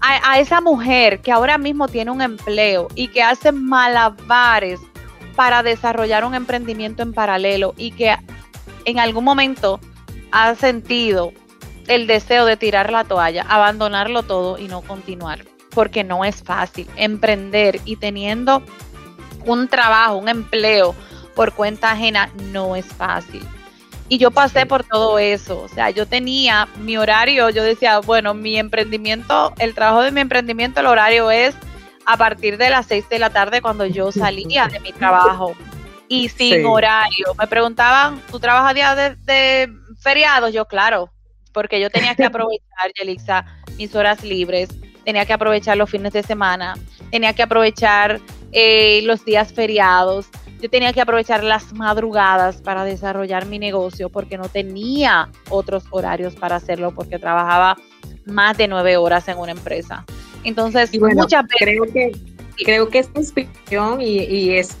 a, 0.00 0.38
esa 0.38 0.60
mujer 0.60 1.20
que 1.20 1.32
ahora 1.32 1.58
mismo 1.58 1.88
tiene 1.88 2.10
un 2.10 2.22
empleo 2.22 2.88
y 2.94 3.08
que 3.08 3.22
hace 3.22 3.52
malabares 3.52 4.80
para 5.34 5.62
desarrollar 5.62 6.24
un 6.24 6.34
emprendimiento 6.34 7.02
en 7.02 7.12
paralelo 7.12 7.74
y 7.76 7.92
que 7.92 8.16
en 8.84 8.98
algún 8.98 9.24
momento 9.24 9.80
ha 10.30 10.54
sentido 10.54 11.32
el 11.86 12.06
deseo 12.06 12.44
de 12.44 12.56
tirar 12.56 12.92
la 12.92 13.04
toalla, 13.04 13.44
abandonarlo 13.48 14.22
todo 14.22 14.58
y 14.58 14.68
no 14.68 14.82
continuar, 14.82 15.44
porque 15.70 16.04
no 16.04 16.24
es 16.24 16.42
fácil 16.42 16.88
emprender 16.96 17.80
y 17.84 17.96
teniendo 17.96 18.62
un 19.44 19.68
trabajo, 19.68 20.16
un 20.16 20.28
empleo 20.28 20.94
por 21.34 21.52
cuenta 21.52 21.92
ajena, 21.92 22.30
no 22.52 22.76
es 22.76 22.86
fácil. 22.86 23.46
Y 24.08 24.18
yo 24.18 24.30
pasé 24.30 24.64
por 24.64 24.84
todo 24.84 25.18
eso, 25.18 25.60
o 25.60 25.68
sea, 25.68 25.90
yo 25.90 26.06
tenía 26.06 26.66
mi 26.78 26.96
horario, 26.96 27.50
yo 27.50 27.62
decía, 27.62 27.98
bueno, 27.98 28.32
mi 28.32 28.58
emprendimiento, 28.58 29.52
el 29.58 29.74
trabajo 29.74 30.02
de 30.02 30.12
mi 30.12 30.22
emprendimiento, 30.22 30.80
el 30.80 30.86
horario 30.86 31.30
es 31.30 31.54
a 32.06 32.16
partir 32.16 32.56
de 32.56 32.70
las 32.70 32.86
6 32.86 33.08
de 33.10 33.18
la 33.18 33.28
tarde 33.28 33.60
cuando 33.60 33.84
yo 33.84 34.10
salía 34.12 34.66
de 34.66 34.80
mi 34.80 34.92
trabajo 34.92 35.54
y 36.08 36.30
sin 36.30 36.64
horario. 36.64 37.34
Me 37.38 37.46
preguntaban, 37.46 38.22
¿tú 38.30 38.40
trabajas 38.40 38.74
días 38.74 38.96
de, 38.96 39.16
de, 39.16 39.72
feriados? 40.00 40.54
Yo, 40.54 40.64
claro, 40.64 41.12
porque 41.52 41.78
yo 41.78 41.90
tenía 41.90 42.14
que 42.14 42.24
aprovechar, 42.24 42.92
Yelixa, 42.98 43.44
mis 43.76 43.94
horas 43.94 44.24
libres, 44.24 44.70
tenía 45.04 45.26
que 45.26 45.34
aprovechar 45.34 45.76
los 45.76 45.90
fines 45.90 46.14
de 46.14 46.22
semana, 46.22 46.74
tenía 47.10 47.34
que 47.34 47.42
aprovechar 47.42 48.20
eh, 48.52 49.00
los 49.04 49.24
días 49.24 49.52
feriados 49.52 50.28
yo 50.60 50.68
tenía 50.68 50.92
que 50.92 51.00
aprovechar 51.00 51.44
las 51.44 51.72
madrugadas 51.72 52.60
para 52.60 52.84
desarrollar 52.84 53.46
mi 53.46 53.58
negocio 53.58 54.08
porque 54.08 54.36
no 54.36 54.48
tenía 54.48 55.28
otros 55.50 55.84
horarios 55.90 56.34
para 56.34 56.56
hacerlo 56.56 56.92
porque 56.92 57.18
trabajaba 57.18 57.76
más 58.26 58.56
de 58.58 58.68
nueve 58.68 58.96
horas 58.96 59.28
en 59.28 59.38
una 59.38 59.52
empresa. 59.52 60.04
Entonces, 60.44 60.90
muchas 60.98 61.44
veces... 61.44 61.58
Creo 61.58 61.84
que, 61.84 62.12
creo 62.64 62.88
que 62.88 62.98
esta 62.98 63.20
inspiración 63.20 64.00
y, 64.00 64.24
y 64.24 64.50
es 64.56 64.76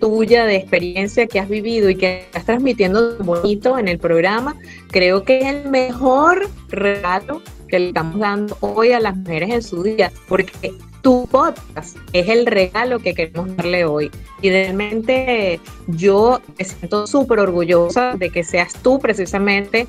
tuya 0.00 0.44
de 0.44 0.56
experiencia 0.56 1.26
que 1.26 1.40
has 1.40 1.48
vivido 1.48 1.90
y 1.90 1.96
que 1.96 2.20
estás 2.20 2.44
transmitiendo 2.44 3.16
bonito 3.18 3.78
en 3.78 3.88
el 3.88 3.98
programa, 3.98 4.54
creo 4.88 5.24
que 5.24 5.38
es 5.38 5.46
el 5.46 5.68
mejor 5.68 6.48
regalo 6.68 7.42
que 7.68 7.78
le 7.78 7.88
estamos 7.88 8.18
dando 8.18 8.56
hoy 8.60 8.92
a 8.92 9.00
las 9.00 9.16
mujeres 9.16 9.50
en 9.50 9.62
su 9.62 9.82
día, 9.82 10.12
porque 10.28 10.72
tu 11.04 11.26
podcast 11.26 11.98
es 12.14 12.28
el 12.30 12.46
regalo 12.46 12.98
que 12.98 13.14
queremos 13.14 13.54
darle 13.56 13.84
hoy. 13.84 14.10
Y 14.40 14.48
realmente 14.48 15.60
yo 15.86 16.40
me 16.58 16.64
siento 16.64 17.06
súper 17.06 17.40
orgullosa 17.40 18.14
de 18.14 18.30
que 18.30 18.42
seas 18.42 18.72
tú 18.82 18.98
precisamente 18.98 19.86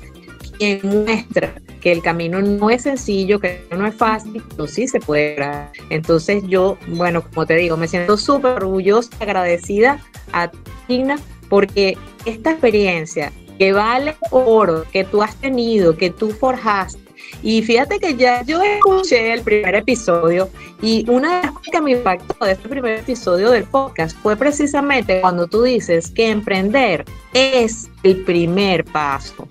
quien 0.58 0.80
muestra 0.82 1.54
que 1.80 1.92
el 1.92 2.02
camino 2.02 2.42
no 2.42 2.68
es 2.68 2.82
sencillo, 2.82 3.40
que 3.40 3.66
no 3.70 3.86
es 3.86 3.94
fácil, 3.94 4.42
pero 4.50 4.68
sí 4.68 4.86
se 4.88 5.00
puede 5.00 5.30
lograr. 5.30 5.72
Entonces 5.88 6.42
yo, 6.46 6.76
bueno, 6.88 7.22
como 7.22 7.46
te 7.46 7.56
digo, 7.56 7.78
me 7.78 7.88
siento 7.88 8.18
súper 8.18 8.64
orgullosa, 8.64 9.10
agradecida 9.18 9.98
a 10.32 10.50
Tina, 10.86 11.16
porque 11.48 11.96
esta 12.26 12.50
experiencia 12.50 13.32
que 13.58 13.72
vale 13.72 14.16
oro, 14.32 14.84
que 14.92 15.04
tú 15.04 15.22
has 15.22 15.34
tenido, 15.36 15.96
que 15.96 16.10
tú 16.10 16.30
forjaste, 16.30 17.05
y 17.42 17.62
fíjate 17.62 17.98
que 17.98 18.16
ya 18.16 18.42
yo 18.42 18.62
escuché 18.62 19.32
el 19.32 19.42
primer 19.42 19.74
episodio 19.74 20.48
y 20.82 21.08
una 21.08 21.36
de 21.36 21.42
las 21.42 21.52
cosas 21.52 21.70
que 21.72 21.80
me 21.80 21.92
impactó 21.92 22.44
de 22.44 22.52
este 22.52 22.68
primer 22.68 23.00
episodio 23.00 23.50
del 23.50 23.64
podcast 23.64 24.16
fue 24.18 24.36
precisamente 24.36 25.20
cuando 25.20 25.46
tú 25.46 25.62
dices 25.62 26.10
que 26.10 26.30
emprender 26.30 27.04
es 27.32 27.88
el 28.02 28.24
primer 28.24 28.84
paso. 28.84 29.48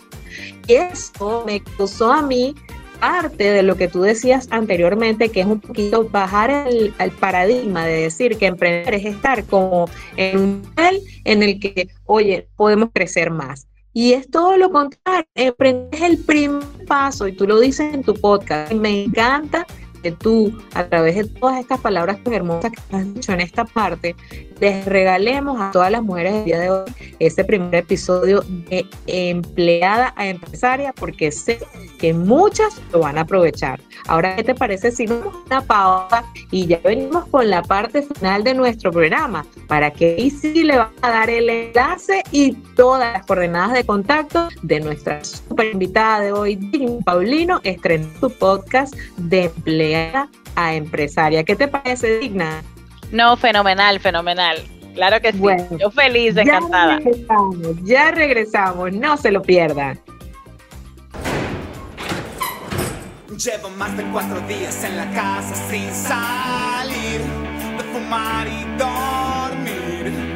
Y 0.67 0.73
eso 0.73 1.43
me 1.45 1.61
causó 1.61 2.11
a 2.11 2.21
mí 2.21 2.55
parte 2.99 3.51
de 3.51 3.61
lo 3.61 3.75
que 3.75 3.87
tú 3.87 4.01
decías 4.01 4.47
anteriormente, 4.51 5.29
que 5.29 5.41
es 5.41 5.45
un 5.45 5.59
poquito 5.59 6.07
bajar 6.09 6.67
el, 6.67 6.93
el, 6.97 7.11
paradigma 7.11 7.85
de 7.85 8.01
decir 8.01 8.37
que 8.37 8.47
emprender 8.47 8.95
es 8.95 9.05
estar 9.05 9.43
como 9.45 9.89
en 10.17 10.39
un 10.39 10.61
nivel 10.61 11.01
en 11.23 11.43
el 11.43 11.59
que, 11.59 11.89
oye, 12.05 12.47
podemos 12.55 12.89
crecer 12.93 13.29
más. 13.31 13.67
Y 13.97 14.11
es 14.11 14.29
todo 14.29 14.57
lo 14.57 14.71
contrario, 14.71 15.25
emprender 15.35 15.87
es 15.93 16.01
el 16.01 16.17
primer 16.17 16.65
paso 16.85 17.29
y 17.29 17.31
tú 17.31 17.47
lo 17.47 17.61
dices 17.61 17.93
en 17.93 18.03
tu 18.03 18.13
podcast. 18.13 18.73
Me 18.73 19.05
encanta 19.05 19.65
que 20.05 20.11
tú, 20.11 20.55
a 20.75 20.85
través 20.85 21.15
de 21.15 21.23
todas 21.25 21.59
estas 21.59 21.79
palabras 21.79 22.19
hermosas 22.25 22.71
que 22.71 22.95
has 22.95 23.11
dicho 23.11 23.31
en 23.31 23.41
esta 23.41 23.65
parte, 23.65 24.15
les 24.59 24.85
regalemos 24.85 25.59
a 25.59 25.71
todas 25.71 25.89
las 25.89 26.03
mujeres 26.03 26.33
del 26.33 26.45
día 26.45 26.59
de 26.59 26.69
hoy 26.69 26.83
este 27.17 27.43
primer 27.43 27.73
episodio 27.73 28.43
de 28.69 28.85
empleada 29.07 30.13
a 30.15 30.27
empresaria, 30.27 30.93
porque 30.93 31.31
sé 31.31 31.57
que 31.97 32.13
muchas 32.13 32.79
lo 32.93 32.99
van 32.99 33.17
a 33.17 33.21
aprovechar. 33.21 33.81
Ahora, 34.07 34.35
¿qué 34.35 34.43
te 34.43 34.53
parece 34.53 34.91
si 34.91 35.07
damos 35.07 35.33
una 35.47 35.61
pausa 35.61 36.23
y 36.51 36.67
ya 36.67 36.79
venimos 36.83 37.25
con 37.29 37.49
la 37.49 37.63
parte 37.63 38.03
final 38.03 38.43
de 38.43 38.53
nuestro 38.53 38.91
programa? 38.91 39.43
Para 39.67 39.89
que 39.89 40.17
ahí 40.19 40.29
sí 40.29 40.63
le 40.63 40.77
van 40.77 40.91
a 41.01 41.09
dar 41.09 41.31
el 41.31 41.49
enlace 41.49 42.21
y 42.31 42.51
todas 42.75 43.11
las 43.11 43.25
coordenadas 43.25 43.73
de 43.73 43.83
contacto 43.83 44.49
de 44.61 44.81
nuestra 44.81 45.23
super 45.23 45.65
invitada 45.65 46.19
de 46.19 46.31
hoy, 46.31 46.57
Paulino, 47.03 47.59
estrenó 47.63 48.07
su 48.19 48.29
podcast 48.29 48.95
de 49.17 49.45
empleada 49.45 49.94
a 50.55 50.73
empresaria. 50.73 51.43
¿Qué 51.43 51.55
te 51.55 51.67
parece, 51.67 52.19
Digna? 52.19 52.61
No, 53.11 53.37
fenomenal, 53.37 53.99
fenomenal. 53.99 54.57
Claro 54.95 55.19
que 55.21 55.33
sí. 55.33 55.39
Yo 55.79 55.91
feliz, 55.91 56.37
encantada. 56.37 56.99
Ya 56.99 57.03
regresamos, 57.03 57.83
ya 57.83 58.11
regresamos, 58.11 58.93
no 58.93 59.17
se 59.17 59.31
lo 59.31 59.41
pierdan. 59.41 59.99
Llevo 63.37 63.69
más 63.71 63.95
de 63.97 64.03
cuatro 64.13 64.39
días 64.47 64.83
en 64.85 64.95
la 64.95 65.11
casa 65.11 65.53
sin 65.69 65.93
salir 65.93 67.19
de 67.77 67.83
fumar 67.91 68.47
y 68.47 68.63
dormir. 68.77 70.34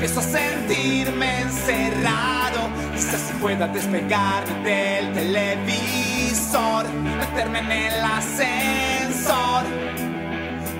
Empiezo 0.00 0.20
a 0.20 0.22
sentirme 0.22 1.42
encerrado. 1.42 2.70
Quizás 2.94 3.20
si 3.20 3.34
pueda 3.34 3.68
despegarme 3.68 4.54
del 4.64 5.12
televisor, 5.12 6.86
meterme 7.18 7.58
en 7.58 7.70
el 7.70 8.00
ascensor 8.02 9.64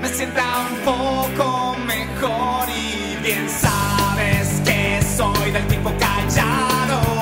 me 0.00 0.08
sienta 0.08 0.42
un 0.70 0.76
poco 0.78 1.76
mejor 1.84 2.66
y 2.70 3.22
bien 3.22 3.46
sabes 3.46 4.62
que 4.64 5.02
soy 5.02 5.50
del 5.50 5.66
tipo 5.66 5.92
callado, 5.98 7.19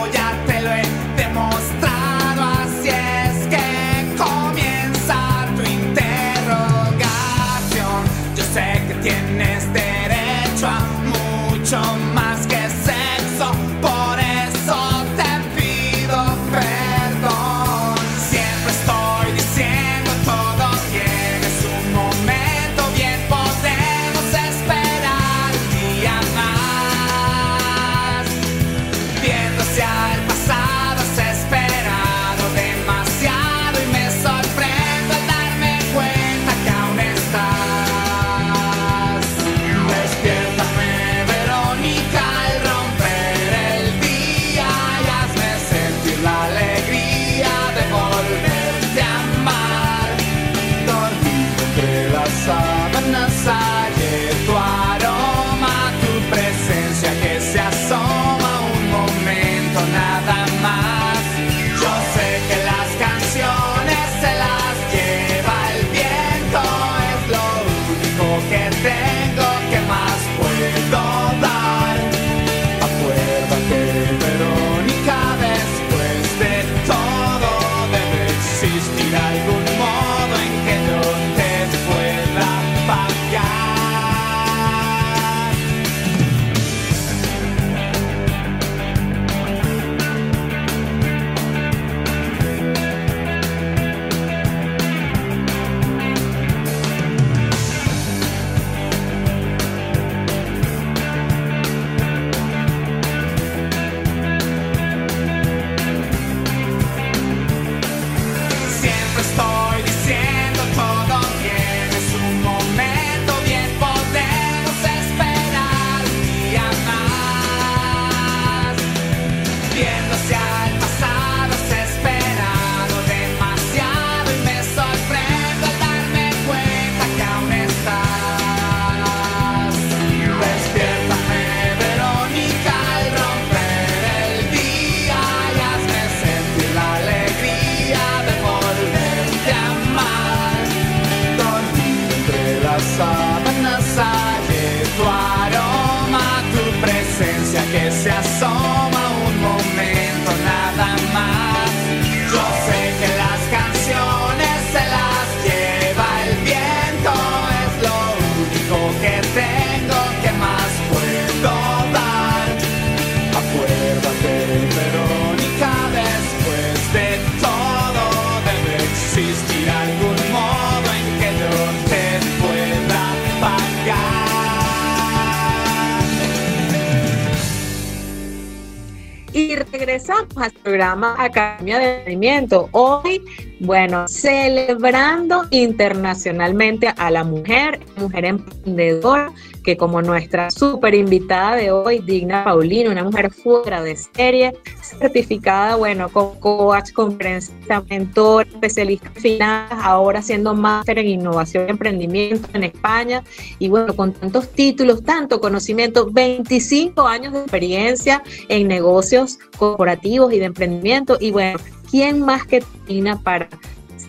programa 180.88 181.22
Academia 181.22 181.78
de 181.78 181.96
Emprendimiento. 181.96 182.68
Hoy, 182.72 183.22
bueno, 183.60 184.08
celebrando 184.08 185.44
internacionalmente 185.50 186.88
a 186.96 187.10
la 187.10 187.24
mujer, 187.24 187.80
mujer 187.96 188.24
emprendedora, 188.24 189.30
que 189.62 189.76
como 189.76 190.00
nuestra 190.00 190.50
súper 190.50 190.94
invitada 190.94 191.56
de 191.56 191.70
hoy, 191.72 191.98
Digna 191.98 192.42
Paulino, 192.42 192.90
una 192.90 193.04
mujer 193.04 193.30
fuera 193.30 193.82
de 193.82 193.96
serie, 193.96 194.54
certificada, 194.96 195.76
bueno, 195.76 196.08
con 196.08 196.38
coach, 196.40 196.92
conferencista, 196.92 197.82
mentor, 197.88 198.46
especialista 198.48 199.08
en 199.14 199.22
finanzas, 199.22 199.78
ahora 199.82 200.20
haciendo 200.20 200.54
máster 200.54 200.98
en 200.98 201.08
innovación 201.08 201.66
y 201.66 201.70
emprendimiento 201.70 202.48
en 202.52 202.64
España, 202.64 203.22
y 203.58 203.68
bueno, 203.68 203.94
con 203.94 204.12
tantos 204.12 204.50
títulos, 204.50 205.02
tanto 205.02 205.40
conocimiento, 205.40 206.08
25 206.10 207.06
años 207.06 207.32
de 207.32 207.40
experiencia 207.40 208.22
en 208.48 208.68
negocios 208.68 209.38
corporativos 209.56 210.32
y 210.32 210.38
de 210.38 210.46
emprendimiento, 210.46 211.18
y 211.20 211.30
bueno, 211.30 211.58
¿quién 211.90 212.20
más 212.20 212.46
que 212.46 212.62
Digna 212.86 213.20
para 213.20 213.48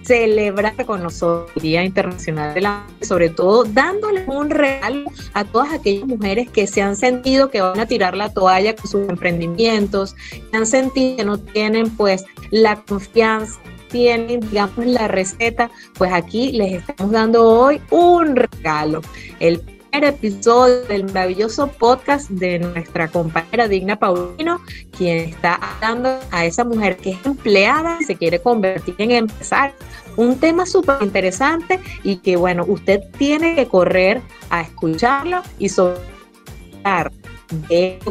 celebrar 0.10 0.74
con 0.88 1.04
nosotros 1.04 1.52
el 1.58 1.62
Día 1.62 1.84
Internacional 1.84 2.56
de 2.56 2.62
la 2.62 2.80
Mujer, 2.80 3.06
sobre 3.06 3.30
todo 3.30 3.64
dándole 3.64 4.26
un 4.26 4.50
regalo 4.50 5.08
a 5.36 5.44
todas 5.44 5.72
aquellas 5.72 6.08
mujeres 6.08 6.50
que 6.50 6.66
se 6.66 6.82
han 6.82 6.96
sentido 6.96 7.52
que 7.52 7.62
van 7.62 7.80
a 7.80 7.86
tirar 7.86 8.18
la 8.18 8.34
toalla 8.34 8.76
con 8.76 8.90
sus 8.90 9.08
emprendimientos, 9.08 10.16
que 10.32 10.58
han 10.58 10.66
sentido 10.66 11.18
que 11.18 11.26
no 11.26 11.38
tienen 11.38 11.92
pues 11.92 12.26
la 12.50 12.78
confianza 12.78 13.60
tienen, 13.90 14.40
digamos, 14.40 14.86
la 14.86 15.08
receta, 15.08 15.70
pues 15.96 16.12
aquí 16.12 16.54
les 16.54 16.74
estamos 16.74 17.12
dando 17.12 17.48
hoy 17.48 17.82
un 17.90 18.36
regalo. 18.36 19.02
El 19.40 19.62
episodio 19.92 20.84
del 20.86 21.06
maravilloso 21.06 21.68
podcast 21.68 22.30
de 22.30 22.60
nuestra 22.60 23.08
compañera 23.08 23.68
Digna 23.68 23.98
Paulino, 23.98 24.62
quien 24.98 25.30
está 25.30 25.56
hablando 25.56 26.20
a 26.32 26.46
esa 26.46 26.64
mujer 26.64 26.98
que 26.98 27.12
es 27.12 27.26
empleada 27.26 27.98
y 28.00 28.04
se 28.06 28.16
quiere 28.16 28.42
convertir 28.42 28.96
en 28.98 29.12
empresaria. 29.12 29.76
Un 30.16 30.38
tema 30.38 30.66
súper 30.66 30.98
interesante 31.02 31.80
y 32.04 32.18
que, 32.18 32.36
bueno, 32.36 32.66
usted 32.68 33.02
tiene 33.18 33.56
que 33.56 33.68
correr 33.68 34.22
a 34.50 34.62
escucharlo 34.62 35.42
y 35.58 35.70
sobre 35.70 36.00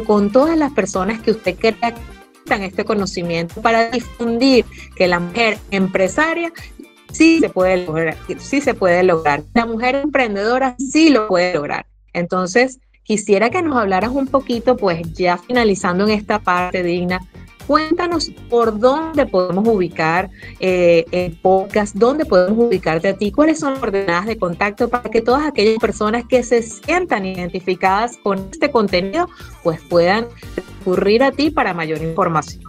con 0.05 0.31
todas 0.31 0.57
las 0.57 0.71
personas 0.73 1.21
que 1.21 1.31
usted 1.31 1.55
crea 1.57 1.93
que 1.93 2.65
este 2.65 2.83
conocimiento 2.83 3.61
para 3.61 3.91
difundir 3.91 4.65
que 4.95 5.07
la 5.07 5.19
mujer 5.19 5.59
empresaria 5.69 6.51
sí 7.11 7.39
se 7.39 7.49
puede 7.49 7.85
lograr, 7.85 8.17
sí 8.39 8.61
se 8.61 8.73
puede 8.73 9.03
lograr. 9.03 9.43
La 9.53 9.65
mujer 9.65 9.95
emprendedora 9.95 10.75
sí 10.77 11.09
lo 11.09 11.27
puede 11.27 11.53
lograr. 11.53 11.85
Entonces, 12.13 12.79
quisiera 13.03 13.49
que 13.49 13.61
nos 13.61 13.77
hablaras 13.77 14.11
un 14.11 14.27
poquito, 14.27 14.77
pues 14.77 15.01
ya 15.13 15.37
finalizando 15.37 16.05
en 16.05 16.11
esta 16.11 16.39
parte 16.39 16.83
digna, 16.83 17.19
cuéntanos 17.69 18.31
por 18.49 18.79
dónde 18.79 19.27
podemos 19.27 19.67
ubicar 19.67 20.31
eh, 20.59 21.05
el 21.11 21.33
podcast, 21.33 21.95
dónde 21.95 22.25
podemos 22.25 22.57
ubicarte 22.65 23.09
a 23.09 23.13
ti, 23.15 23.31
cuáles 23.31 23.59
son 23.59 23.75
las 23.75 23.83
ordenadas 23.83 24.25
de 24.25 24.39
contacto 24.39 24.89
para 24.89 25.09
que 25.11 25.21
todas 25.21 25.45
aquellas 25.45 25.77
personas 25.77 26.23
que 26.27 26.41
se 26.41 26.63
sientan 26.63 27.27
identificadas 27.27 28.17
con 28.23 28.49
este 28.51 28.71
contenido, 28.71 29.29
pues 29.63 29.79
puedan 29.87 30.25
recurrir 30.55 31.21
a 31.21 31.31
ti 31.31 31.51
para 31.51 31.75
mayor 31.75 32.01
información. 32.01 32.63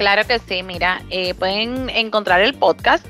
Claro 0.00 0.26
que 0.26 0.38
sí, 0.38 0.62
mira, 0.62 1.02
eh, 1.10 1.34
pueden 1.34 1.90
encontrar 1.90 2.40
el 2.40 2.54
podcast 2.54 3.04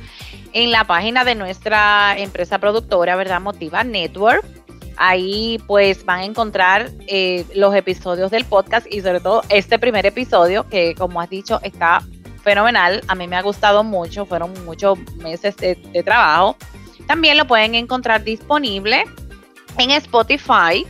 en 0.52 0.72
la 0.72 0.82
página 0.82 1.22
de 1.22 1.36
nuestra 1.36 2.18
empresa 2.18 2.58
productora, 2.58 3.14
¿verdad? 3.14 3.40
Motiva 3.40 3.84
Network 3.84 4.44
Ahí 4.96 5.60
pues 5.68 6.04
van 6.04 6.18
a 6.18 6.24
encontrar 6.24 6.90
eh, 7.06 7.46
los 7.54 7.76
episodios 7.76 8.32
del 8.32 8.44
podcast 8.44 8.88
y 8.90 9.02
sobre 9.02 9.20
todo 9.20 9.42
este 9.50 9.78
primer 9.78 10.04
episodio 10.04 10.68
que 10.68 10.96
como 10.96 11.20
has 11.20 11.30
dicho 11.30 11.60
está 11.62 12.02
fenomenal. 12.42 13.04
A 13.06 13.14
mí 13.14 13.28
me 13.28 13.36
ha 13.36 13.42
gustado 13.42 13.84
mucho, 13.84 14.26
fueron 14.26 14.52
muchos 14.64 14.98
meses 15.18 15.56
de, 15.58 15.76
trabajo. 16.04 16.56
También 17.06 17.36
lo 17.36 17.46
pueden 17.46 17.76
encontrar 17.76 18.24
disponible 18.24 19.04
en 19.78 19.92
Spotify, 19.92 20.84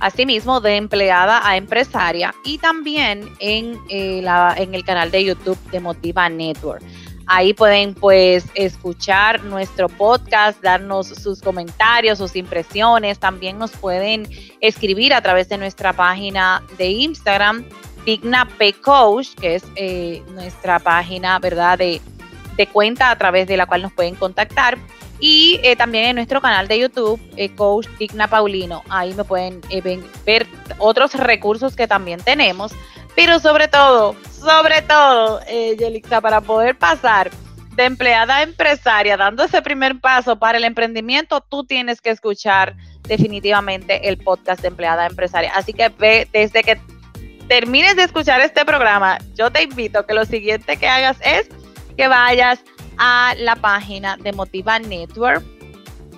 asimismo 0.00 0.60
de 0.60 0.76
empleada 0.76 1.46
a 1.46 1.56
empresaria 1.56 2.34
y 2.44 2.58
también 2.58 3.28
en, 3.38 3.78
eh, 3.88 4.20
la, 4.22 4.54
en 4.56 4.74
el 4.74 4.84
canal 4.84 5.10
de 5.10 5.24
YouTube 5.24 5.58
de 5.70 5.80
Motiva 5.80 6.28
Network. 6.28 6.82
Ahí 7.28 7.54
pueden 7.54 7.94
pues 7.94 8.44
escuchar 8.54 9.42
nuestro 9.42 9.88
podcast, 9.88 10.62
darnos 10.62 11.08
sus 11.08 11.42
comentarios, 11.42 12.18
sus 12.18 12.36
impresiones. 12.36 13.18
También 13.18 13.58
nos 13.58 13.72
pueden 13.72 14.28
escribir 14.60 15.12
a 15.12 15.20
través 15.20 15.48
de 15.48 15.58
nuestra 15.58 15.92
página 15.92 16.62
de 16.78 16.86
Instagram, 16.86 17.64
Digna 18.04 18.46
P 18.46 18.74
Coach, 18.74 19.34
que 19.34 19.56
es 19.56 19.64
eh, 19.74 20.22
nuestra 20.34 20.78
página, 20.78 21.40
¿verdad? 21.40 21.78
De, 21.78 22.00
cuenta 22.72 23.10
a 23.10 23.18
través 23.18 23.48
de 23.48 23.56
la 23.56 23.66
cual 23.66 23.82
nos 23.82 23.92
pueden 23.92 24.14
contactar. 24.14 24.78
Y 25.18 25.60
eh, 25.62 25.76
también 25.76 26.06
en 26.06 26.16
nuestro 26.16 26.40
canal 26.40 26.68
de 26.68 26.78
YouTube, 26.78 27.20
eh, 27.36 27.48
Coach 27.54 27.88
Digna 27.98 28.28
Paulino. 28.28 28.82
Ahí 28.88 29.14
me 29.14 29.24
pueden 29.24 29.60
ver 30.24 30.46
otros 30.78 31.14
recursos 31.14 31.74
que 31.74 31.88
también 31.88 32.20
tenemos. 32.20 32.72
Pero 33.14 33.40
sobre 33.40 33.66
todo, 33.66 34.14
sobre 34.30 34.82
todo, 34.82 35.40
eh, 35.48 35.74
Yelixa, 35.78 36.20
para 36.20 36.42
poder 36.42 36.76
pasar 36.76 37.30
de 37.74 37.84
empleada 37.84 38.36
a 38.36 38.42
empresaria, 38.42 39.16
dando 39.16 39.44
ese 39.44 39.62
primer 39.62 40.00
paso 40.00 40.38
para 40.38 40.58
el 40.58 40.64
emprendimiento, 40.64 41.40
tú 41.40 41.64
tienes 41.64 42.00
que 42.00 42.10
escuchar 42.10 42.76
definitivamente 43.02 44.08
el 44.08 44.18
podcast 44.18 44.60
de 44.60 44.68
empleada 44.68 45.04
a 45.04 45.06
empresaria. 45.06 45.52
Así 45.54 45.72
que 45.72 45.88
ve, 45.88 46.28
desde 46.32 46.62
que 46.62 46.78
termines 47.48 47.96
de 47.96 48.04
escuchar 48.04 48.40
este 48.40 48.64
programa, 48.64 49.18
yo 49.34 49.50
te 49.50 49.62
invito 49.62 50.00
a 50.00 50.06
que 50.06 50.14
lo 50.14 50.24
siguiente 50.24 50.76
que 50.76 50.88
hagas 50.88 51.16
es 51.22 51.48
que 51.96 52.08
vayas 52.08 52.60
a 52.98 53.34
la 53.38 53.56
página 53.56 54.16
de 54.16 54.32
Motiva 54.32 54.78
Network 54.78 55.44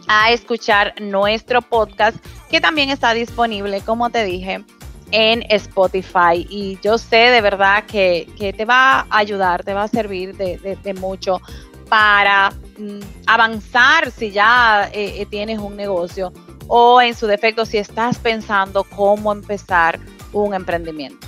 a 0.08 0.32
escuchar 0.32 0.94
nuestro 1.00 1.62
podcast 1.62 2.16
que 2.50 2.60
también 2.60 2.90
está 2.90 3.12
disponible, 3.12 3.82
como 3.82 4.10
te 4.10 4.24
dije, 4.24 4.64
en 5.10 5.44
Spotify. 5.50 6.46
Y 6.48 6.78
yo 6.82 6.98
sé 6.98 7.16
de 7.16 7.40
verdad 7.40 7.84
que, 7.84 8.26
te 8.56 8.64
va 8.64 9.00
a 9.00 9.18
ayudar, 9.18 9.64
te 9.64 9.74
va 9.74 9.84
a 9.84 9.88
servir 9.88 10.36
de, 10.36 10.94
mucho 10.94 11.40
para 11.88 12.50
mm, 12.78 13.00
avanzar 13.26 14.10
si 14.10 14.30
ya 14.30 14.90
eh, 14.92 15.22
eh, 15.22 15.26
tienes 15.26 15.58
un 15.58 15.76
negocio 15.76 16.32
o 16.66 17.00
en 17.00 17.14
su 17.14 17.26
defecto 17.26 17.64
si 17.64 17.78
estás 17.78 18.18
pensando 18.18 18.84
cómo 18.84 19.32
empezar 19.32 19.98
un 20.32 20.52
emprendimiento. 20.52 21.27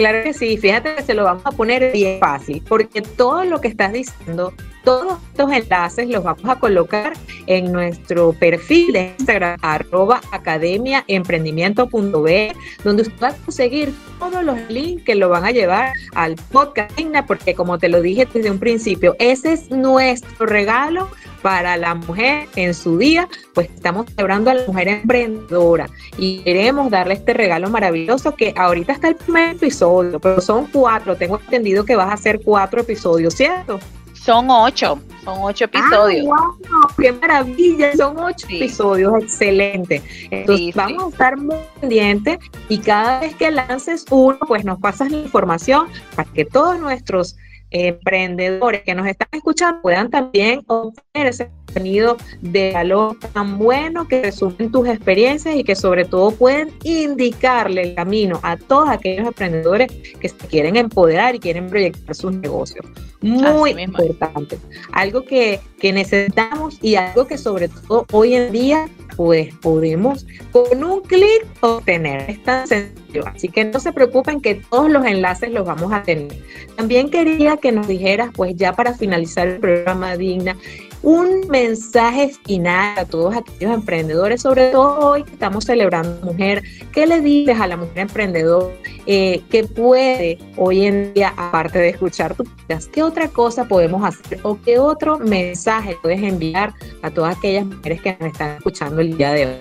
Claro 0.00 0.22
que 0.22 0.32
sí, 0.32 0.56
fíjate 0.56 0.94
que 0.94 1.02
se 1.02 1.12
lo 1.12 1.24
vamos 1.24 1.42
a 1.44 1.50
poner 1.50 1.92
bien 1.92 2.20
fácil, 2.20 2.62
porque 2.66 3.02
todo 3.02 3.44
lo 3.44 3.60
que 3.60 3.68
estás 3.68 3.92
diciendo 3.92 4.54
todos 4.84 5.18
estos 5.30 5.52
enlaces 5.52 6.08
los 6.08 6.24
vamos 6.24 6.48
a 6.48 6.56
colocar 6.56 7.12
en 7.46 7.72
nuestro 7.72 8.32
perfil 8.32 8.92
de 8.92 9.14
Instagram, 9.18 9.58
arroba 9.62 10.20
academiaemprendimiento.be, 10.32 12.52
donde 12.84 13.02
usted 13.02 13.22
va 13.22 13.28
a 13.28 13.34
conseguir 13.34 13.94
todos 14.18 14.42
los 14.44 14.58
links 14.68 15.04
que 15.04 15.14
lo 15.14 15.28
van 15.28 15.44
a 15.44 15.50
llevar 15.50 15.92
al 16.14 16.36
podcast, 16.50 16.90
porque 17.26 17.54
como 17.54 17.78
te 17.78 17.88
lo 17.88 18.02
dije 18.02 18.26
desde 18.32 18.50
un 18.50 18.58
principio, 18.58 19.14
ese 19.18 19.52
es 19.52 19.70
nuestro 19.70 20.46
regalo 20.46 21.08
para 21.42 21.76
la 21.76 21.94
mujer 21.94 22.48
en 22.56 22.74
su 22.74 22.98
día, 22.98 23.28
pues 23.54 23.70
estamos 23.70 24.06
celebrando 24.10 24.50
a 24.50 24.54
la 24.54 24.66
mujer 24.66 24.88
emprendedora 24.88 25.88
y 26.18 26.40
queremos 26.40 26.90
darle 26.90 27.14
este 27.14 27.32
regalo 27.32 27.70
maravilloso 27.70 28.34
que 28.34 28.52
ahorita 28.56 28.92
está 28.92 29.08
el 29.08 29.16
primer 29.16 29.56
episodio, 29.56 30.20
pero 30.20 30.40
son 30.40 30.66
cuatro, 30.66 31.16
tengo 31.16 31.40
entendido 31.40 31.84
que 31.84 31.96
vas 31.96 32.10
a 32.10 32.14
hacer 32.14 32.40
cuatro 32.44 32.82
episodios, 32.82 33.34
¿cierto? 33.34 33.80
Son 34.22 34.50
ocho, 34.50 35.00
son 35.24 35.38
ocho 35.40 35.64
episodios. 35.64 36.26
Ah, 36.30 36.50
wow, 36.58 36.88
¡Qué 36.98 37.10
maravilla! 37.10 37.96
Son 37.96 38.18
ocho 38.18 38.46
episodios, 38.50 39.14
excelente. 39.22 40.02
Entonces 40.30 40.74
vamos 40.74 41.04
a 41.04 41.08
estar 41.08 41.36
muy 41.38 41.56
pendientes 41.80 42.38
y 42.68 42.78
cada 42.78 43.20
vez 43.20 43.34
que 43.36 43.50
lances 43.50 44.04
uno, 44.10 44.38
pues 44.46 44.62
nos 44.64 44.78
pasas 44.78 45.10
la 45.10 45.16
información 45.16 45.88
para 46.14 46.30
que 46.32 46.44
todos 46.44 46.78
nuestros 46.78 47.38
emprendedores 47.70 48.82
que 48.82 48.94
nos 48.94 49.06
están 49.06 49.28
escuchando 49.32 49.80
puedan 49.80 50.10
también 50.10 50.62
obtener 50.66 51.28
ese 51.28 51.50
contenido 51.70 52.16
de 52.40 52.72
valor 52.72 53.16
tan 53.32 53.58
bueno 53.58 54.08
que 54.08 54.22
resumen 54.22 54.70
tus 54.70 54.88
experiencias 54.88 55.54
y 55.56 55.64
que 55.64 55.76
sobre 55.76 56.04
todo 56.04 56.32
pueden 56.32 56.70
indicarle 56.82 57.82
el 57.82 57.94
camino 57.94 58.40
a 58.42 58.56
todos 58.56 58.88
aquellos 58.88 59.26
emprendedores 59.26 59.90
que 60.20 60.28
se 60.28 60.46
quieren 60.48 60.76
empoderar 60.76 61.34
y 61.34 61.38
quieren 61.38 61.68
proyectar 61.68 62.14
sus 62.14 62.32
negocios. 62.32 62.84
Muy 63.20 63.72
importante. 63.72 64.58
Algo 64.92 65.24
que, 65.24 65.60
que 65.78 65.92
necesitamos 65.92 66.78
y 66.80 66.94
algo 66.94 67.26
que 67.26 67.36
sobre 67.36 67.68
todo 67.68 68.06
hoy 68.12 68.34
en 68.34 68.50
día 68.50 68.88
pues 69.16 69.54
podemos 69.56 70.26
con 70.50 70.82
un 70.82 71.02
clic 71.02 71.46
obtener. 71.60 72.30
Es 72.30 72.42
tan 72.42 72.66
sencillo. 72.66 73.26
Así 73.26 73.48
que 73.48 73.64
no 73.66 73.78
se 73.78 73.92
preocupen 73.92 74.40
que 74.40 74.54
todos 74.54 74.90
los 74.90 75.04
enlaces 75.04 75.50
los 75.50 75.66
vamos 75.66 75.92
a 75.92 76.02
tener. 76.02 76.32
También 76.76 77.10
quería 77.10 77.58
que 77.58 77.70
nos 77.70 77.86
dijeras, 77.86 78.30
pues 78.34 78.56
ya 78.56 78.72
para 78.72 78.94
finalizar 78.94 79.46
el 79.46 79.60
programa 79.60 80.16
Digna, 80.16 80.56
un 81.02 81.48
mensaje 81.48 82.32
final 82.44 82.98
a 82.98 83.04
todos 83.06 83.34
aquellos 83.34 83.72
emprendedores, 83.72 84.42
sobre 84.42 84.70
todo 84.70 84.98
hoy 84.98 85.24
que 85.24 85.32
estamos 85.32 85.64
celebrando 85.64 86.24
mujer. 86.24 86.62
¿Qué 86.92 87.06
le 87.06 87.20
dices 87.20 87.58
a 87.58 87.66
la 87.66 87.76
mujer 87.76 87.98
emprendedora 87.98 88.74
eh, 89.06 89.42
que 89.50 89.64
puede 89.64 90.38
hoy 90.56 90.86
en 90.86 91.14
día, 91.14 91.32
aparte 91.36 91.78
de 91.78 91.88
escuchar 91.90 92.34
tu 92.34 92.44
podcast, 92.44 92.90
qué 92.90 93.02
otra 93.02 93.28
cosa 93.28 93.64
podemos 93.66 94.04
hacer 94.04 94.40
o 94.42 94.58
qué 94.60 94.78
otro 94.78 95.18
mensaje 95.18 95.96
puedes 96.02 96.22
enviar 96.22 96.74
a 97.02 97.10
todas 97.10 97.36
aquellas 97.36 97.64
mujeres 97.64 98.02
que 98.02 98.16
nos 98.20 98.32
están 98.32 98.56
escuchando 98.56 99.00
el 99.00 99.16
día 99.16 99.32
de 99.32 99.46
hoy? 99.46 99.56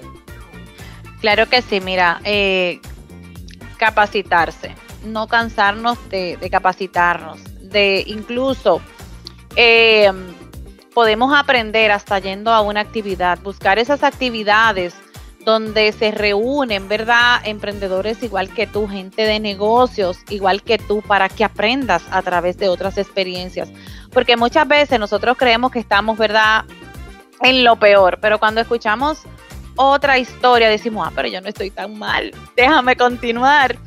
Claro 1.22 1.48
que 1.50 1.62
sí, 1.62 1.80
mira, 1.80 2.20
eh, 2.26 2.80
capacitarse, 3.78 4.76
no 5.06 5.28
cansarnos 5.28 5.98
de, 6.10 6.38
capacitarnos, 6.52 7.40
de 7.62 8.04
incluso... 8.08 8.82
Eh, 9.56 10.12
podemos 10.94 11.34
aprender 11.38 11.92
hasta 11.92 12.20
yendo 12.20 12.52
a 12.52 12.62
una 12.62 12.82
actividad, 12.82 13.40
buscar 13.42 13.80
esas 13.80 14.04
actividades 14.04 14.94
donde 15.46 15.92
se 15.94 16.12
reúnen, 16.12 16.88
¿verdad? 16.88 17.42
Emprendedores 17.44 18.22
igual 18.24 18.50
que 18.50 18.68
tú, 18.68 18.88
gente 18.88 19.24
de 19.24 19.40
negocios 19.40 20.20
igual 20.30 20.62
que 20.62 20.78
tú, 20.78 21.02
para 21.02 21.30
que 21.30 21.44
aprendas 21.44 22.04
a 22.12 22.22
través 22.22 22.58
de 22.58 22.70
otras 22.70 22.98
experiencias. 22.98 23.72
Porque 24.12 24.38
muchas 24.38 24.68
veces 24.68 25.00
nosotros 25.00 25.38
creemos 25.38 25.72
que 25.72 25.80
estamos, 25.80 26.18
¿verdad? 26.18 26.66
En 27.42 27.64
lo 27.64 27.78
peor, 27.78 28.20
pero 28.22 28.38
cuando 28.38 28.62
escuchamos 28.62 29.20
otra 29.76 30.18
historia 30.20 30.70
decimos, 30.70 31.08
ah, 31.08 31.14
pero 31.16 31.30
yo 31.30 31.40
no 31.40 31.48
estoy 31.48 31.72
tan 31.72 31.98
mal, 31.98 32.32
déjame 32.58 32.98
continuar. 32.98 33.78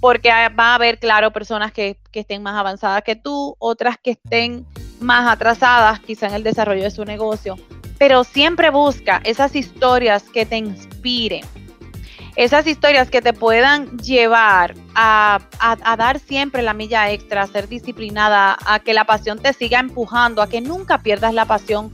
Porque 0.00 0.30
va 0.30 0.72
a 0.72 0.74
haber, 0.74 0.98
claro, 0.98 1.32
personas 1.32 1.72
que, 1.72 1.98
que 2.12 2.20
estén 2.20 2.42
más 2.42 2.54
avanzadas 2.54 3.02
que 3.02 3.16
tú, 3.16 3.56
otras 3.58 3.96
que 3.98 4.12
estén 4.12 4.66
más 5.00 5.30
atrasadas, 5.30 6.00
quizá 6.00 6.26
en 6.26 6.34
el 6.34 6.42
desarrollo 6.42 6.82
de 6.82 6.90
su 6.90 7.04
negocio, 7.04 7.56
pero 7.98 8.24
siempre 8.24 8.70
busca 8.70 9.20
esas 9.24 9.56
historias 9.56 10.24
que 10.24 10.46
te 10.46 10.56
inspiren, 10.56 11.44
esas 12.36 12.68
historias 12.68 13.10
que 13.10 13.20
te 13.20 13.32
puedan 13.32 13.98
llevar 13.98 14.76
a, 14.94 15.40
dar 15.98 16.20
siempre 16.20 16.62
la 16.62 16.72
milla 16.72 17.10
extra, 17.10 17.42
a 17.42 17.46
ser 17.48 17.68
disciplinada, 17.68 18.56
a 18.64 18.78
que 18.78 18.94
la 18.94 19.04
pasión 19.04 19.40
te 19.40 19.52
siga 19.52 19.80
empujando, 19.80 20.40
a 20.40 20.48
que 20.48 20.60
nunca 20.60 20.98
pierdas 20.98 21.34
la 21.34 21.46
pasión 21.46 21.90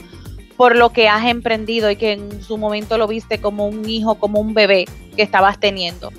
por 0.59 0.77
lo 0.77 0.91
que 0.91 1.09
has 1.09 1.25
emprendido 1.25 1.91
y 1.91 1.97
que 1.97 2.13
en 2.13 2.43
su 2.43 2.59
momento 2.59 2.99
lo 2.99 3.09
viste 3.09 3.41
como 3.41 3.67
un 3.67 3.89
hijo, 3.89 4.17
como 4.17 4.39
un 4.39 4.53
bebé 4.53 4.85
que 5.17 5.23
estabas 5.23 5.59
teniendo. 5.59 6.13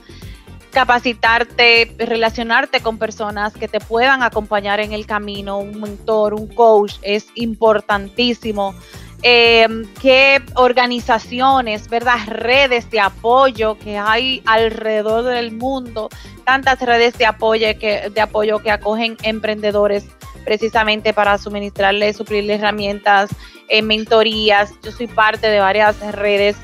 Capacitarte, 0.76 1.96
relacionarte 1.98 2.82
con 2.82 2.98
personas 2.98 3.54
que 3.54 3.70
te 3.70 3.80
puedan 3.80 4.24
acompañar 4.24 4.82
en 4.82 4.92
el 4.92 5.06
camino, 5.06 5.58
un 5.58 5.80
mentor, 5.80 6.34
un 6.34 6.48
coach, 6.50 6.96
es 7.02 7.28
importantísimo 7.36 8.76
eh, 9.24 9.66
qué 10.02 10.44
organizaciones, 10.56 11.88
¿verdad? 11.88 12.18
Redes 12.28 12.92
de 12.92 13.00
apoyo 13.00 13.78
que 13.80 13.98
hay 13.98 14.44
alrededor 14.46 15.24
del 15.24 15.54
mundo, 15.54 16.10
tantas 16.44 16.82
redes 16.82 17.18
de 17.18 17.26
apoyo 17.26 17.68
que, 17.80 18.12
de 18.14 18.22
apoyo 18.22 18.60
que 18.60 18.70
acogen 18.70 19.16
emprendedores 19.24 20.06
precisamente 20.44 21.14
para 21.14 21.38
suministrarles, 21.38 22.18
suplirles 22.18 22.60
herramientas, 22.60 23.30
eh, 23.70 23.82
mentorías. 23.82 24.74
Yo 24.84 24.92
soy 24.92 25.08
parte 25.08 25.48
de 25.48 25.60
varias 25.60 26.00
redes 26.14 26.58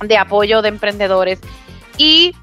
de 0.00 0.18
apoyo 0.18 0.60
de 0.60 0.68
emprendedores 0.68 1.40
y 1.96 2.34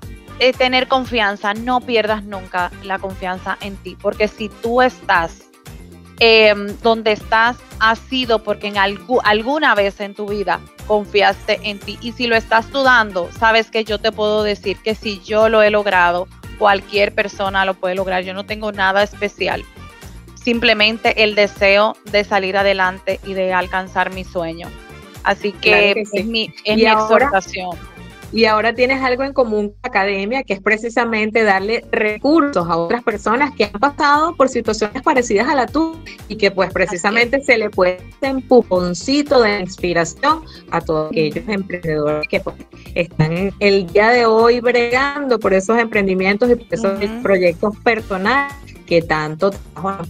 eh, 0.42 0.54
tener 0.54 0.88
confianza, 0.88 1.54
no 1.54 1.80
pierdas 1.80 2.24
nunca 2.24 2.72
la 2.84 3.00
confianza 3.00 3.58
en 3.62 3.78
ti, 3.78 3.98
porque 4.02 4.28
si 4.28 4.50
tú 4.50 4.82
estás 4.82 5.52
Em, 6.24 6.68
donde 6.84 7.14
estás 7.14 7.58
ha 7.80 7.96
sido 7.96 8.44
porque 8.44 8.68
en 8.68 8.76
alguna 8.78 9.74
vez 9.74 10.00
en 10.00 10.14
tu 10.14 10.28
vida 10.28 10.60
confiaste 10.86 11.60
en 11.64 11.80
ti. 11.80 11.98
Y 12.00 12.12
si 12.12 12.28
lo 12.28 12.36
estás 12.36 12.70
dudando, 12.70 13.32
sabes 13.32 13.72
que 13.72 13.84
yo 13.84 13.98
te 13.98 14.12
puedo 14.12 14.44
decir 14.44 14.78
que 14.84 14.94
si 14.94 15.20
yo 15.22 15.50
lo 15.50 15.64
he 15.64 15.72
logrado, 15.72 16.28
cualquier 16.60 17.16
persona 17.16 17.66
lo 17.66 17.74
puede 17.74 17.96
lograr. 17.96 18.24
Yo 18.24 18.36
no 18.36 18.46
tengo 18.46 18.72
nada 18.72 19.02
especial. 19.02 19.66
Simplemente 20.36 21.24
el 21.24 21.34
deseo 21.34 21.98
de 22.12 22.24
salir 22.24 22.56
adelante 22.56 23.20
y 23.26 23.34
de 23.34 23.52
alcanzar 23.52 24.14
mi 24.14 24.24
sueño. 24.24 24.68
Así 25.24 25.54
que, 25.54 26.04
es 26.14 26.26
mi, 26.28 26.54
exhortación 26.66 27.80
y 28.32 28.46
ahora 28.46 28.74
tienes 28.74 29.02
algo 29.02 29.24
en 29.24 29.34
común 29.34 29.70
con 29.70 29.78
la 29.84 29.90
academia, 29.90 30.44
que 30.44 30.54
es 30.54 30.62
precisamente 30.62 31.44
darle 31.44 31.84
recursos 31.92 32.68
a 32.68 32.78
otras 32.78 33.04
personas 33.04 33.54
que 33.56 33.66
han 33.66 33.80
pasado 33.80 34.36
por 34.36 34.50
situaciones 34.50 35.02
parecidas 35.02 35.48
a 35.50 35.56
la 35.56 35.68
tuya 35.68 36.00
y 36.28 36.36
que 36.38 36.52
pues 36.52 36.72
precisamente 36.72 37.42
se 37.42 37.58
le 37.58 37.70
puede 37.70 37.98
dar 38.22 38.32
empujoncito 38.32 39.42
de 39.42 39.60
inspiración 39.60 40.44
a 40.72 40.82
todos 40.82 41.12
aquellos 41.12 41.48
emprendedores 41.48 42.28
que 42.28 42.40
pues, 42.40 42.56
están 42.96 43.52
el 43.60 43.88
día 43.88 44.10
de 44.10 44.26
hoy 44.26 44.60
bregando 44.62 45.40
por 45.40 45.54
esos 45.54 45.78
emprendimientos 45.78 46.50
y 46.50 46.56
por 46.56 46.68
esos 46.74 47.10
proyectos 47.22 47.76
personales 47.84 48.54
que 48.86 49.02
tanto 49.02 49.52
trabajo 49.52 50.04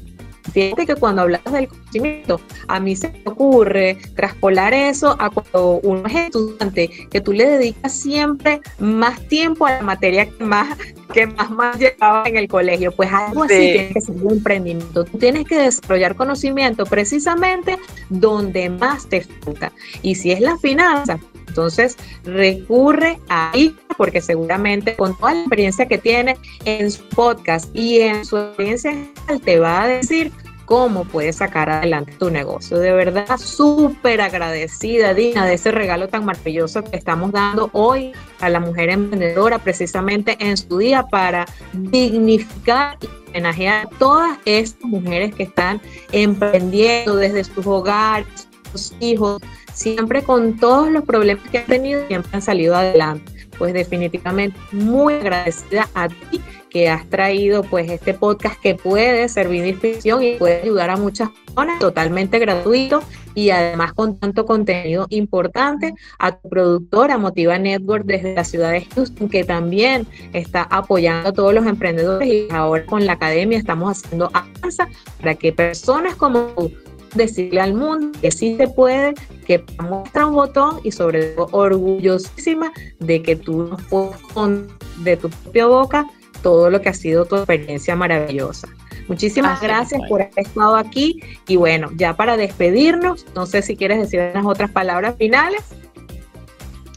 Fíjate 0.52 0.86
que 0.86 0.96
cuando 0.96 1.22
hablas 1.22 1.44
del 1.46 1.68
conocimiento, 1.68 2.42
a 2.68 2.80
mí 2.80 2.96
se 2.96 3.10
me 3.10 3.22
ocurre 3.26 3.98
traspolar 4.16 4.74
eso 4.74 5.16
a 5.20 5.30
cuando 5.30 5.80
uno 5.84 6.08
es 6.08 6.16
estudiante, 6.16 6.90
que 7.10 7.22
tú 7.22 7.34
le 7.34 7.46
dedicas 7.46 7.94
siempre 7.94 8.62
más 8.80 9.20
tiempo 9.28 9.66
a 9.66 9.72
la 9.72 9.82
materia 9.82 10.26
que 10.26 10.44
más, 10.44 10.78
que 11.14 11.28
más, 11.28 11.50
más 11.52 11.78
llevaba 11.78 12.28
en 12.28 12.38
el 12.38 12.48
colegio. 12.48 12.92
Pues 12.92 13.12
algo 13.12 13.44
así 13.44 13.56
tiene 13.56 13.94
que 13.94 14.02
ser 14.02 14.16
un 14.16 14.34
emprendimiento. 14.34 15.06
Tú 15.06 15.18
tienes 15.18 15.46
que 15.46 15.58
desarrollar 15.58 16.16
conocimiento 16.16 16.86
precisamente 16.86 17.78
donde 18.10 18.70
más 18.70 19.08
te 19.08 19.22
falta. 19.22 19.72
Y 20.02 20.16
si 20.16 20.32
es 20.32 20.42
la 20.42 20.58
finanza, 20.58 21.20
entonces, 21.52 21.98
recurre 22.24 23.20
ahí 23.28 23.76
porque 23.98 24.22
seguramente 24.22 24.96
con 24.96 25.18
toda 25.18 25.34
la 25.34 25.42
experiencia 25.42 25.86
que 25.86 25.98
tiene 25.98 26.38
en 26.64 26.90
su 26.90 27.04
podcast 27.10 27.70
y 27.76 28.00
en 28.00 28.24
su 28.26 28.38
experiencia 28.38 28.96
te 29.44 29.60
va 29.60 29.84
a 29.84 29.88
decir 29.88 30.32
cómo 30.72 31.04
puedes 31.04 31.36
sacar 31.36 31.70
adelante 31.70 32.14
tu 32.18 32.30
negocio. 32.30 32.78
De 32.78 32.94
verdad, 32.94 33.38
súper 33.38 34.22
agradecida, 34.22 35.14
Dina, 35.14 35.46
de 35.46 35.56
ese 35.56 35.70
regalo 35.70 36.08
tan 36.08 36.24
maravilloso 36.24 36.82
que 36.86 36.96
estamos 36.96 37.34
dando 37.34 37.70
hoy 37.74 38.14
a 38.40 38.48
la 38.48 38.62
mujer 38.62 38.90
emprendedora, 38.90 39.60
precisamente 39.60 40.38
en 40.40 40.56
su 40.56 40.78
día 40.78 41.04
para 41.04 41.46
dignificar 41.74 42.98
y 43.02 43.30
homenajear 43.32 43.86
a 43.86 43.90
todas 43.98 44.38
estas 44.46 44.82
mujeres 44.84 45.36
que 45.36 45.44
están 45.44 45.82
emprendiendo 46.14 47.18
desde 47.18 47.44
sus 47.44 47.68
hogares, 47.68 48.48
sus 48.72 48.94
hijos, 49.02 49.42
siempre 49.82 50.22
con 50.22 50.58
todos 50.58 50.92
los 50.92 51.04
problemas 51.04 51.50
que 51.50 51.60
han 51.60 51.66
tenido, 51.66 52.08
siempre 52.08 52.32
han 52.34 52.42
salido 52.42 52.76
adelante. 52.76 53.32
Pues 53.58 53.74
definitivamente 53.74 54.58
muy 54.72 55.16
agradecida 55.16 55.90
a 55.94 56.08
ti 56.08 56.42
que 56.70 56.90
has 56.90 57.08
traído 57.10 57.64
pues 57.64 57.92
este 57.92 58.14
podcast 58.14 58.60
que 58.62 58.76
puede 58.76 59.28
servir 59.28 59.64
de 59.64 59.70
inspiración 59.70 60.24
y 60.24 60.36
puede 60.36 60.62
ayudar 60.62 60.90
a 60.90 60.98
muchas 60.98 61.30
personas. 61.30 61.80
Totalmente 61.80 62.40
gratuito 62.40 63.02
y 63.36 63.50
además 63.50 63.94
con 63.94 64.18
tanto 64.18 64.46
contenido 64.46 65.06
importante. 65.10 65.94
A 66.18 66.32
tu 66.38 66.48
productora 66.48 67.18
Motiva 67.18 67.58
Network 67.58 68.06
desde 68.06 68.36
la 68.36 68.44
ciudad 68.46 68.72
de 68.72 68.86
Houston 68.96 69.30
que 69.30 69.44
también 69.44 70.08
está 70.32 70.64
apoyando 70.64 71.30
a 71.30 71.34
todos 71.34 71.54
los 71.54 71.66
emprendedores. 71.66 72.28
Y 72.28 72.48
ahora 72.52 72.86
con 72.86 73.06
la 73.06 73.14
academia 73.14 73.58
estamos 73.58 73.98
haciendo 73.98 74.32
avanza 74.34 74.88
para 75.20 75.36
que 75.36 75.52
personas 75.52 76.16
como 76.16 76.54
tú 76.56 76.72
decirle 77.14 77.62
al 77.62 77.74
mundo 77.74 78.18
que 78.22 78.32
sí 78.32 78.56
se 78.58 78.68
puede, 78.68 79.14
que 79.46 79.64
muestra 79.80 80.26
un 80.28 80.36
botón 80.36 80.80
y 80.84 80.92
sobre 80.92 81.24
todo 81.34 81.50
orgullosísima 81.52 82.72
de 83.00 83.22
que 83.22 83.36
tú 83.36 83.64
nos 83.64 83.82
puedes 83.84 84.18
con 84.34 84.68
de 84.98 85.18
tu 85.18 85.30
propia 85.30 85.66
boca 85.66 86.08
todo 86.42 86.70
lo 86.70 86.82
que 86.82 86.90
ha 86.90 86.94
sido 86.94 87.26
tu 87.26 87.36
experiencia 87.36 87.96
maravillosa. 87.96 88.68
Muchísimas 89.08 89.62
gracias 89.62 90.02
por 90.08 90.22
haber 90.22 90.34
estado 90.38 90.76
aquí 90.76 91.20
y 91.48 91.56
bueno, 91.58 91.90
ya 91.96 92.16
para 92.16 92.38
despedirnos, 92.38 93.26
no 93.36 93.46
sé 93.46 93.62
si 93.62 93.76
quieres 93.76 94.00
decir 94.00 94.22
unas 94.34 94.46
otras 94.46 94.72
palabras 94.72 95.16
finales. 95.18 95.64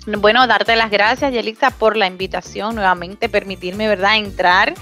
Bueno, 0.06 0.46
darte 0.46 0.76
las 0.76 0.90
gracias, 0.90 1.32
Yelixa, 1.32 1.70
por 1.70 1.96
la 1.96 2.06
invitación, 2.06 2.74
nuevamente 2.74 3.28
permitirme, 3.28 3.88
¿verdad?, 3.88 4.18
entrar 4.18 4.74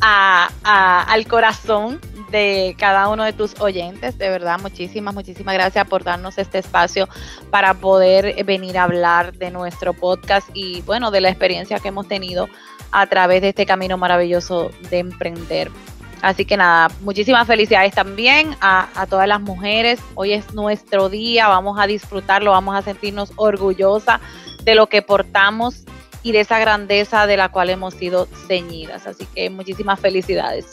al 0.00 1.26
corazón 1.26 2.00
de 2.34 2.74
cada 2.76 3.08
uno 3.08 3.22
de 3.22 3.32
tus 3.32 3.60
oyentes. 3.60 4.18
De 4.18 4.28
verdad, 4.28 4.58
muchísimas, 4.60 5.14
muchísimas 5.14 5.54
gracias 5.54 5.86
por 5.86 6.02
darnos 6.02 6.36
este 6.36 6.58
espacio 6.58 7.08
para 7.50 7.74
poder 7.74 8.44
venir 8.44 8.76
a 8.76 8.82
hablar 8.82 9.34
de 9.34 9.52
nuestro 9.52 9.94
podcast 9.94 10.48
y 10.52 10.82
bueno, 10.82 11.12
de 11.12 11.20
la 11.20 11.28
experiencia 11.28 11.78
que 11.78 11.88
hemos 11.88 12.08
tenido 12.08 12.48
a 12.90 13.06
través 13.06 13.40
de 13.40 13.50
este 13.50 13.66
camino 13.66 13.96
maravilloso 13.98 14.72
de 14.90 14.98
emprender. 14.98 15.70
Así 16.22 16.44
que 16.44 16.56
nada, 16.56 16.88
muchísimas 17.02 17.46
felicidades 17.46 17.94
también 17.94 18.56
a, 18.60 18.88
a, 19.00 19.06
todas 19.06 19.28
las 19.28 19.40
mujeres. 19.40 20.00
Hoy 20.14 20.32
es 20.32 20.54
nuestro 20.54 21.08
día, 21.08 21.46
vamos 21.46 21.78
a 21.78 21.86
disfrutarlo, 21.86 22.50
vamos 22.50 22.74
a 22.74 22.82
sentirnos 22.82 23.30
orgullosas 23.36 24.20
de 24.64 24.74
lo 24.74 24.88
que 24.88 25.02
portamos 25.02 25.84
y 26.24 26.32
de 26.32 26.40
esa 26.40 26.58
grandeza 26.58 27.28
de 27.28 27.36
la 27.36 27.50
cual 27.50 27.70
hemos 27.70 27.94
sido 27.94 28.26
ceñidas. 28.48 29.06
Así 29.06 29.24
que 29.34 29.50
muchísimas 29.50 30.00
felicidades. 30.00 30.66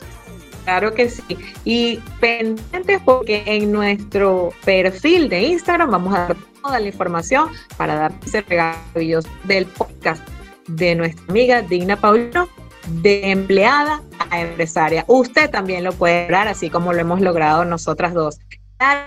Claro 0.64 0.94
que 0.94 1.10
sí. 1.10 1.38
Y 1.66 1.98
pendientes 2.20 3.02
porque 3.04 3.44
en 3.46 3.72
nuestro 3.72 4.54
perfil 4.64 5.30
de 5.30 5.42
Instagram 5.42 5.92
vamos 5.92 6.14
a 6.14 6.28
dar 6.28 6.38
toda 6.62 6.80
la 6.80 6.88
información 6.88 7.50
para 7.78 7.96
dar 7.96 8.14
ese 8.26 8.42
regalo 8.42 9.22
del 9.46 9.66
podcast 9.66 10.22
de 10.68 10.96
nuestra 10.96 11.24
amiga 11.30 11.62
Digna 11.62 11.96
Paulino, 11.96 12.48
de 13.02 13.32
empleada 13.32 14.02
a 14.30 14.42
empresaria. 14.42 15.04
Usted 15.08 15.50
también 15.50 15.84
lo 15.84 15.94
puede 15.94 16.24
lograr, 16.24 16.48
así 16.48 16.70
como 16.70 16.94
lo 16.94 17.00
hemos 17.00 17.22
logrado 17.22 17.66
nosotras 17.66 18.14
dos. 18.14 18.40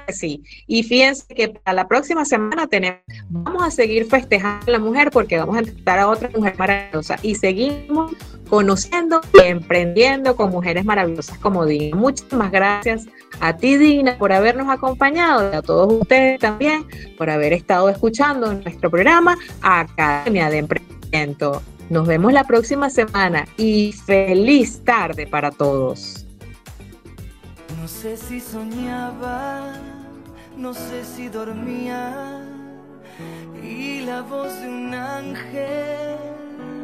sí. 0.09 0.43
Y 0.67 0.83
fíjense 0.83 1.27
que 1.35 1.49
para 1.49 1.75
la 1.75 1.89
próxima 1.89 2.25
semana 2.25 2.67
tenemos, 2.67 3.01
vamos 3.29 3.63
a 3.63 3.71
seguir 3.71 4.07
festejando 4.07 4.65
a 4.67 4.71
la 4.71 4.79
mujer 4.79 5.11
porque 5.11 5.39
vamos 5.39 5.57
a 5.57 5.61
entrevistar 5.61 5.99
a 5.99 6.09
otra 6.09 6.31
mujer 6.35 6.55
maravillosa 6.59 7.17
y 7.23 7.35
seguimos 7.35 8.13
conociendo 8.49 9.21
y 9.33 9.47
emprendiendo 9.47 10.37
con 10.37 10.51
mujeres 10.51 10.85
maravillosas 10.85 11.39
como 11.39 11.67
Dina. 11.67 11.97
Muchísimas 11.97 12.51
gracias 12.51 13.07
a 13.41 13.57
ti, 13.57 13.77
Dina, 13.77 14.17
por 14.19 14.33
habernos 14.33 14.69
acompañado 14.69 15.51
y 15.53 15.57
a 15.57 15.63
todos 15.63 15.93
ustedes 15.93 16.41
también 16.41 16.87
por 17.17 17.31
haber 17.31 17.53
estado 17.53 17.89
escuchando 17.89 18.53
nuestro 18.53 18.91
programa 18.91 19.37
Academia 19.63 20.51
de 20.51 20.59
Emprendimiento. 20.59 21.63
Nos 21.91 22.07
vemos 22.07 22.33
la 22.33 22.45
próxima 22.45 22.89
semana 22.91 23.47
y 23.57 23.93
feliz 23.93 24.83
tarde 24.85 25.27
para 25.27 25.51
todos. 25.51 26.27
No 27.81 27.89
sé 27.89 28.17
si 28.17 28.41
soñaba, 28.41 29.75
no 30.57 30.73
sé 30.73 31.05
si 31.05 31.29
dormía 31.29 32.41
y 33.63 34.01
la 34.01 34.23
voz 34.23 34.59
de 34.61 34.69
un 34.69 34.95
ángel 34.95 36.34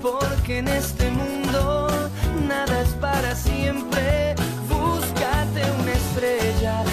porque 0.00 0.58
en 0.58 0.68
este 0.68 1.10
mundo 1.10 1.88
nada 2.46 2.80
es 2.82 2.90
para 3.00 3.34
siempre. 3.34 4.34
Búscate 4.68 5.62
una 5.80 5.92
estrella. 5.92 6.87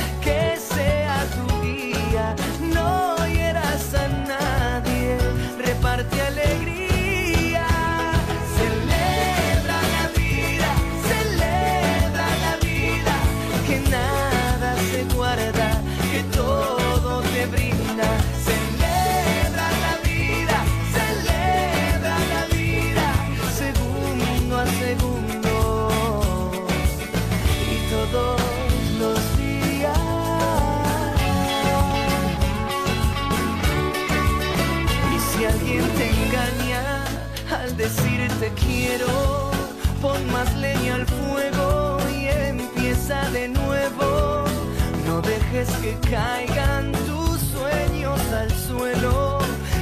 que 45.81 45.95
caigan 46.09 46.91
tus 47.05 47.39
sueños 47.39 48.19
al 48.31 48.51
suelo, 48.51 49.39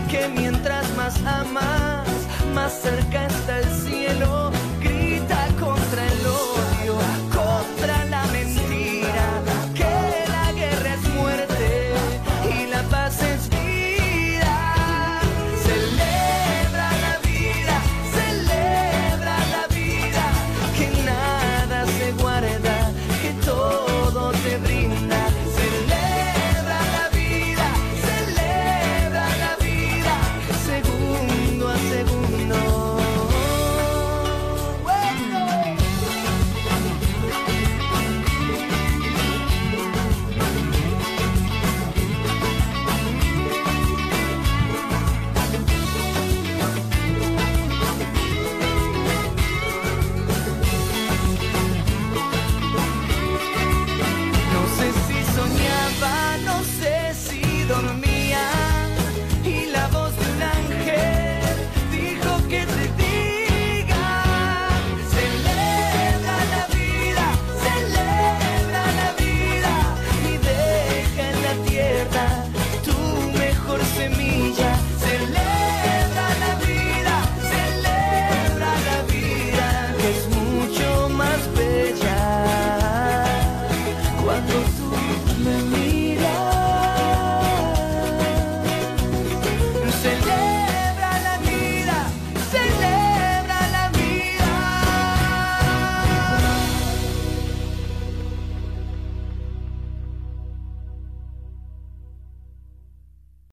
que 0.10 0.28
mientras 0.30 0.86
más 0.96 1.16
amas, 1.26 2.08
más 2.54 2.74
cerca 2.82 3.23